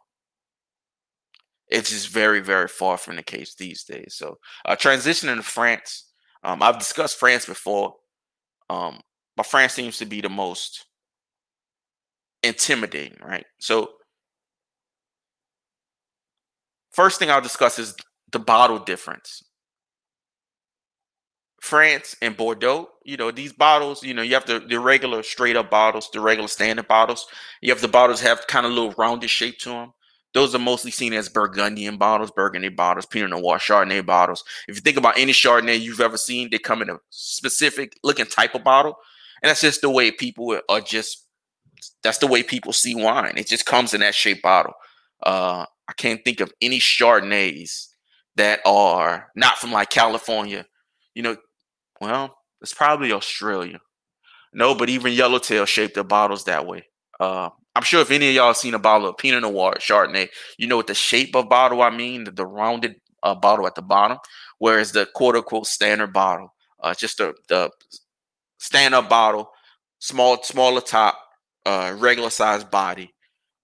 it's 1.68 1.89
just 1.89 2.09
very 2.09 2.41
very 2.41 2.68
far 2.68 2.97
from 2.97 3.16
the 3.16 3.24
case 3.24 3.55
these 3.55 3.84
days. 3.84 4.16
So 4.16 4.38
uh, 4.66 4.76
transitioning 4.76 5.38
to 5.38 5.43
France, 5.43 6.11
um, 6.43 6.61
I've 6.61 6.78
discussed 6.78 7.18
France 7.18 7.47
before, 7.47 7.95
um, 8.70 9.01
but 9.36 9.45
France 9.45 9.73
seems 9.73 9.97
to 9.99 10.05
be 10.05 10.21
the 10.21 10.29
most 10.29 10.86
intimidating, 12.43 13.17
right? 13.21 13.45
So 13.59 13.89
First 16.95 17.19
thing 17.19 17.29
I'll 17.29 17.41
discuss 17.41 17.77
is 17.77 17.93
the 18.31 18.39
bottle 18.39 18.79
difference. 18.79 19.43
France 21.59 22.15
and 22.21 22.38
Bordeaux, 22.38 22.88
you 23.03 23.17
know, 23.17 23.31
these 23.31 23.51
bottles, 23.51 24.01
you 24.01 24.13
know, 24.13 24.21
you 24.21 24.33
have 24.36 24.45
the, 24.45 24.61
the 24.61 24.79
regular 24.79 25.21
straight 25.21 25.57
up 25.57 25.69
bottles, 25.69 26.09
the 26.13 26.21
regular 26.21 26.47
standard 26.47 26.88
bottles. 26.88 27.27
You 27.61 27.73
have 27.73 27.81
the 27.81 27.89
bottles 27.89 28.21
have 28.21 28.47
kind 28.47 28.65
of 28.65 28.71
little 28.71 28.93
rounded 28.97 29.29
shape 29.29 29.57
to 29.59 29.69
them. 29.69 29.93
Those 30.33 30.55
are 30.55 30.59
mostly 30.59 30.91
seen 30.91 31.11
as 31.11 31.27
Burgundian 31.27 31.97
bottles, 31.97 32.31
Burgundy 32.31 32.69
bottles, 32.69 33.05
Pinot 33.05 33.31
Noir, 33.31 33.57
Chardonnay 33.57 34.05
bottles. 34.05 34.45
If 34.69 34.75
you 34.75 34.81
think 34.81 34.97
about 34.97 35.17
any 35.17 35.33
Chardonnay 35.33 35.81
you've 35.81 35.99
ever 35.99 36.17
seen, 36.17 36.49
they 36.49 36.59
come 36.59 36.81
in 36.81 36.89
a 36.89 36.97
specific 37.09 37.97
looking 38.05 38.25
type 38.25 38.55
of 38.55 38.63
bottle. 38.63 38.95
And 39.41 39.49
that's 39.49 39.61
just 39.61 39.81
the 39.81 39.89
way 39.89 40.11
people 40.11 40.59
are 40.69 40.81
just, 40.81 41.25
that's 42.03 42.17
the 42.19 42.27
way 42.27 42.43
people 42.43 42.73
see 42.73 42.95
wine. 42.95 43.33
It 43.38 43.47
just 43.47 43.65
comes 43.65 43.93
in 43.93 44.01
that 44.01 44.15
shape 44.15 44.41
bottle. 44.41 44.73
Uh, 45.23 45.65
I 45.88 45.93
can't 45.93 46.23
think 46.23 46.39
of 46.39 46.51
any 46.61 46.79
Chardonnays 46.79 47.88
that 48.36 48.59
are 48.65 49.29
not 49.36 49.57
from 49.57 49.71
like 49.71 49.89
California. 49.89 50.65
You 51.13 51.23
know, 51.23 51.38
well, 52.01 52.38
it's 52.61 52.73
probably 52.73 53.11
Australia. 53.11 53.79
No, 54.53 54.73
but 54.73 54.89
even 54.89 55.13
Yellowtail 55.13 55.65
shaped 55.65 55.95
their 55.95 56.03
bottles 56.03 56.45
that 56.45 56.65
way. 56.65 56.86
Uh, 57.19 57.49
I'm 57.75 57.83
sure 57.83 58.01
if 58.01 58.11
any 58.11 58.29
of 58.29 58.36
y'all 58.36 58.53
seen 58.53 58.73
a 58.73 58.79
bottle 58.79 59.09
of 59.09 59.17
Pinot 59.17 59.41
Noir 59.41 59.75
Chardonnay, 59.79 60.29
you 60.57 60.67
know 60.67 60.77
what 60.77 60.88
the 60.88 60.93
shape 60.93 61.36
of 61.36 61.49
bottle 61.49 61.81
I 61.81 61.89
mean, 61.89 62.23
the, 62.23 62.31
the 62.31 62.45
rounded 62.45 62.95
uh, 63.21 63.36
bottle 63.36 63.67
at 63.67 63.75
the 63.75 63.81
bottom, 63.81 64.17
whereas 64.59 64.93
the 64.93 65.07
quote 65.13 65.36
unquote 65.36 65.67
standard 65.67 66.13
bottle, 66.13 66.53
uh, 66.81 66.93
just 66.93 67.17
the, 67.17 67.33
the 67.49 67.69
stand 68.66 68.95
up 68.95 69.07
bottle, 69.07 69.49
small, 69.99 70.41
smaller 70.43 70.82
top, 70.82 71.18
uh, 71.66 71.95
regular 71.97 72.32
size 72.32 72.63
body. 72.63 73.13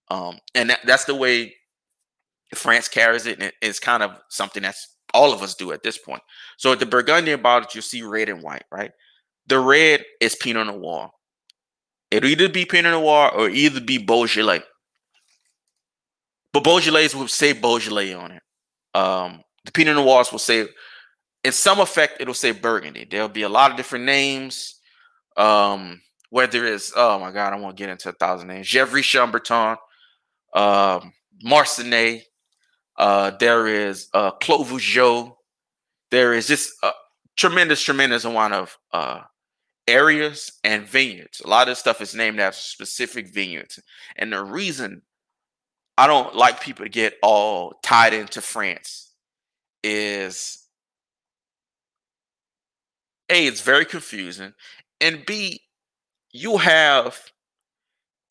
Um, 0.10 0.38
and 0.54 0.70
that, 0.70 0.80
that's 0.86 1.06
the 1.06 1.16
way 1.16 1.56
France 2.54 2.88
carries 2.88 3.26
it. 3.26 3.42
And 3.42 3.52
it's 3.62 3.80
kind 3.80 4.04
of 4.04 4.12
something 4.30 4.62
that's 4.62 4.96
all 5.14 5.34
of 5.34 5.42
us 5.42 5.56
do 5.56 5.72
at 5.72 5.84
this 5.84 5.98
point. 5.98 6.22
So 6.58 6.72
at 6.72 6.80
the 6.80 6.86
Burgundian 6.86 7.42
bottles, 7.42 7.74
you 7.74 7.82
see 7.82 8.04
red 8.04 8.30
and 8.30 8.44
white, 8.44 8.64
right? 8.72 8.92
The 9.48 9.60
red 9.60 10.06
is 10.20 10.36
Pinot 10.36 10.68
Noir. 10.68 11.10
It'll 12.12 12.30
either 12.30 12.50
be 12.50 12.66
Pinot 12.66 12.92
Noir 12.92 13.32
or 13.34 13.50
either 13.50 13.82
be 13.82 13.98
Beaujolais. 13.98 14.62
But 16.54 16.64
Beaujolais 16.64 17.16
will 17.16 17.28
say 17.28 17.54
Beaujolais 17.54 18.14
on 18.14 18.32
it. 18.34 18.44
Um, 18.94 19.42
the 19.66 19.72
Pinot 19.72 19.96
Noirs 19.96 20.32
will 20.32 20.40
say, 20.40 20.68
in 21.44 21.52
some 21.54 21.80
effect, 21.80 22.22
it'll 22.22 22.34
say 22.34 22.52
Burgundy. 22.52 23.08
There'll 23.10 23.30
be 23.30 23.44
a 23.44 23.50
lot 23.50 23.72
of 23.72 23.78
different 23.78 24.06
names. 24.06 24.76
Um, 25.38 26.02
whether 26.30 26.66
it's, 26.66 26.94
oh 26.96 27.20
my 27.20 27.32
God, 27.32 27.54
I 27.54 27.58
won't 27.58 27.78
get 27.78 27.90
into 27.90 28.10
a 28.10 28.14
thousand 28.14 28.48
names. 28.48 28.68
Gevrey 28.68 29.02
Chambertin, 29.02 29.78
um, 30.54 31.14
Marsannay, 31.46 32.24
uh, 32.98 33.32
there 33.40 33.68
is 33.68 34.08
uh, 34.14 34.32
Clos 34.32 34.68
Vougeot. 34.70 35.34
There 36.12 36.34
is 36.34 36.48
just 36.48 36.72
a 36.84 36.92
tremendous, 37.38 37.82
tremendous 37.82 38.26
amount 38.26 38.54
of 38.54 38.78
uh, 38.94 39.22
areas 39.88 40.52
and 40.64 40.88
vineyards. 40.88 41.42
A 41.42 41.48
lot 41.48 41.70
of 41.70 41.78
stuff 41.78 42.02
is 42.02 42.14
named 42.14 42.40
after 42.40 42.60
specific 42.60 43.34
vineyards. 43.34 43.80
And 44.16 44.32
the 44.32 44.44
reason 44.44 45.02
I 45.98 46.08
don't 46.08 46.36
like 46.36 46.62
people 46.62 46.86
to 46.86 46.90
get 46.90 47.16
all 47.22 47.74
tied 47.84 48.14
into 48.14 48.42
France 48.42 49.14
is 49.84 50.66
A, 53.30 53.48
it's 53.48 53.62
very 53.62 53.86
confusing. 53.86 54.54
And 55.02 55.26
B, 55.26 55.62
you 56.32 56.58
have 56.58 57.20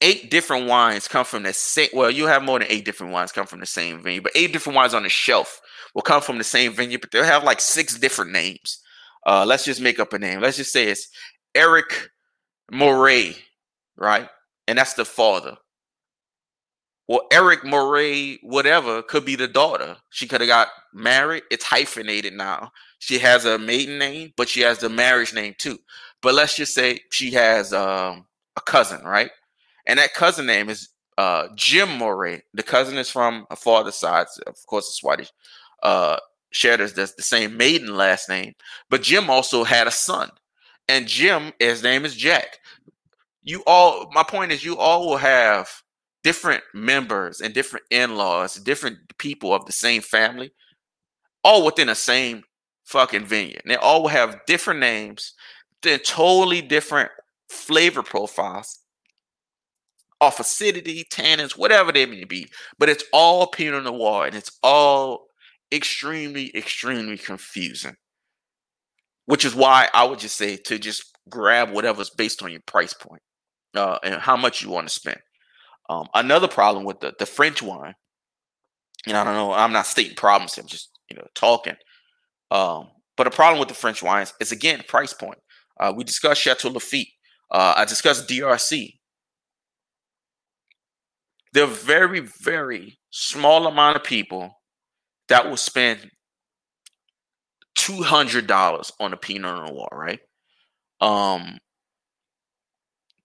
eight 0.00 0.30
different 0.30 0.66
wines 0.66 1.08
come 1.08 1.24
from 1.24 1.42
the 1.42 1.52
same 1.52 1.88
well, 1.92 2.10
you 2.10 2.26
have 2.26 2.42
more 2.42 2.58
than 2.58 2.68
eight 2.70 2.84
different 2.84 3.12
wines 3.12 3.32
come 3.32 3.46
from 3.46 3.60
the 3.60 3.66
same 3.66 4.02
vineyard, 4.02 4.22
but 4.22 4.32
eight 4.34 4.52
different 4.52 4.76
wines 4.76 4.94
on 4.94 5.02
the 5.02 5.08
shelf 5.08 5.60
will 5.94 6.02
come 6.02 6.22
from 6.22 6.38
the 6.38 6.44
same 6.44 6.72
vineyard, 6.72 7.00
but 7.00 7.10
they'll 7.10 7.24
have 7.24 7.44
like 7.44 7.60
six 7.60 7.98
different 7.98 8.32
names. 8.32 8.80
Uh, 9.26 9.44
let's 9.44 9.64
just 9.64 9.80
make 9.80 9.98
up 9.98 10.12
a 10.12 10.18
name. 10.18 10.40
Let's 10.40 10.56
just 10.56 10.72
say 10.72 10.84
it's 10.84 11.08
Eric 11.54 12.10
Moray, 12.70 13.34
right? 13.96 14.28
And 14.66 14.78
that's 14.78 14.94
the 14.94 15.04
father. 15.04 15.56
Well, 17.08 17.26
Eric 17.32 17.64
Moray, 17.64 18.38
whatever, 18.42 19.02
could 19.02 19.24
be 19.24 19.34
the 19.34 19.48
daughter. 19.48 19.96
She 20.10 20.28
could 20.28 20.40
have 20.40 20.48
got 20.48 20.68
married. 20.94 21.42
It's 21.50 21.64
hyphenated 21.64 22.34
now. 22.34 22.70
She 23.00 23.18
has 23.18 23.44
a 23.44 23.58
maiden 23.58 23.98
name, 23.98 24.32
but 24.36 24.48
she 24.48 24.60
has 24.60 24.78
the 24.78 24.88
marriage 24.88 25.34
name 25.34 25.54
too. 25.58 25.78
But 26.22 26.34
let's 26.34 26.56
just 26.56 26.74
say 26.74 27.00
she 27.10 27.30
has 27.32 27.72
um, 27.72 28.26
a 28.56 28.60
cousin, 28.60 29.02
right? 29.04 29.30
And 29.86 29.98
that 29.98 30.14
cousin 30.14 30.46
name 30.46 30.68
is 30.68 30.90
uh, 31.18 31.48
Jim 31.56 31.96
Moray. 31.96 32.42
The 32.54 32.62
cousin 32.62 32.98
is 32.98 33.10
from 33.10 33.46
a 33.50 33.56
father's 33.56 33.96
side, 33.96 34.26
of 34.46 34.54
course, 34.66 34.86
it's 34.86 35.00
Swedish. 35.00 35.30
Uh, 35.82 36.18
shared 36.52 36.80
as 36.80 36.92
the, 36.94 37.10
the 37.16 37.22
same 37.22 37.56
maiden 37.56 37.96
last 37.96 38.28
name, 38.28 38.52
but 38.90 39.02
Jim 39.02 39.30
also 39.30 39.64
had 39.64 39.86
a 39.86 39.90
son 39.90 40.30
and 40.90 41.06
Jim, 41.06 41.52
his 41.60 41.84
name 41.84 42.04
is 42.04 42.16
Jack. 42.16 42.58
You 43.44 43.62
all, 43.64 44.10
my 44.12 44.24
point 44.24 44.50
is, 44.50 44.64
you 44.64 44.76
all 44.76 45.06
will 45.06 45.18
have 45.18 45.70
different 46.24 46.64
members 46.74 47.40
and 47.40 47.54
different 47.54 47.86
in-laws, 47.90 48.56
different 48.56 48.98
people 49.16 49.54
of 49.54 49.64
the 49.66 49.72
same 49.72 50.02
family, 50.02 50.50
all 51.44 51.64
within 51.64 51.86
the 51.86 51.94
same 51.94 52.42
fucking 52.84 53.24
vineyard. 53.24 53.60
And 53.62 53.70
they 53.70 53.76
all 53.76 54.02
will 54.02 54.08
have 54.08 54.40
different 54.48 54.80
names, 54.80 55.34
then 55.82 56.00
totally 56.00 56.62
different 56.62 57.10
flavor 57.48 58.02
profiles, 58.02 58.80
off 60.20 60.40
acidity, 60.40 61.04
tannins, 61.10 61.56
whatever 61.56 61.92
they 61.92 62.06
may 62.06 62.24
be. 62.24 62.48
But 62.78 62.88
it's 62.88 63.04
all 63.12 63.46
Pinot 63.46 63.84
Noir, 63.84 64.26
and 64.26 64.36
it's 64.36 64.58
all 64.62 65.26
extremely, 65.72 66.54
extremely 66.54 67.16
confusing 67.16 67.96
which 69.30 69.44
is 69.44 69.54
why 69.54 69.88
I 69.94 70.02
would 70.02 70.18
just 70.18 70.36
say 70.36 70.56
to 70.56 70.76
just 70.76 71.16
grab 71.28 71.70
whatever's 71.70 72.10
based 72.10 72.42
on 72.42 72.50
your 72.50 72.62
price 72.66 72.92
point 72.92 73.22
uh, 73.76 73.96
and 74.02 74.16
how 74.16 74.36
much 74.36 74.60
you 74.60 74.70
want 74.70 74.88
to 74.88 74.92
spend. 74.92 75.20
Um, 75.88 76.08
another 76.14 76.48
problem 76.48 76.84
with 76.84 76.98
the, 76.98 77.14
the 77.16 77.26
French 77.26 77.62
wine, 77.62 77.94
and 79.06 79.16
I 79.16 79.22
don't 79.22 79.34
know, 79.34 79.52
I'm 79.52 79.72
not 79.72 79.86
stating 79.86 80.16
problems, 80.16 80.58
I'm 80.58 80.66
just 80.66 80.90
you 81.08 81.16
know 81.16 81.28
talking. 81.36 81.76
Um, 82.50 82.88
but 83.16 83.28
a 83.28 83.30
problem 83.30 83.60
with 83.60 83.68
the 83.68 83.74
French 83.74 84.02
wines 84.02 84.34
is 84.40 84.50
again 84.50 84.82
price 84.88 85.12
point. 85.12 85.38
Uh, 85.80 85.92
we 85.96 86.04
discussed 86.04 86.42
Chateau 86.42 86.68
Lafite. 86.68 87.08
Uh, 87.50 87.74
I 87.76 87.86
discussed 87.86 88.28
DRC. 88.28 88.98
There 91.52 91.64
are 91.64 91.66
very, 91.66 92.20
very 92.20 92.98
small 93.10 93.66
amount 93.66 93.96
of 93.96 94.04
people 94.04 94.60
that 95.28 95.48
will 95.48 95.56
spend 95.56 96.10
two 97.74 98.02
hundred 98.02 98.46
dollars 98.46 98.92
on 99.00 99.12
a 99.12 99.16
Pinot 99.16 99.68
Noir, 99.68 99.88
right? 99.90 100.20
Um, 101.00 101.58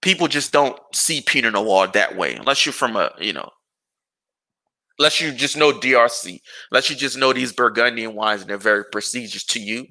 people 0.01 0.27
just 0.27 0.53
don't 0.53 0.79
see 0.93 1.21
Pinot 1.21 1.53
Noir 1.53 1.87
that 1.87 2.15
way, 2.15 2.35
unless 2.35 2.65
you're 2.65 2.73
from 2.73 2.95
a 2.95 3.11
you 3.19 3.33
know, 3.33 3.49
unless 4.97 5.19
you 5.19 5.33
just 5.33 5.57
know 5.57 5.73
DRC, 5.73 6.39
unless 6.71 6.89
you 6.89 6.95
just 6.95 7.17
know 7.17 7.33
these 7.33 7.51
Burgundian 7.51 8.15
wines 8.15 8.41
and 8.41 8.49
they're 8.49 8.57
very 8.57 8.85
prestigious 8.91 9.43
to 9.47 9.59
you. 9.59 9.85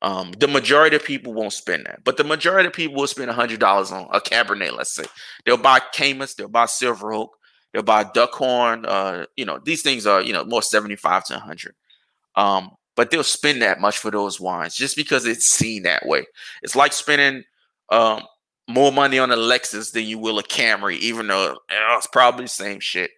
Um, 0.00 0.32
the 0.32 0.46
majority 0.46 0.94
of 0.94 1.04
people 1.04 1.34
won't 1.34 1.52
spend 1.52 1.86
that, 1.86 2.04
but 2.04 2.16
the 2.16 2.24
majority 2.24 2.68
of 2.68 2.72
people 2.72 2.94
will 2.94 3.08
spend 3.08 3.30
a 3.30 3.34
hundred 3.34 3.58
dollars 3.58 3.90
on 3.90 4.06
a 4.12 4.20
Cabernet. 4.20 4.76
Let's 4.76 4.94
say 4.94 5.04
they'll 5.44 5.56
buy 5.56 5.80
Caymus, 5.92 6.36
they'll 6.36 6.48
buy 6.48 6.66
Silver 6.66 7.12
Oak, 7.12 7.36
they'll 7.72 7.82
buy 7.82 8.04
Duckhorn. 8.04 8.84
Uh, 8.86 9.26
you 9.36 9.44
know, 9.44 9.58
these 9.64 9.82
things 9.82 10.06
are 10.06 10.22
you 10.22 10.32
know 10.32 10.44
more 10.44 10.62
seventy 10.62 10.94
five 10.94 11.24
to 11.26 11.38
hundred. 11.38 11.74
Um, 12.36 12.70
but 12.94 13.10
they'll 13.10 13.24
spend 13.24 13.62
that 13.62 13.80
much 13.80 13.98
for 13.98 14.10
those 14.10 14.40
wines 14.40 14.74
just 14.74 14.96
because 14.96 15.24
it's 15.24 15.46
seen 15.46 15.84
that 15.84 16.06
way. 16.06 16.26
It's 16.62 16.76
like 16.76 16.92
spending 16.92 17.44
um, 17.90 18.22
more 18.68 18.92
money 18.92 19.18
on 19.18 19.30
a 19.30 19.36
Lexus 19.36 19.92
than 19.92 20.04
you 20.04 20.18
will 20.18 20.38
a 20.38 20.42
Camry, 20.42 20.98
even 20.98 21.28
though 21.28 21.58
it's 21.70 22.08
probably 22.08 22.44
the 22.44 22.48
same 22.48 22.80
shit. 22.80 23.10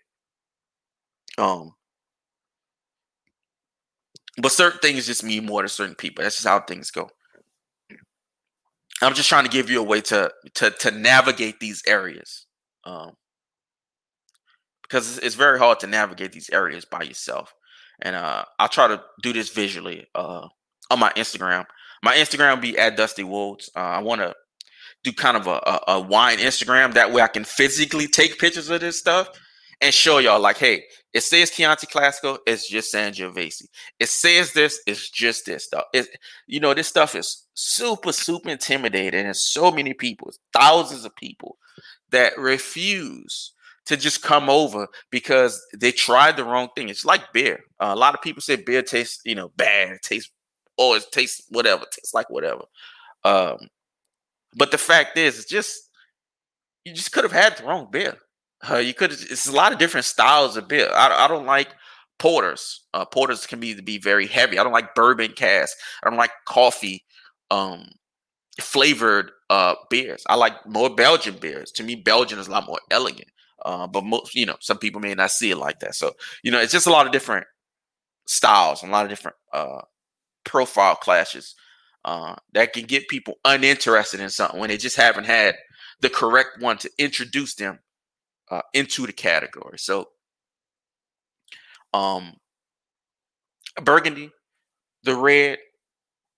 Um, 1.39 1.72
but 4.39 4.53
certain 4.53 4.81
things 4.81 5.07
just 5.07 5.24
mean 5.24 5.47
more 5.47 5.62
to 5.62 5.68
certain 5.68 5.95
people. 5.95 6.22
That's 6.22 6.37
just 6.37 6.49
how 6.49 6.61
things 6.61 6.91
go. 6.91 7.09
I'm 9.03 9.14
just 9.14 9.28
trying 9.28 9.45
to 9.45 9.51
give 9.51 9.70
you 9.70 9.81
a 9.81 9.85
way 9.85 10.01
to 10.03 10.31
to 10.55 10.70
to 10.70 10.91
navigate 10.91 11.59
these 11.61 11.83
areas, 11.87 12.47
um, 12.85 13.12
because 14.83 15.16
it's, 15.16 15.26
it's 15.26 15.35
very 15.35 15.59
hard 15.59 15.81
to 15.81 15.87
navigate 15.87 16.33
these 16.33 16.51
areas 16.51 16.85
by 16.85 17.03
yourself 17.03 17.55
and 18.03 18.16
uh, 18.16 18.45
I'll 18.59 18.68
try 18.68 18.89
to 18.89 19.03
do 19.22 19.33
this 19.33 19.51
visually 19.51 20.07
uh, 20.14 20.49
on 20.91 20.99
my 20.99 21.12
Instagram. 21.12 21.66
My 22.03 22.14
Instagram 22.14 22.55
will 22.55 22.62
be 22.62 22.78
at 22.78 22.97
Dusty 22.97 23.24
Woods. 23.24 23.70
Uh, 23.76 23.81
I 23.81 23.99
want 24.01 24.20
to 24.20 24.35
do 25.05 25.12
kind 25.12 25.37
of 25.37 25.47
a, 25.47 25.61
a, 25.66 25.81
a, 25.89 26.01
wine 26.01 26.39
Instagram 26.39 26.95
that 26.95 27.12
way 27.12 27.22
I 27.22 27.26
can 27.26 27.45
physically 27.45 28.07
take 28.07 28.39
pictures 28.39 28.68
of 28.68 28.81
this 28.81 28.99
stuff 28.99 29.28
and 29.81 29.95
show 29.95 30.18
y'all 30.18 30.41
like, 30.41 30.59
hey, 30.59 30.85
it 31.13 31.23
says 31.23 31.51
Chianti 31.51 31.87
Classico, 31.87 32.39
it's 32.47 32.69
just 32.69 32.95
Sangiovese. 32.95 33.65
It 33.99 34.09
says 34.09 34.53
this, 34.53 34.81
it's 34.87 35.11
just 35.11 35.47
this 35.47 35.65
stuff. 35.65 35.85
It, 35.93 36.07
you 36.47 36.61
know, 36.61 36.73
this 36.73 36.87
stuff 36.87 37.15
is 37.15 37.47
super, 37.55 38.13
super 38.13 38.49
intimidating, 38.49 39.27
and 39.27 39.37
so 39.37 39.71
many 39.71 39.93
people, 39.93 40.31
thousands 40.53 41.05
of 41.05 41.15
people 41.17 41.57
that 42.11 42.39
refuse 42.39 43.53
to 43.87 43.97
just 43.97 44.23
come 44.23 44.49
over 44.49 44.87
because 45.11 45.61
they 45.79 45.91
tried 45.91 46.37
the 46.37 46.45
wrong 46.45 46.69
thing. 46.77 46.89
It's 46.89 47.05
like 47.05 47.33
beer. 47.33 47.61
Uh, 47.81 47.93
a 47.93 47.97
lot 47.97 48.15
of 48.15 48.23
people 48.23 48.41
say 48.41 48.57
beer 48.57 48.83
tastes, 48.83 49.21
you 49.25 49.35
know, 49.35 49.51
bad. 49.57 49.91
It 49.91 50.03
tastes, 50.03 50.31
or 50.79 50.97
it 50.97 51.07
tastes 51.11 51.43
whatever. 51.49 51.83
It 51.83 51.91
tastes 51.93 52.15
like 52.15 52.31
whatever. 52.31 52.63
Um, 53.25 53.57
but 54.57 54.71
the 54.71 54.79
fact 54.79 55.19
is, 55.19 55.41
it's 55.41 55.51
just 55.51 55.91
you 56.85 56.95
just 56.95 57.13
could 57.13 57.25
have 57.25 57.33
had 57.33 57.57
the 57.57 57.65
wrong 57.65 57.89
beer. 57.91 58.17
Uh, 58.69 58.77
you 58.77 58.95
could. 58.95 59.13
It's 59.13 59.49
a 59.49 59.53
lot 59.53 59.73
of 59.73 59.79
different 59.79 60.05
styles 60.05 60.57
of 60.57 60.69
beer. 60.69 60.91
I, 60.93 61.25
I 61.25 61.29
don't 61.29 61.47
like 61.47 61.69
porters. 62.19 62.83
Uh, 62.93 63.05
porters 63.05 63.47
can 63.47 63.61
be 63.61 63.81
be 63.81 63.99
very 63.99 64.27
heavy. 64.27 64.59
I 64.59 64.63
don't 64.63 64.73
like 64.73 64.95
bourbon 64.95 65.33
cask. 65.33 65.77
I 66.03 66.11
don't 66.11 66.19
like 66.19 66.33
coffee 66.47 67.05
um, 67.51 67.87
flavored 68.61 69.31
uh, 69.49 69.75
beers. 69.89 70.25
I 70.29 70.37
like 70.37 70.67
more 70.67 70.95
Belgian 70.95 71.37
beers. 71.37 71.71
To 71.73 71.83
me, 71.83 71.95
Belgian 71.97 72.39
is 72.39 72.49
a 72.49 72.51
lot 72.51 72.67
more 72.67 72.81
elegant. 72.91 73.29
Uh, 73.65 73.87
but 73.87 74.05
most, 74.05 74.35
you 74.35 74.47
know, 74.47 74.57
some 74.61 74.79
people 74.79 75.01
may 75.01 75.15
not 75.15 75.31
see 75.31 75.51
it 75.51 75.57
like 75.57 75.81
that. 75.81 75.95
So, 75.95 76.13
you 76.43 76.51
know, 76.51 76.61
it's 76.61 76.73
just 76.73 76.87
a 76.87 76.93
lot 76.93 77.07
of 77.07 77.13
different 77.13 77.47
styles, 78.27 78.83
and 78.83 78.91
a 78.91 78.93
lot 78.93 79.05
of 79.05 79.11
different 79.11 79.37
uh, 79.53 79.83
profile 80.45 80.95
clashes 80.95 81.55
uh, 82.05 82.37
that 82.55 82.73
can 82.73 82.85
get 82.85 83.09
people 83.09 83.35
uninterested 83.45 84.21
in 84.21 84.31
something 84.31 84.59
when 84.61 84.69
they 84.69 84.77
just 84.77 84.97
haven't 84.97 85.25
had 85.25 85.57
the 86.01 86.11
correct 86.11 86.61
one 86.61 86.79
to 86.79 86.91
introduce 86.99 87.55
them 87.55 87.79
uh, 88.51 88.62
into 88.74 89.07
the 89.07 89.12
category. 89.12 89.78
So, 89.78 90.09
um, 91.92 92.34
Burgundy, 93.82 94.30
the 95.05 95.14
red, 95.14 95.59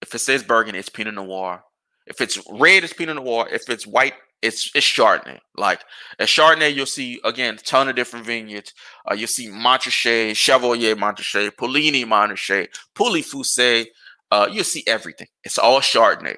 if 0.01 0.15
it 0.15 0.19
says 0.19 0.43
Burgundy, 0.43 0.79
it's 0.79 0.89
Pinot 0.89 1.15
Noir. 1.15 1.63
If 2.07 2.21
it's 2.21 2.39
red, 2.51 2.85
it's 2.85 2.93
Pinot 2.93 3.17
Noir. 3.17 3.49
If 3.51 3.69
it's 3.69 3.87
white, 3.87 4.15
it's 4.43 4.71
it's 4.75 4.87
Chardonnay. 4.87 5.39
Like 5.57 5.83
at 6.19 6.29
Chardonnay, 6.29 6.75
you'll 6.75 6.87
see 6.87 7.21
again 7.25 7.55
a 7.55 7.59
ton 7.59 7.89
of 7.89 7.97
different 7.97 8.27
vineyards. 8.27 8.73
Uh, 9.09 9.15
you'll 9.15 9.29
see 9.29 9.49
Montrachet, 9.49 10.37
Chevalier 10.37 10.97
Montrachet, 10.97 11.53
Puligny 11.57 12.05
Montrachet, 12.05 12.67
Pouilly-Fuissé. 12.97 13.87
Uh, 14.31 14.49
you'll 14.51 14.65
see 14.65 14.83
everything. 14.87 15.29
It's 15.45 15.59
all 15.59 15.81
Chardonnay. 15.81 16.37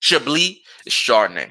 Chablis 0.00 0.58
is 0.86 0.92
Chardonnay. 0.92 1.50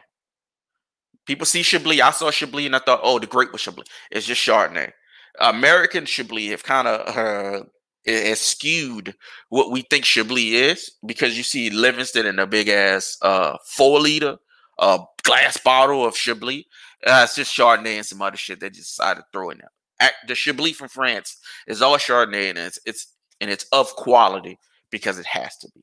People 1.26 1.46
see 1.46 1.64
Chablis. 1.64 2.02
I 2.02 2.12
saw 2.12 2.32
Chablis 2.32 2.66
and 2.66 2.76
I 2.76 2.80
thought, 2.80 3.00
oh, 3.04 3.20
the 3.20 3.28
grape 3.28 3.52
was 3.52 3.62
Chablis. 3.62 3.88
It's 4.12 4.26
just 4.26 4.46
Chardonnay. 4.46 4.92
American 5.40 6.06
Chablis 6.06 6.52
have 6.52 6.64
kind 6.64 6.88
of 6.88 7.18
uh, 7.18 8.36
skewed 8.36 9.16
what 9.50 9.72
we 9.72 9.82
think 9.82 10.06
Chablis 10.06 10.52
is 10.52 10.92
because 11.06 11.38
you 11.38 11.44
see 11.44 11.70
Livingston 11.70 12.26
in 12.26 12.40
a 12.40 12.48
big 12.48 12.68
ass 12.68 13.18
uh, 13.22 13.58
four 13.66 14.00
liter 14.00 14.38
uh, 14.80 15.00
glass 15.24 15.58
bottle 15.58 16.06
of 16.06 16.16
Chablis. 16.16 16.66
Uh, 17.06 17.22
it's 17.24 17.36
just 17.36 17.56
Chardonnay 17.56 17.98
and 17.98 18.06
some 18.06 18.22
other 18.22 18.38
shit 18.38 18.60
they 18.60 18.70
just 18.70 18.98
decided 18.98 19.22
to 19.22 19.26
throw 19.32 19.50
in 19.50 19.60
there. 19.60 20.12
The 20.28 20.36
Chablis 20.36 20.76
from 20.76 20.90
France 20.90 21.38
is 21.68 21.82
all 21.82 21.98
Chardonnay 21.98 22.50
and 22.50 22.58
it's 22.58 22.80
it's 22.86 23.14
and 23.40 23.50
it's 23.50 23.66
of 23.72 23.96
quality 23.96 24.60
because 24.92 25.18
it 25.18 25.26
has 25.26 25.58
to 25.58 25.70
be. 25.74 25.82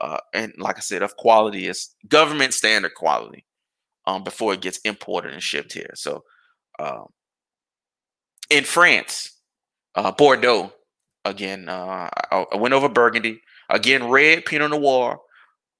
Uh, 0.00 0.18
and 0.32 0.54
like 0.58 0.76
I 0.76 0.80
said, 0.80 1.02
of 1.02 1.16
quality 1.16 1.66
is 1.66 1.94
government 2.08 2.54
standard 2.54 2.94
quality 2.94 3.44
um, 4.08 4.24
before 4.24 4.54
it 4.54 4.62
gets 4.62 4.78
imported 4.78 5.34
and 5.34 5.42
shipped 5.42 5.74
here. 5.74 5.90
So 5.94 6.24
um, 6.78 7.08
in 8.48 8.64
France, 8.64 9.36
uh, 9.94 10.12
Bordeaux 10.12 10.72
again. 11.24 11.68
Uh, 11.68 12.08
I, 12.32 12.44
I, 12.52 12.56
went 12.56 12.74
over 12.74 12.88
Burgundy 12.88 13.42
again. 13.68 14.08
Red 14.08 14.46
Pinot 14.46 14.70
Noir 14.70 15.18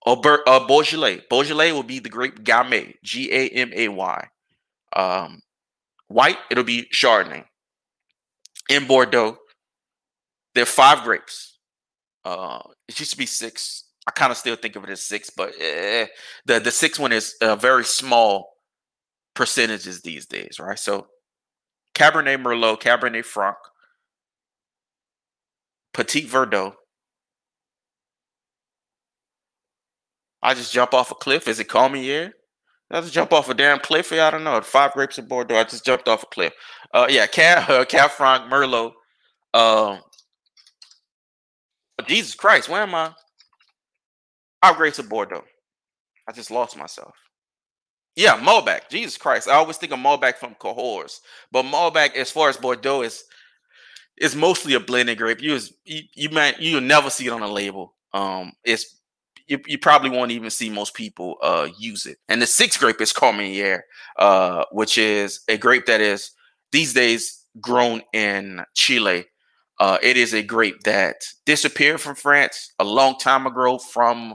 or 0.05 0.49
uh, 0.49 0.67
Beaujolais. 0.67 1.23
Beaujolais 1.31 1.73
will 1.73 1.83
be 1.83 2.01
the 2.01 2.09
grape 2.09 2.45
Gamay, 2.45 2.95
G 3.03 3.33
A 3.33 3.49
M 3.49 3.73
A 3.75 3.89
Y. 3.89 4.29
Um, 4.95 5.41
white, 6.09 6.39
it'll 6.51 6.65
be 6.65 6.89
Chardonnay. 6.93 7.45
In 8.69 8.87
Bordeaux, 8.87 9.39
there 10.55 10.63
are 10.63 10.67
five 10.67 11.03
grapes. 11.03 11.59
Uh, 12.25 12.61
it 12.89 12.99
used 13.01 13.13
to 13.13 13.19
be 13.19 13.27
six. 13.27 13.85
I 14.09 14.11
kind 14.11 14.33
of 14.33 14.39
still 14.39 14.57
think 14.57 14.75
of 14.75 14.85
it 14.85 14.91
as 14.91 15.03
six, 15.03 15.29
but 15.29 15.53
eh, 15.61 16.07
the 16.47 16.59
the 16.59 16.71
sixth 16.71 16.99
one 16.99 17.13
is 17.13 17.35
uh, 17.43 17.57
very 17.57 17.85
small 17.85 18.55
percentages 19.35 20.01
these 20.01 20.25
days, 20.25 20.59
right? 20.59 20.79
So 20.79 21.09
Cabernet 21.95 22.43
Merlot, 22.43 22.81
Cabernet 22.81 23.27
Franc, 23.27 23.59
Petit 25.93 26.27
Verdot. 26.27 26.73
I 30.43 30.55
just 30.55 30.73
jump 30.73 30.95
off 30.95 31.11
a 31.11 31.15
cliff. 31.15 31.47
Is 31.47 31.61
it 31.61 31.69
yeah? 31.71 32.31
I 32.91 33.01
just 33.03 33.13
jump 33.13 33.35
off 33.35 33.51
a 33.51 33.55
damn 33.55 33.79
cliff. 33.79 34.11
I 34.11 34.31
don't 34.31 34.45
know. 34.45 34.59
Five 34.63 34.95
grapes 34.95 35.19
of 35.19 35.29
Bordeaux. 35.29 35.59
I 35.59 35.65
just 35.65 35.85
jumped 35.85 36.09
off 36.09 36.23
a 36.23 36.27
cliff. 36.27 36.55
Uh, 36.95 37.09
yeah, 37.11 37.27
Cab, 37.27 37.69
uh, 37.71 37.85
Cab 37.85 38.11
Franc, 38.11 38.51
Merlot. 38.51 38.93
Um, 39.53 40.01
Jesus 42.07 42.35
Christ, 42.35 42.71
where 42.71 42.83
am 42.85 42.95
I? 42.95 43.13
Five 44.63 44.77
grapes 44.77 44.99
of 44.99 45.09
Bordeaux. 45.09 45.45
I 46.29 46.33
just 46.33 46.51
lost 46.51 46.77
myself. 46.77 47.15
Yeah, 48.17 48.39
Malbec. 48.41 48.89
Jesus 48.91 49.17
Christ. 49.17 49.49
I 49.49 49.55
always 49.55 49.77
think 49.77 49.93
of 49.93 49.99
Malbec 50.01 50.37
from 50.37 50.57
Cahors. 50.57 51.21
But 51.53 51.65
Malbec, 51.65 52.17
as 52.17 52.31
far 52.31 52.49
as 52.49 52.57
Bordeaux, 52.57 53.03
is 53.03 53.25
is 54.17 54.35
mostly 54.35 54.75
a 54.75 54.81
blended 54.81 55.19
grape. 55.19 55.41
You 55.41 55.59
you, 55.85 56.03
you 56.15 56.29
might 56.31 56.59
you'll 56.59 56.81
never 56.81 57.11
see 57.11 57.27
it 57.27 57.33
on 57.33 57.43
a 57.43 57.49
label. 57.49 57.95
Um 58.13 58.53
it's 58.65 58.97
you, 59.47 59.61
you 59.67 59.79
probably 59.79 60.11
won't 60.11 60.33
even 60.33 60.51
see 60.51 60.69
most 60.69 60.95
people 60.95 61.37
uh 61.43 61.69
use 61.79 62.07
it. 62.07 62.19
And 62.29 62.43
the 62.43 62.47
sixth 62.47 62.81
grape 62.81 63.01
is 63.01 63.13
Carmenere, 63.13 63.83
uh, 64.19 64.65
which 64.73 64.99
is 64.99 65.41
a 65.49 65.57
grape 65.57 65.87
that 65.87 66.01
is 66.01 66.33
these 66.73 66.93
days 66.93 67.45
grown 67.61 68.03
in 68.13 68.65
Chile. 68.75 69.27
Uh, 69.81 69.99
it 70.03 70.17
is 70.17 70.35
a 70.35 70.43
grape 70.43 70.83
that 70.83 71.25
disappeared 71.47 72.01
from 72.01 72.15
France 72.15 72.73
a 72.79 72.85
long 72.85 73.17
time 73.19 73.47
ago 73.47 73.79
from 73.79 74.35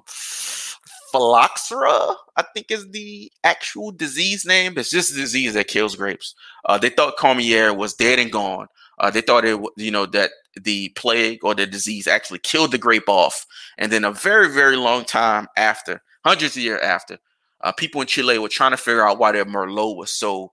phylloxera, 1.13 2.15
I 2.35 2.43
think 2.53 2.71
is 2.71 2.89
the 2.89 3.31
actual 3.43 3.91
disease 3.91 4.45
name. 4.45 4.77
It's 4.77 4.89
just 4.89 5.11
a 5.11 5.15
disease 5.15 5.53
that 5.53 5.67
kills 5.67 5.95
grapes. 5.95 6.33
Uh, 6.65 6.77
they 6.77 6.89
thought 6.89 7.17
Carmenere 7.17 7.75
was 7.75 7.93
dead 7.93 8.19
and 8.19 8.31
gone. 8.31 8.67
Uh, 8.99 9.11
they 9.11 9.21
thought 9.21 9.45
it, 9.45 9.59
you 9.77 9.91
know, 9.91 10.05
that 10.07 10.31
the 10.55 10.89
plague 10.89 11.43
or 11.43 11.53
the 11.55 11.65
disease 11.65 12.07
actually 12.07 12.39
killed 12.39 12.71
the 12.71 12.77
grape 12.77 13.09
off, 13.09 13.45
and 13.77 13.91
then 13.91 14.05
a 14.05 14.11
very, 14.11 14.49
very 14.49 14.75
long 14.75 15.03
time 15.03 15.47
after, 15.57 16.01
hundreds 16.23 16.55
of 16.55 16.63
years 16.63 16.81
after, 16.81 17.17
uh, 17.61 17.71
people 17.71 18.01
in 18.01 18.07
Chile 18.07 18.37
were 18.37 18.49
trying 18.49 18.71
to 18.71 18.77
figure 18.77 19.07
out 19.07 19.19
why 19.19 19.31
their 19.31 19.45
Merlot 19.45 19.97
was 19.97 20.13
so 20.13 20.51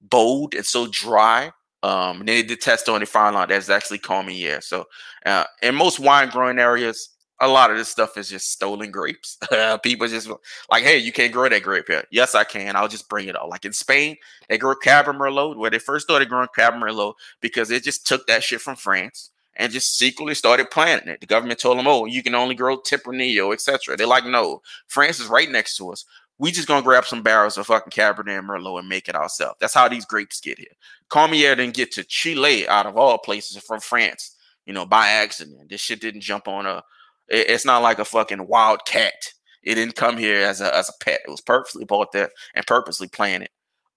bold 0.00 0.54
and 0.54 0.66
so 0.66 0.86
dry. 0.86 1.52
Um, 1.82 2.20
and 2.20 2.28
then 2.28 2.36
they 2.36 2.42
did 2.42 2.60
test 2.60 2.88
on 2.88 3.02
it, 3.02 3.08
found 3.08 3.36
out 3.36 3.48
that's 3.48 3.68
actually 3.68 3.98
Carmenere. 3.98 4.62
So, 4.62 4.86
uh, 5.24 5.44
in 5.62 5.74
most 5.74 6.00
wine 6.00 6.30
growing 6.30 6.58
areas, 6.58 7.10
a 7.40 7.48
lot 7.48 7.70
of 7.70 7.76
this 7.76 7.88
stuff 7.88 8.16
is 8.16 8.30
just 8.30 8.50
stolen 8.50 8.90
grapes. 8.90 9.38
People 9.82 10.08
just 10.08 10.30
like, 10.70 10.84
hey, 10.84 10.98
you 10.98 11.12
can't 11.12 11.32
grow 11.32 11.48
that 11.48 11.62
grape 11.62 11.86
here. 11.86 12.04
Yes, 12.10 12.34
I 12.34 12.44
can. 12.44 12.76
I'll 12.76 12.88
just 12.88 13.08
bring 13.08 13.28
it 13.28 13.36
up. 13.36 13.48
Like 13.48 13.64
in 13.64 13.72
Spain, 13.72 14.16
they 14.48 14.58
grow 14.58 14.74
Cabernet 14.74 15.16
Merlot, 15.16 15.56
where 15.56 15.70
they 15.70 15.78
first 15.78 16.06
started 16.06 16.28
growing 16.28 16.48
Cabernet 16.56 16.82
Merlot 16.82 17.14
because 17.40 17.68
they 17.68 17.78
just 17.78 18.06
took 18.06 18.26
that 18.26 18.42
shit 18.42 18.60
from 18.60 18.76
France 18.76 19.30
and 19.56 19.72
just 19.72 19.96
secretly 19.96 20.34
started 20.34 20.70
planting 20.70 21.08
it. 21.08 21.20
The 21.20 21.26
government 21.26 21.60
told 21.60 21.78
them, 21.78 21.86
oh, 21.86 22.04
you 22.06 22.22
can 22.22 22.34
only 22.34 22.54
grow 22.54 22.78
Tempranillo, 22.78 23.52
etc. 23.52 23.96
They're 23.96 24.06
like, 24.06 24.26
no, 24.26 24.62
France 24.86 25.20
is 25.20 25.28
right 25.28 25.50
next 25.50 25.76
to 25.76 25.92
us. 25.92 26.04
We 26.38 26.52
just 26.52 26.68
gonna 26.68 26.82
grab 26.82 27.06
some 27.06 27.22
barrels 27.22 27.56
of 27.56 27.66
fucking 27.66 27.92
Cabernet 27.92 28.44
Merlot 28.44 28.80
and 28.80 28.88
make 28.88 29.08
it 29.08 29.14
ourselves. 29.14 29.56
That's 29.60 29.74
how 29.74 29.88
these 29.88 30.04
grapes 30.04 30.40
get 30.40 30.58
here. 30.58 30.68
Carmenere 31.08 31.56
didn't 31.56 31.74
get 31.74 31.92
to 31.92 32.04
Chile 32.04 32.68
out 32.68 32.86
of 32.86 32.96
all 32.96 33.18
places 33.18 33.62
from 33.62 33.80
France, 33.80 34.36
you 34.66 34.74
know, 34.74 34.84
by 34.84 35.08
accident. 35.08 35.70
This 35.70 35.80
shit 35.80 36.00
didn't 36.00 36.20
jump 36.20 36.46
on 36.48 36.66
a 36.66 36.82
it's 37.28 37.64
not 37.64 37.82
like 37.82 37.98
a 37.98 38.04
fucking 38.04 38.46
wild 38.46 38.84
cat. 38.86 39.14
It 39.62 39.74
didn't 39.74 39.96
come 39.96 40.16
here 40.16 40.46
as 40.46 40.60
a 40.60 40.74
as 40.74 40.88
a 40.88 41.04
pet. 41.04 41.20
It 41.26 41.30
was 41.30 41.40
purposely 41.40 41.84
bought 41.84 42.12
there 42.12 42.30
and 42.54 42.66
purposely 42.66 43.08
planted, 43.08 43.50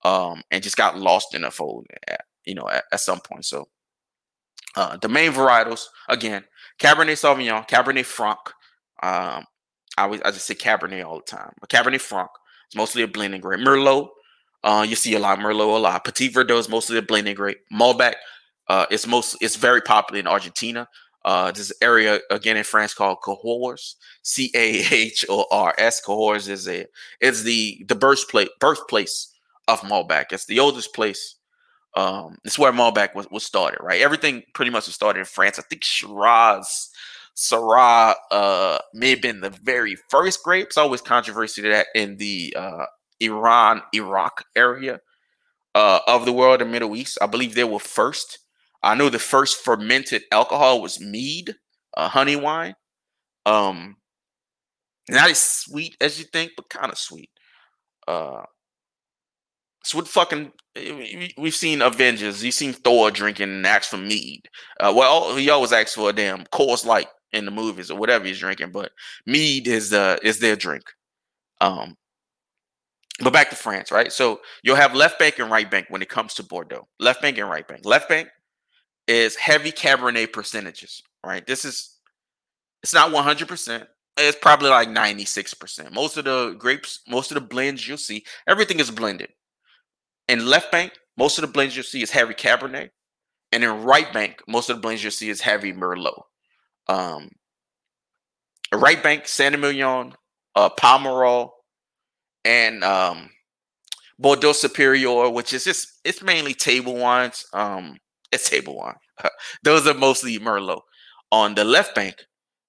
um, 0.04 0.42
and 0.50 0.64
just 0.64 0.78
got 0.78 0.98
lost 0.98 1.36
in 1.36 1.44
the 1.44 1.52
fold. 1.52 1.86
At, 2.08 2.26
you 2.46 2.56
know, 2.56 2.68
at, 2.68 2.86
at 2.92 3.00
some 3.00 3.20
point. 3.20 3.46
So, 3.46 3.68
uh, 4.76 4.98
the 4.98 5.10
main 5.10 5.32
varietals 5.32 5.86
again: 6.08 6.44
Cabernet 6.80 7.20
Sauvignon, 7.20 7.68
Cabernet 7.68 8.06
Franc. 8.06 8.40
Um, 9.04 9.46
I 10.00 10.04
always 10.04 10.22
I 10.22 10.32
just 10.32 10.46
say 10.46 10.56
Cabernet 10.56 11.06
all 11.06 11.18
the 11.18 11.26
time, 11.26 11.54
but 11.60 11.70
Cabernet 11.70 12.00
Franc 12.00 12.30
is 12.72 12.76
mostly 12.76 13.02
a 13.04 13.08
blending 13.08 13.42
grape. 13.42 13.60
Merlot, 13.60 14.08
uh, 14.64 14.86
you 14.88 14.96
see 14.96 15.14
a 15.16 15.20
lot 15.20 15.40
Merlot 15.40 15.76
a 15.76 15.80
lot. 15.80 16.06
Petit 16.06 16.30
Verdot 16.30 16.58
is 16.58 16.70
mostly 16.70 16.98
a 16.98 17.02
blending 17.02 17.36
grape. 17.36 17.58
Malbec, 17.72 18.14
uh, 18.70 18.86
it's 18.90 19.06
most 19.06 19.38
it's 19.42 19.58
very 19.58 19.82
popular 19.82 20.20
in 20.20 20.28
Argentina. 20.28 20.88
Uh, 21.26 21.52
this 21.52 21.74
area 21.82 22.22
again 22.32 22.56
in 22.56 22.64
France 22.64 22.94
called 22.94 23.18
Cahors, 23.26 23.98
C 24.22 24.50
A 24.56 24.86
H 24.94 25.26
O 25.28 25.46
R 25.52 25.76
S. 25.78 26.00
Cahors 26.00 26.48
is 26.48 26.66
a 26.70 26.86
it's 27.20 27.44
the 27.44 27.84
the 27.90 27.96
birthplace 27.96 28.50
birthplace 28.62 29.34
of 29.68 29.82
Malbec. 29.82 30.28
It's 30.32 30.46
the 30.46 30.62
oldest 30.62 30.94
place. 30.94 31.36
Um, 31.96 32.38
it's 32.46 32.58
where 32.58 32.72
Malbec 32.72 33.16
was, 33.16 33.28
was 33.32 33.44
started, 33.44 33.84
right? 33.84 34.00
Everything 34.00 34.44
pretty 34.54 34.72
much 34.72 34.86
was 34.86 34.96
started 34.96 35.20
in 35.20 35.26
France. 35.26 35.60
I 35.60 35.64
think 35.64 35.84
Shiraz, 35.84 36.90
Syrah, 37.40 38.16
uh, 38.32 38.80
may 38.94 39.12
have 39.12 39.22
been 39.22 39.40
the 39.40 39.50
very 39.50 39.96
first 40.10 40.44
grapes. 40.44 40.78
Always 40.78 41.00
controversy 41.00 41.62
to 41.62 41.70
that 41.70 41.88
in 41.96 42.18
the 42.18 42.54
uh, 42.58 42.86
Iran, 43.22 43.82
Iraq 43.94 44.44
area 44.58 45.00
uh, 45.74 46.00
of 46.06 46.26
the 46.26 46.34
world, 46.34 46.60
the 46.60 46.66
Middle 46.66 46.98
East. 46.98 47.18
I 47.22 47.28
believe 47.28 47.56
they 47.56 47.64
were 47.64 47.80
first. 47.80 48.40
I 48.84 48.94
know 48.96 49.10
the 49.10 49.20
first 49.20 49.64
fermented 49.64 50.24
alcohol 50.34 50.82
was 50.82 51.00
mead, 51.00 51.56
a 51.96 52.10
honey 52.10 52.36
wine. 52.36 52.76
Um, 53.46 53.96
not 55.10 55.30
as 55.30 55.40
sweet 55.40 55.96
as 56.02 56.20
you 56.20 56.26
think, 56.26 56.52
but 56.58 56.70
kind 56.70 56.92
of 56.92 56.98
sweet. 56.98 57.30
Uh, 58.06 58.44
so 59.86 59.98
what 59.98 60.10
fucking 60.10 60.52
we've 61.38 61.56
seen 61.56 61.82
Avengers, 61.82 62.44
you've 62.44 62.54
seen 62.54 62.74
Thor 62.74 63.12
drinking 63.12 63.50
and 63.50 63.66
ask 63.66 63.90
for 63.90 63.98
mead. 63.98 64.42
Uh, 64.78 64.94
well, 64.94 65.38
he 65.38 65.50
always 65.50 65.72
asks 65.72 65.96
for 65.96 66.10
a 66.10 66.14
damn 66.14 66.44
Coors 66.46 66.86
Light 66.86 67.08
in 67.34 67.46
the 67.46 67.52
movies 67.52 67.92
or 67.92 67.98
whatever 67.98 68.26
he's 68.26 68.40
drinking, 68.40 68.72
but 68.72 68.92
mead 69.26 69.68
is 69.68 69.94
uh 69.94 70.18
is 70.24 70.40
their 70.40 70.56
drink. 70.56 70.84
Um, 71.62 71.96
but 73.22 73.34
back 73.34 73.50
to 73.50 73.56
France, 73.56 73.92
right? 73.92 74.12
So 74.12 74.40
you'll 74.64 74.78
have 74.78 74.96
left 74.96 75.20
bank 75.20 75.40
and 75.40 75.52
right 75.52 75.70
bank 75.70 75.88
when 75.90 76.02
it 76.02 76.10
comes 76.10 76.34
to 76.36 76.44
Bordeaux. 76.44 76.88
Left 77.00 77.22
bank 77.22 77.38
and 77.38 77.50
right 77.50 77.68
bank. 77.68 77.86
Left 77.86 78.08
bank 78.08 78.30
is 79.08 79.36
heavy 79.36 79.72
Cabernet 79.72 80.32
percentages, 80.32 81.04
right? 81.26 81.46
This 81.46 81.66
is 81.66 81.98
it's 82.82 82.94
not 82.94 83.12
100%. 83.12 83.88
It's 84.18 84.38
probably 84.42 84.70
like 84.70 84.90
96%. 84.90 85.94
Most 85.94 86.18
of 86.18 86.26
the 86.26 86.56
grapes, 86.58 87.02
most 87.08 87.32
of 87.32 87.36
the 87.36 87.42
blends 87.42 87.88
you'll 87.88 87.98
see, 87.98 88.24
everything 88.48 88.80
is 88.80 88.92
blended. 88.92 89.30
In 90.28 90.46
left 90.46 90.72
bank, 90.72 90.94
most 91.18 91.38
of 91.38 91.42
the 91.42 91.52
blends 91.52 91.76
you'll 91.76 91.84
see 91.84 92.02
is 92.02 92.12
heavy 92.12 92.34
Cabernet. 92.34 92.90
And 93.52 93.64
in 93.64 93.84
right 93.84 94.12
bank, 94.14 94.42
most 94.48 94.70
of 94.70 94.78
the 94.78 94.82
blends 94.82 95.04
you'll 95.04 95.12
see 95.12 95.30
is 95.30 95.42
heavy 95.42 95.74
Merlot. 95.74 96.24
Um, 96.90 97.30
right 98.74 99.02
bank, 99.02 99.28
Saint 99.28 99.56
Emilion, 99.56 100.14
uh, 100.56 100.70
Pomerol, 100.70 101.52
and 102.46 102.84
um, 102.84 103.30
Bordeaux 104.18 104.54
Superior, 104.54 105.30
which 105.30 105.54
is 105.54 105.64
just 105.64 105.88
it's 106.04 106.22
mainly 106.22 106.54
table 106.54 106.96
wines. 106.96 107.46
Um, 107.54 107.98
it's 108.32 108.50
table 108.50 108.78
wine. 108.78 108.96
Those 109.64 109.88
are 109.88 109.94
mostly 109.94 110.38
Merlot. 110.40 110.82
On 111.32 111.54
the 111.56 111.64
left 111.64 111.96
bank, 111.96 112.16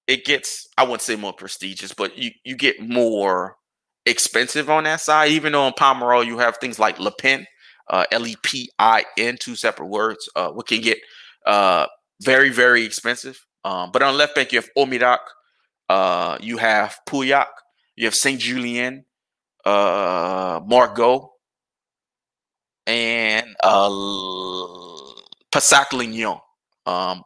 it 0.07 0.25
gets 0.25 0.67
I 0.77 0.83
wouldn't 0.83 1.01
say 1.01 1.15
more 1.15 1.33
prestigious, 1.33 1.93
but 1.93 2.17
you 2.17 2.31
you 2.45 2.55
get 2.55 2.81
more 2.81 3.55
expensive 4.05 4.69
on 4.69 4.83
that 4.85 5.01
side. 5.01 5.31
Even 5.31 5.53
though 5.53 5.67
in 5.67 5.73
Pomerol 5.73 6.25
you 6.25 6.37
have 6.37 6.57
things 6.57 6.79
like 6.79 6.99
Le 6.99 7.11
Pin, 7.11 7.45
uh, 7.89 8.05
L 8.11 8.27
E 8.27 8.35
P 8.43 8.69
I 8.79 9.05
N, 9.17 9.37
two 9.39 9.55
separate 9.55 9.87
words, 9.87 10.29
uh, 10.35 10.49
what 10.51 10.67
can 10.67 10.81
get 10.81 10.99
uh, 11.47 11.87
very 12.21 12.49
very 12.49 12.83
expensive. 12.83 13.39
Um, 13.63 13.91
but 13.91 14.01
on 14.01 14.13
the 14.13 14.17
left 14.17 14.35
bank 14.35 14.51
you 14.51 14.59
have 14.59 14.69
Aumirac, 14.77 15.19
uh, 15.89 16.37
you 16.41 16.57
have 16.57 16.97
Pauillac, 17.07 17.47
you 17.95 18.05
have 18.05 18.15
Saint 18.15 18.39
Julien, 18.39 19.05
uh, 19.65 20.59
Margaux, 20.65 21.31
and 22.87 23.45
uh, 23.63 23.89
Pessac 25.51 25.87
Léognan. 25.91 26.39
Um, 26.85 27.23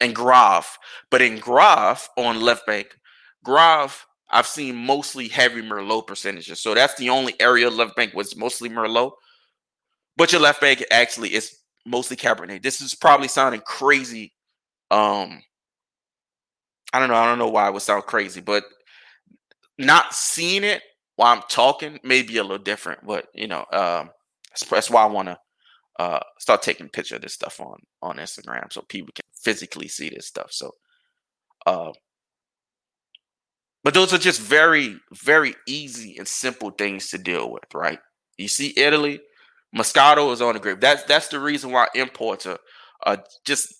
and 0.00 0.14
Grave. 0.14 0.66
But 1.10 1.22
in 1.22 1.38
Grave 1.38 2.08
on 2.16 2.40
left 2.40 2.66
bank, 2.66 2.96
Grave, 3.42 4.04
I've 4.30 4.46
seen 4.46 4.76
mostly 4.76 5.28
heavy 5.28 5.62
Merlot 5.62 6.06
percentages. 6.06 6.60
So 6.60 6.74
that's 6.74 6.94
the 6.94 7.10
only 7.10 7.34
area 7.40 7.70
left 7.70 7.96
bank 7.96 8.14
was 8.14 8.36
mostly 8.36 8.68
Merlot. 8.68 9.12
But 10.16 10.32
your 10.32 10.40
left 10.40 10.60
bank 10.60 10.84
actually 10.90 11.34
is 11.34 11.58
mostly 11.86 12.16
Cabernet. 12.16 12.62
This 12.62 12.80
is 12.80 12.94
probably 12.94 13.28
sounding 13.28 13.62
crazy. 13.62 14.32
Um, 14.90 15.42
I 16.94 17.00
don't 17.00 17.08
know. 17.08 17.16
I 17.16 17.26
don't 17.26 17.40
know 17.40 17.48
why 17.48 17.66
it 17.66 17.72
would 17.72 17.82
sound 17.82 18.04
crazy, 18.04 18.40
but 18.40 18.62
not 19.78 20.14
seeing 20.14 20.62
it 20.62 20.80
while 21.16 21.34
I'm 21.34 21.42
talking 21.48 21.98
may 22.04 22.22
be 22.22 22.36
a 22.36 22.42
little 22.42 22.56
different. 22.56 23.04
But 23.04 23.26
you 23.34 23.48
know, 23.48 23.64
um, 23.72 24.10
that's, 24.70 24.88
why 24.88 25.02
I 25.02 25.06
want 25.06 25.26
to 25.26 25.38
uh, 25.98 26.20
start 26.38 26.62
taking 26.62 26.88
picture 26.88 27.16
of 27.16 27.22
this 27.22 27.34
stuff 27.34 27.60
on 27.60 27.78
on 28.00 28.18
Instagram 28.18 28.72
so 28.72 28.82
people 28.82 29.12
can 29.12 29.24
physically 29.42 29.88
see 29.88 30.08
this 30.08 30.28
stuff. 30.28 30.52
So, 30.52 30.70
uh, 31.66 31.90
but 33.82 33.92
those 33.92 34.14
are 34.14 34.18
just 34.18 34.40
very 34.40 34.96
very 35.12 35.56
easy 35.66 36.16
and 36.16 36.28
simple 36.28 36.70
things 36.70 37.10
to 37.10 37.18
deal 37.18 37.50
with, 37.50 37.64
right? 37.74 37.98
You 38.38 38.46
see, 38.46 38.72
Italy, 38.76 39.18
Moscato 39.76 40.32
is 40.32 40.40
on 40.40 40.54
the 40.54 40.60
grape. 40.60 40.80
That's 40.80 41.02
that's 41.02 41.26
the 41.26 41.40
reason 41.40 41.72
why 41.72 41.88
imports 41.96 42.46
are 42.46 42.60
uh, 43.04 43.16
just. 43.44 43.74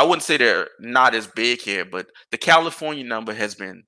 I 0.00 0.02
wouldn't 0.02 0.22
say 0.22 0.38
they're 0.38 0.68
not 0.80 1.14
as 1.14 1.26
big 1.26 1.60
here, 1.60 1.84
but 1.84 2.06
the 2.30 2.38
California 2.38 3.04
number 3.04 3.34
has 3.34 3.54
been 3.54 3.82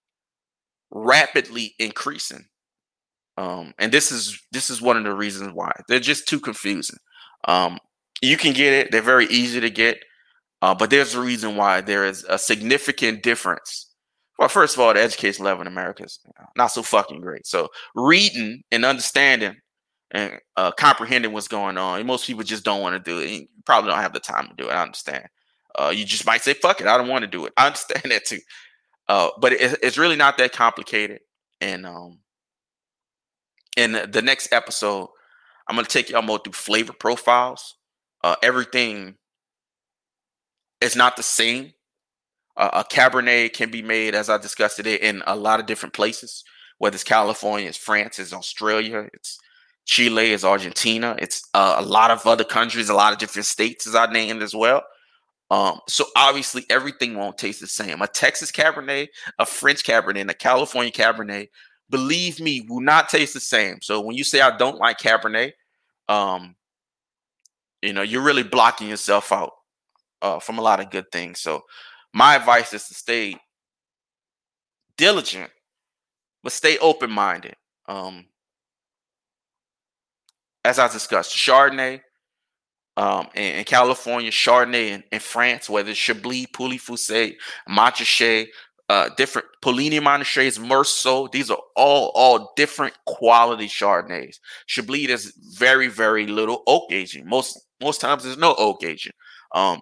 rapidly 0.90 1.74
increasing. 1.78 2.44
Um, 3.38 3.72
and 3.78 3.90
this 3.90 4.12
is 4.12 4.38
this 4.52 4.68
is 4.68 4.82
one 4.82 4.98
of 4.98 5.04
the 5.04 5.14
reasons 5.14 5.52
why 5.54 5.72
they're 5.88 6.00
just 6.00 6.28
too 6.28 6.38
confusing. 6.38 6.98
Um, 7.48 7.78
you 8.20 8.36
can 8.36 8.52
get 8.52 8.74
it; 8.74 8.92
they're 8.92 9.00
very 9.00 9.24
easy 9.28 9.58
to 9.60 9.70
get, 9.70 9.96
uh, 10.60 10.74
but 10.74 10.90
there's 10.90 11.14
a 11.14 11.20
reason 11.22 11.56
why 11.56 11.80
there 11.80 12.04
is 12.04 12.26
a 12.28 12.38
significant 12.38 13.22
difference. 13.22 13.88
Well, 14.38 14.50
first 14.50 14.76
of 14.76 14.82
all, 14.82 14.92
the 14.92 15.00
education 15.00 15.46
level 15.46 15.62
in 15.62 15.66
America 15.66 16.04
is 16.04 16.20
not 16.58 16.66
so 16.66 16.82
fucking 16.82 17.22
great. 17.22 17.46
So 17.46 17.68
reading 17.94 18.62
and 18.70 18.84
understanding 18.84 19.54
and 20.10 20.38
uh, 20.58 20.72
comprehending 20.72 21.32
what's 21.32 21.48
going 21.48 21.78
on, 21.78 22.04
most 22.06 22.26
people 22.26 22.44
just 22.44 22.64
don't 22.66 22.82
want 22.82 23.02
to 23.02 23.10
do 23.10 23.18
it. 23.18 23.30
You 23.30 23.46
probably 23.64 23.90
don't 23.90 24.00
have 24.02 24.12
the 24.12 24.20
time 24.20 24.48
to 24.48 24.54
do 24.62 24.68
it. 24.68 24.72
I 24.72 24.82
understand. 24.82 25.26
Uh, 25.78 25.92
you 25.94 26.04
just 26.04 26.26
might 26.26 26.42
say, 26.42 26.54
"Fuck 26.54 26.80
it, 26.80 26.86
I 26.86 26.96
don't 26.98 27.08
want 27.08 27.22
to 27.22 27.28
do 27.28 27.46
it." 27.46 27.52
I 27.56 27.66
understand 27.66 28.10
that 28.12 28.24
too. 28.24 28.40
Uh, 29.08 29.28
but 29.40 29.52
it, 29.52 29.78
it's 29.82 29.98
really 29.98 30.16
not 30.16 30.38
that 30.38 30.52
complicated. 30.52 31.20
And 31.60 31.86
um, 31.86 32.18
in 33.76 33.92
the 33.92 34.22
next 34.22 34.52
episode, 34.52 35.08
I'm 35.68 35.76
gonna 35.76 35.88
take 35.88 36.10
y'all 36.10 36.22
more 36.22 36.38
through 36.38 36.52
flavor 36.54 36.92
profiles. 36.92 37.76
Uh, 38.22 38.36
everything 38.42 39.16
is 40.80 40.96
not 40.96 41.16
the 41.16 41.22
same. 41.22 41.72
Uh, 42.56 42.70
a 42.72 42.84
Cabernet 42.84 43.54
can 43.54 43.70
be 43.70 43.82
made, 43.82 44.14
as 44.14 44.28
I 44.28 44.36
discussed 44.38 44.76
today, 44.76 44.96
in 44.96 45.22
a 45.26 45.34
lot 45.34 45.60
of 45.60 45.66
different 45.66 45.94
places. 45.94 46.44
Whether 46.78 46.96
it's 46.96 47.04
California, 47.04 47.68
it's 47.68 47.78
France, 47.78 48.18
it's 48.18 48.32
Australia, 48.32 49.08
it's 49.14 49.38
Chile, 49.86 50.32
it's 50.32 50.44
Argentina, 50.44 51.16
it's 51.18 51.48
uh, 51.54 51.76
a 51.78 51.82
lot 51.82 52.10
of 52.10 52.26
other 52.26 52.44
countries, 52.44 52.88
a 52.88 52.94
lot 52.94 53.12
of 53.12 53.18
different 53.18 53.46
states, 53.46 53.86
as 53.86 53.94
I 53.94 54.06
named 54.12 54.42
as 54.42 54.54
well. 54.54 54.82
Um, 55.52 55.80
so 55.86 56.06
obviously, 56.16 56.64
everything 56.70 57.14
won't 57.14 57.36
taste 57.36 57.60
the 57.60 57.66
same. 57.66 58.00
A 58.00 58.06
Texas 58.06 58.50
Cabernet, 58.50 59.08
a 59.38 59.44
French 59.44 59.84
Cabernet, 59.84 60.22
and 60.22 60.30
a 60.30 60.34
California 60.34 60.90
Cabernet 60.90 61.48
believe 61.90 62.40
me, 62.40 62.66
will 62.70 62.80
not 62.80 63.10
taste 63.10 63.34
the 63.34 63.40
same. 63.40 63.76
So 63.82 64.00
when 64.00 64.16
you 64.16 64.24
say 64.24 64.40
I 64.40 64.56
don't 64.56 64.78
like 64.78 64.98
Cabernet, 64.98 65.52
um, 66.08 66.56
you 67.82 67.92
know, 67.92 68.00
you're 68.00 68.22
really 68.22 68.42
blocking 68.42 68.88
yourself 68.88 69.30
out 69.30 69.52
uh, 70.22 70.38
from 70.38 70.58
a 70.58 70.62
lot 70.62 70.80
of 70.80 70.90
good 70.90 71.12
things. 71.12 71.40
So 71.40 71.64
my 72.14 72.34
advice 72.34 72.72
is 72.72 72.88
to 72.88 72.94
stay 72.94 73.36
diligent, 74.96 75.50
but 76.42 76.52
stay 76.52 76.78
open 76.78 77.10
minded. 77.10 77.56
Um, 77.86 78.24
as 80.64 80.78
I 80.78 80.88
discussed, 80.88 81.36
Chardonnay 81.36 82.00
um, 82.96 83.28
in, 83.34 83.56
in 83.56 83.64
California, 83.64 84.30
Chardonnay 84.30 84.88
in, 84.90 85.04
in, 85.12 85.20
France, 85.20 85.70
whether 85.70 85.90
it's 85.90 85.98
Chablis, 85.98 86.46
Pouilly 86.52 86.80
Fuissé, 86.80 87.34
Montrachet, 87.68 88.48
uh, 88.88 89.08
different 89.16 89.48
Puligny 89.62 90.00
Montrachets, 90.00 90.58
Meursault. 90.58 91.32
These 91.32 91.50
are 91.50 91.58
all 91.76 92.12
all 92.14 92.52
different 92.56 92.94
quality 93.06 93.66
Chardonnays. 93.66 94.36
Chablis 94.66 95.08
is 95.08 95.32
very 95.58 95.88
very 95.88 96.26
little 96.26 96.62
oak 96.66 96.92
aging. 96.92 97.26
Most 97.26 97.58
most 97.80 98.00
times 98.00 98.24
there's 98.24 98.36
no 98.36 98.54
oak 98.58 98.84
aging. 98.84 99.12
Um, 99.54 99.80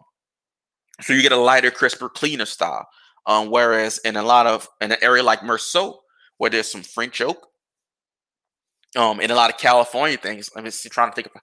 so 1.00 1.12
you 1.12 1.22
get 1.22 1.32
a 1.32 1.36
lighter, 1.36 1.70
crisper, 1.70 2.08
cleaner 2.08 2.46
style. 2.46 2.86
Um, 3.26 3.50
whereas 3.50 3.98
in 3.98 4.16
a 4.16 4.22
lot 4.22 4.46
of 4.46 4.68
in 4.80 4.92
an 4.92 4.98
area 5.02 5.22
like 5.22 5.40
Meursault, 5.40 5.96
where 6.38 6.50
there's 6.50 6.70
some 6.70 6.82
French 6.82 7.20
oak, 7.20 7.48
um, 8.96 9.20
in 9.20 9.30
a 9.30 9.34
lot 9.34 9.50
of 9.50 9.58
California 9.58 10.16
things. 10.16 10.50
I'm 10.56 10.64
just 10.64 10.82
trying 10.90 11.10
to 11.10 11.14
think 11.14 11.26
of 11.26 11.40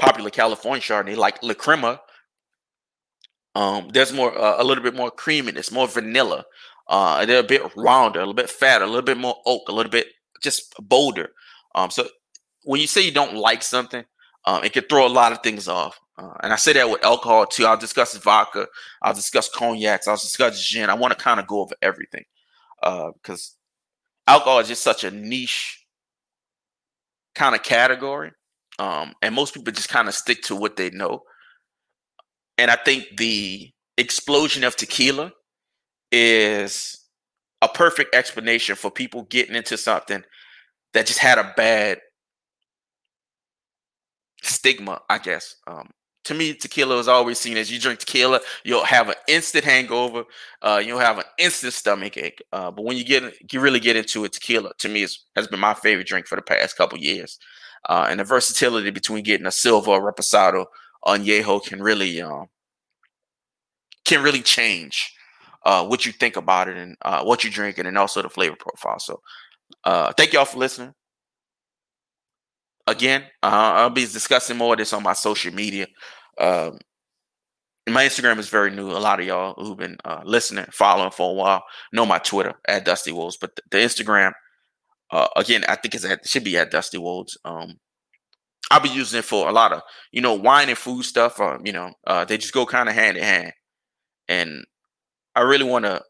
popular 0.00 0.30
California 0.30 0.80
Chardonnay 0.80 1.16
like 1.16 1.42
La 1.42 1.54
Crema. 1.54 2.00
Um, 3.54 3.88
there's 3.92 4.12
more 4.12 4.36
uh, 4.36 4.62
a 4.62 4.64
little 4.64 4.82
bit 4.82 4.94
more 4.94 5.10
creaminess, 5.10 5.72
more 5.72 5.88
vanilla. 5.88 6.44
Uh, 6.88 7.24
they're 7.26 7.40
a 7.40 7.44
bit 7.44 7.62
rounder, 7.76 8.18
a 8.18 8.22
little 8.22 8.34
bit 8.34 8.50
fatter, 8.50 8.84
a 8.84 8.88
little 8.88 9.02
bit 9.02 9.18
more 9.18 9.36
oak, 9.46 9.68
a 9.68 9.72
little 9.72 9.90
bit 9.90 10.08
just 10.42 10.74
bolder. 10.80 11.30
Um, 11.74 11.90
so 11.90 12.08
when 12.64 12.80
you 12.80 12.86
say 12.86 13.02
you 13.02 13.12
don't 13.12 13.34
like 13.34 13.62
something, 13.62 14.04
um, 14.44 14.64
it 14.64 14.72
can 14.72 14.84
throw 14.84 15.06
a 15.06 15.08
lot 15.08 15.32
of 15.32 15.42
things 15.42 15.68
off. 15.68 15.98
Uh, 16.18 16.34
and 16.42 16.52
I 16.52 16.56
say 16.56 16.72
that 16.74 16.90
with 16.90 17.04
alcohol 17.04 17.46
too. 17.46 17.66
I'll 17.66 17.76
discuss 17.76 18.16
vodka, 18.16 18.66
I'll 19.02 19.14
discuss 19.14 19.48
cognacs, 19.48 20.08
I'll 20.08 20.16
discuss 20.16 20.62
gin. 20.62 20.90
I 20.90 20.94
want 20.94 21.16
to 21.16 21.22
kind 21.22 21.40
of 21.40 21.46
go 21.46 21.60
over 21.60 21.74
everything 21.80 22.24
uh, 22.82 23.10
because 23.14 23.56
alcohol 24.26 24.58
is 24.58 24.68
just 24.68 24.82
such 24.82 25.04
a 25.04 25.10
niche 25.10 25.84
kind 27.34 27.54
of 27.54 27.62
category. 27.62 28.32
Um, 28.80 29.12
and 29.20 29.34
most 29.34 29.52
people 29.52 29.72
just 29.72 29.90
kind 29.90 30.08
of 30.08 30.14
stick 30.14 30.40
to 30.44 30.56
what 30.56 30.76
they 30.76 30.88
know. 30.88 31.20
And 32.56 32.70
I 32.70 32.76
think 32.76 33.04
the 33.18 33.70
explosion 33.98 34.64
of 34.64 34.74
tequila 34.74 35.32
is 36.10 37.04
a 37.60 37.68
perfect 37.68 38.14
explanation 38.14 38.76
for 38.76 38.90
people 38.90 39.24
getting 39.24 39.54
into 39.54 39.76
something 39.76 40.22
that 40.94 41.06
just 41.06 41.18
had 41.18 41.38
a 41.38 41.52
bad 41.58 41.98
stigma, 44.42 45.02
I 45.10 45.18
guess. 45.18 45.56
Um, 45.66 45.90
to 46.24 46.34
me, 46.34 46.54
tequila 46.54 46.98
is 46.98 47.08
always 47.08 47.38
seen 47.38 47.58
as 47.58 47.70
you 47.70 47.78
drink 47.78 47.98
tequila, 47.98 48.40
you'll 48.64 48.84
have 48.84 49.10
an 49.10 49.14
instant 49.28 49.64
hangover, 49.64 50.24
uh, 50.62 50.82
you'll 50.82 50.98
have 50.98 51.18
an 51.18 51.24
instant 51.38 51.74
stomach 51.74 52.16
ache. 52.16 52.42
Uh, 52.50 52.70
but 52.70 52.84
when 52.84 52.96
you 52.96 53.04
get 53.04 53.52
you 53.52 53.60
really 53.60 53.80
get 53.80 53.96
into 53.96 54.24
it, 54.24 54.32
tequila 54.32 54.72
to 54.78 54.88
me 54.88 55.02
is, 55.02 55.26
has 55.36 55.48
been 55.48 55.60
my 55.60 55.74
favorite 55.74 56.06
drink 56.06 56.26
for 56.26 56.36
the 56.36 56.42
past 56.42 56.78
couple 56.78 56.98
years. 56.98 57.38
Uh, 57.88 58.06
and 58.08 58.20
the 58.20 58.24
versatility 58.24 58.90
between 58.90 59.24
getting 59.24 59.46
a 59.46 59.50
silver 59.50 59.90
or 59.92 60.12
reposado 60.12 60.66
añejo 61.04 61.64
can 61.64 61.82
really 61.82 62.20
um, 62.20 62.46
can 64.04 64.22
really 64.22 64.42
change 64.42 65.14
uh, 65.64 65.84
what 65.86 66.06
you 66.06 66.12
think 66.12 66.36
about 66.36 66.68
it 66.68 66.76
and 66.76 66.96
uh, 67.02 67.22
what 67.22 67.44
you're 67.44 67.52
drinking 67.52 67.86
and 67.86 67.98
also 67.98 68.22
the 68.22 68.28
flavor 68.28 68.56
profile. 68.58 68.98
So 68.98 69.20
uh, 69.84 70.12
thank 70.16 70.32
y'all 70.32 70.44
for 70.44 70.58
listening. 70.58 70.94
Again, 72.86 73.22
uh, 73.42 73.72
I'll 73.76 73.90
be 73.90 74.02
discussing 74.02 74.56
more 74.56 74.74
of 74.74 74.78
this 74.78 74.92
on 74.92 75.02
my 75.02 75.12
social 75.12 75.54
media. 75.54 75.86
Um, 76.38 76.78
my 77.88 78.04
Instagram 78.04 78.38
is 78.38 78.48
very 78.48 78.70
new. 78.70 78.90
A 78.90 78.98
lot 78.98 79.20
of 79.20 79.26
y'all 79.26 79.54
who've 79.54 79.76
been 79.76 79.96
uh, 80.04 80.22
listening, 80.24 80.66
following 80.72 81.10
for 81.10 81.30
a 81.30 81.34
while, 81.34 81.62
know 81.92 82.06
my 82.06 82.18
Twitter 82.18 82.54
at 82.66 82.84
Dusty 82.84 83.12
Wolves, 83.12 83.36
but 83.36 83.58
the 83.70 83.78
Instagram, 83.78 84.32
uh, 85.12 85.28
again, 85.36 85.64
I 85.68 85.76
think 85.76 85.94
it's 85.94 86.04
at, 86.04 86.26
should 86.26 86.44
be 86.44 86.56
at 86.56 86.70
Dusty 86.70 86.98
Wolves. 86.98 87.36
Um, 87.44 87.74
I'll 88.70 88.80
be 88.80 88.88
using 88.88 89.18
it 89.18 89.24
for 89.24 89.48
a 89.48 89.52
lot 89.52 89.72
of, 89.72 89.82
you 90.12 90.20
know, 90.20 90.34
wine 90.34 90.68
and 90.68 90.78
food 90.78 91.04
stuff. 91.04 91.40
Uh, 91.40 91.58
you 91.64 91.72
know, 91.72 91.92
uh, 92.06 92.24
they 92.24 92.38
just 92.38 92.54
go 92.54 92.64
kind 92.66 92.88
of 92.88 92.94
hand 92.94 93.16
in 93.16 93.24
hand. 93.24 93.52
And 94.28 94.64
I 95.34 95.40
really 95.40 95.64
want 95.64 95.84
to 95.86 96.02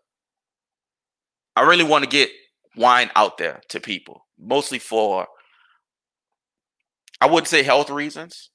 I 1.57 1.63
really 1.63 1.85
want 1.85 2.05
to 2.05 2.11
get 2.11 2.31
wine 2.77 3.11
out 3.17 3.39
there 3.39 3.61
to 3.71 3.81
people, 3.81 4.27
mostly 4.39 4.79
for 4.79 5.27
I 7.21 7.27
wouldn't 7.27 7.49
say 7.49 7.63
health 7.63 7.91
reasons, 7.91 8.51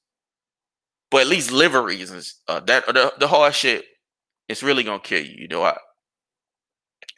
but 1.10 1.20
at 1.20 1.26
least 1.28 1.52
liver 1.52 1.82
reasons. 1.82 2.40
Uh, 2.48 2.60
that 2.60 2.86
the, 2.86 3.12
the 3.18 3.28
hard 3.28 3.54
shit 3.54 3.84
is 4.48 4.62
really 4.62 4.82
gonna 4.82 5.00
kill 5.00 5.24
you. 5.24 5.34
You 5.38 5.48
know, 5.48 5.62
I, 5.62 5.76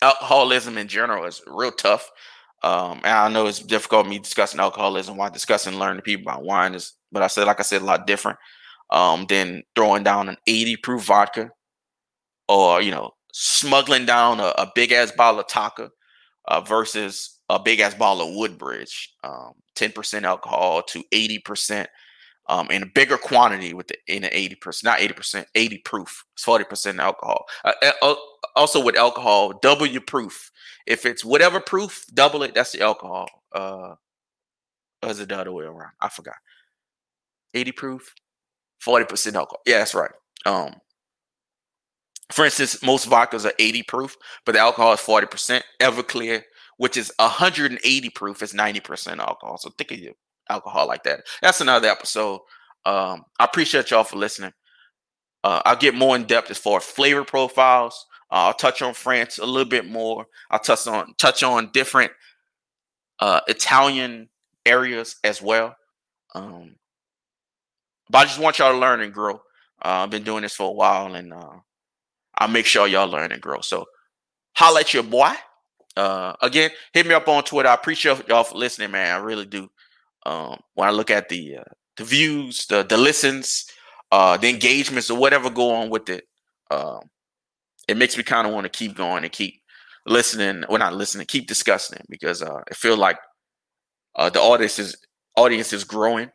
alcoholism 0.02 0.78
in 0.78 0.88
general 0.88 1.24
is 1.24 1.42
real 1.46 1.72
tough. 1.72 2.10
Um, 2.62 3.00
and 3.04 3.06
I 3.06 3.28
know 3.28 3.46
it's 3.46 3.60
difficult 3.60 4.08
me 4.08 4.18
discussing 4.18 4.60
alcoholism 4.60 5.16
while 5.16 5.30
discussing 5.30 5.78
learning 5.78 6.02
people 6.02 6.30
about 6.30 6.44
wine 6.44 6.74
is, 6.74 6.94
but 7.12 7.22
I 7.22 7.28
said, 7.28 7.46
like 7.46 7.60
I 7.60 7.62
said, 7.62 7.82
a 7.82 7.84
lot 7.84 8.06
different 8.06 8.38
um, 8.90 9.26
than 9.28 9.62
throwing 9.76 10.02
down 10.02 10.28
an 10.28 10.36
80 10.46 10.76
proof 10.78 11.04
vodka 11.04 11.50
or, 12.48 12.82
you 12.82 12.90
know, 12.90 13.12
smuggling 13.32 14.06
down 14.06 14.40
a, 14.40 14.46
a 14.58 14.72
big 14.74 14.92
ass 14.92 15.12
bottle 15.12 15.40
of 15.40 15.46
Taaka 15.46 15.90
uh, 16.48 16.60
versus 16.60 17.38
a 17.48 17.58
big 17.58 17.80
ass 17.80 17.94
bottle 17.94 18.28
of 18.28 18.34
Woodbridge, 18.34 19.14
um, 19.22 19.52
10% 19.76 20.24
alcohol 20.24 20.82
to 20.82 21.04
80% 21.12 21.86
um, 22.48 22.68
in 22.70 22.82
a 22.82 22.86
bigger 22.86 23.18
quantity 23.18 23.74
with 23.74 23.88
the 23.88 23.96
in 24.06 24.24
an 24.24 24.30
80%, 24.30 24.84
not 24.84 24.98
80%, 24.98 25.44
80 25.54 25.78
proof, 25.78 26.24
it's 26.34 26.44
40% 26.44 26.98
alcohol. 26.98 27.44
Uh, 27.64 27.72
uh, 28.02 28.14
also 28.56 28.82
with 28.82 28.96
alcohol, 28.96 29.58
double 29.62 29.86
your 29.86 30.02
proof. 30.02 30.50
If 30.86 31.04
it's 31.04 31.24
whatever 31.24 31.60
proof, 31.60 32.04
double 32.12 32.42
it. 32.42 32.54
That's 32.54 32.72
the 32.72 32.80
alcohol. 32.80 33.28
Uh, 33.54 33.94
is 35.04 35.20
it 35.20 35.28
the 35.28 35.38
other 35.38 35.52
way 35.52 35.64
around? 35.64 35.92
I 36.00 36.08
forgot. 36.08 36.36
80 37.54 37.72
proof, 37.72 38.14
40% 38.86 39.34
alcohol. 39.34 39.60
Yeah, 39.66 39.78
that's 39.78 39.94
right. 39.94 40.10
Um, 40.46 40.74
for 42.32 42.44
instance, 42.44 42.82
most 42.82 43.08
vodkas 43.08 43.46
are 43.46 43.54
80 43.58 43.82
proof, 43.84 44.16
but 44.44 44.52
the 44.52 44.58
alcohol 44.58 44.92
is 44.92 45.00
40%. 45.00 45.62
Everclear, 45.80 46.42
which 46.76 46.96
is 46.96 47.12
180 47.18 48.10
proof, 48.10 48.42
is 48.42 48.52
90% 48.52 49.18
alcohol. 49.18 49.56
So 49.58 49.70
think 49.78 49.92
of 49.92 49.98
your 49.98 50.12
alcohol 50.50 50.86
like 50.86 51.04
that. 51.04 51.20
That's 51.42 51.60
another 51.60 51.88
episode. 51.88 52.40
Um, 52.84 53.24
I 53.38 53.44
appreciate 53.44 53.90
y'all 53.90 54.04
for 54.04 54.16
listening. 54.16 54.52
Uh, 55.44 55.62
I'll 55.64 55.76
get 55.76 55.94
more 55.94 56.16
in 56.16 56.24
depth 56.24 56.50
as 56.50 56.58
far 56.58 56.78
as 56.78 56.84
flavor 56.84 57.24
profiles. 57.24 58.06
Uh, 58.30 58.46
I'll 58.48 58.54
touch 58.54 58.82
on 58.82 58.94
France 58.94 59.38
a 59.38 59.46
little 59.46 59.68
bit 59.68 59.86
more. 59.86 60.26
I'll 60.50 60.58
touch 60.58 60.86
on 60.86 61.14
touch 61.16 61.42
on 61.42 61.70
different 61.72 62.12
uh, 63.20 63.40
Italian 63.48 64.28
areas 64.66 65.16
as 65.24 65.40
well. 65.40 65.76
Um, 66.34 66.76
but 68.10 68.18
I 68.18 68.24
just 68.24 68.38
want 68.38 68.58
y'all 68.58 68.72
to 68.72 68.78
learn 68.78 69.00
and 69.00 69.12
grow. 69.12 69.34
Uh, 69.82 70.02
I've 70.04 70.10
been 70.10 70.24
doing 70.24 70.42
this 70.42 70.54
for 70.54 70.68
a 70.68 70.72
while, 70.72 71.14
and 71.14 71.32
uh, 71.32 71.58
I'll 72.36 72.48
make 72.48 72.66
sure 72.66 72.86
y'all 72.86 73.08
learn 73.08 73.32
and 73.32 73.40
grow. 73.40 73.60
So, 73.60 73.86
holla 74.54 74.80
at 74.80 74.92
your 74.92 75.02
boy. 75.02 75.30
Uh, 75.96 76.34
again, 76.42 76.70
hit 76.92 77.06
me 77.06 77.14
up 77.14 77.28
on 77.28 77.44
Twitter. 77.44 77.68
I 77.68 77.74
appreciate 77.74 78.28
y'all 78.28 78.44
for 78.44 78.56
listening, 78.56 78.90
man. 78.90 79.14
I 79.14 79.18
really 79.18 79.46
do. 79.46 79.68
Um, 80.26 80.60
when 80.74 80.88
I 80.88 80.92
look 80.92 81.10
at 81.10 81.28
the 81.28 81.58
uh, 81.58 81.72
the 81.96 82.04
views, 82.04 82.66
the 82.66 82.82
the 82.82 82.96
listens, 82.96 83.66
uh, 84.12 84.36
the 84.36 84.48
engagements, 84.48 85.10
or 85.10 85.18
whatever 85.18 85.50
go 85.50 85.72
on 85.74 85.90
with 85.90 86.08
it, 86.08 86.24
um, 86.70 87.00
it 87.88 87.96
makes 87.96 88.16
me 88.16 88.22
kind 88.22 88.46
of 88.46 88.52
want 88.52 88.64
to 88.64 88.70
keep 88.70 88.96
going 88.96 89.24
and 89.24 89.32
keep 89.32 89.60
listening. 90.06 90.64
Well, 90.68 90.78
not 90.78 90.94
listening, 90.94 91.26
keep 91.26 91.48
discussing 91.48 91.98
it 91.98 92.06
because 92.08 92.42
uh, 92.42 92.60
I 92.70 92.74
feel 92.74 92.96
like 92.96 93.18
uh, 94.14 94.30
the 94.30 94.40
audience 94.40 94.78
is 94.78 94.96
audience 95.36 95.72
is 95.72 95.84
growing. 95.84 96.30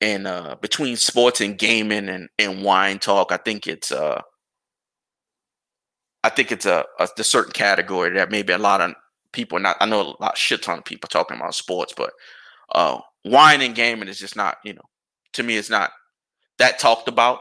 And 0.00 0.26
uh, 0.26 0.56
between 0.60 0.96
sports 0.96 1.40
and 1.40 1.56
gaming 1.56 2.08
and, 2.08 2.28
and 2.38 2.62
wine 2.62 2.98
talk, 2.98 3.32
I 3.32 3.38
think 3.38 3.66
it's 3.66 3.90
uh, 3.90 4.20
I 6.22 6.28
think 6.28 6.52
it's 6.52 6.66
a, 6.66 6.84
a, 6.98 7.08
a 7.18 7.24
certain 7.24 7.52
category 7.52 8.10
that 8.10 8.30
maybe 8.30 8.52
a 8.52 8.58
lot 8.58 8.80
of 8.80 8.94
people 9.32 9.58
not. 9.58 9.76
I 9.80 9.86
know 9.86 10.00
a 10.00 10.22
lot 10.22 10.38
shit 10.38 10.62
ton 10.62 10.78
of 10.78 10.84
people 10.84 11.08
talking 11.08 11.36
about 11.36 11.54
sports, 11.54 11.94
but 11.96 12.12
uh, 12.74 12.98
wine 13.24 13.60
and 13.62 13.74
gaming 13.74 14.08
is 14.08 14.18
just 14.18 14.36
not, 14.36 14.56
you 14.64 14.74
know, 14.74 14.82
to 15.34 15.42
me, 15.42 15.56
it's 15.56 15.70
not 15.70 15.90
that 16.58 16.78
talked 16.78 17.08
about 17.08 17.40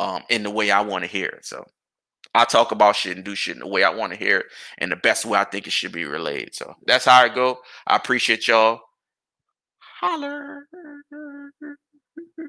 um, 0.00 0.22
in 0.30 0.42
the 0.42 0.50
way 0.50 0.70
I 0.70 0.80
want 0.80 1.04
to 1.04 1.10
hear 1.10 1.26
it. 1.26 1.44
So 1.44 1.64
I 2.34 2.44
talk 2.44 2.72
about 2.72 2.96
shit 2.96 3.16
and 3.16 3.24
do 3.24 3.34
shit 3.34 3.56
in 3.56 3.60
the 3.60 3.68
way 3.68 3.84
I 3.84 3.90
want 3.90 4.12
to 4.12 4.18
hear 4.18 4.38
it 4.38 4.46
and 4.78 4.90
the 4.90 4.96
best 4.96 5.24
way 5.26 5.38
I 5.38 5.44
think 5.44 5.66
it 5.66 5.72
should 5.72 5.92
be 5.92 6.04
relayed. 6.04 6.54
So 6.54 6.74
that's 6.86 7.04
how 7.04 7.22
I 7.22 7.28
go. 7.28 7.58
I 7.86 7.96
appreciate 7.96 8.48
y'all. 8.48 8.80
Holler. 10.00 10.66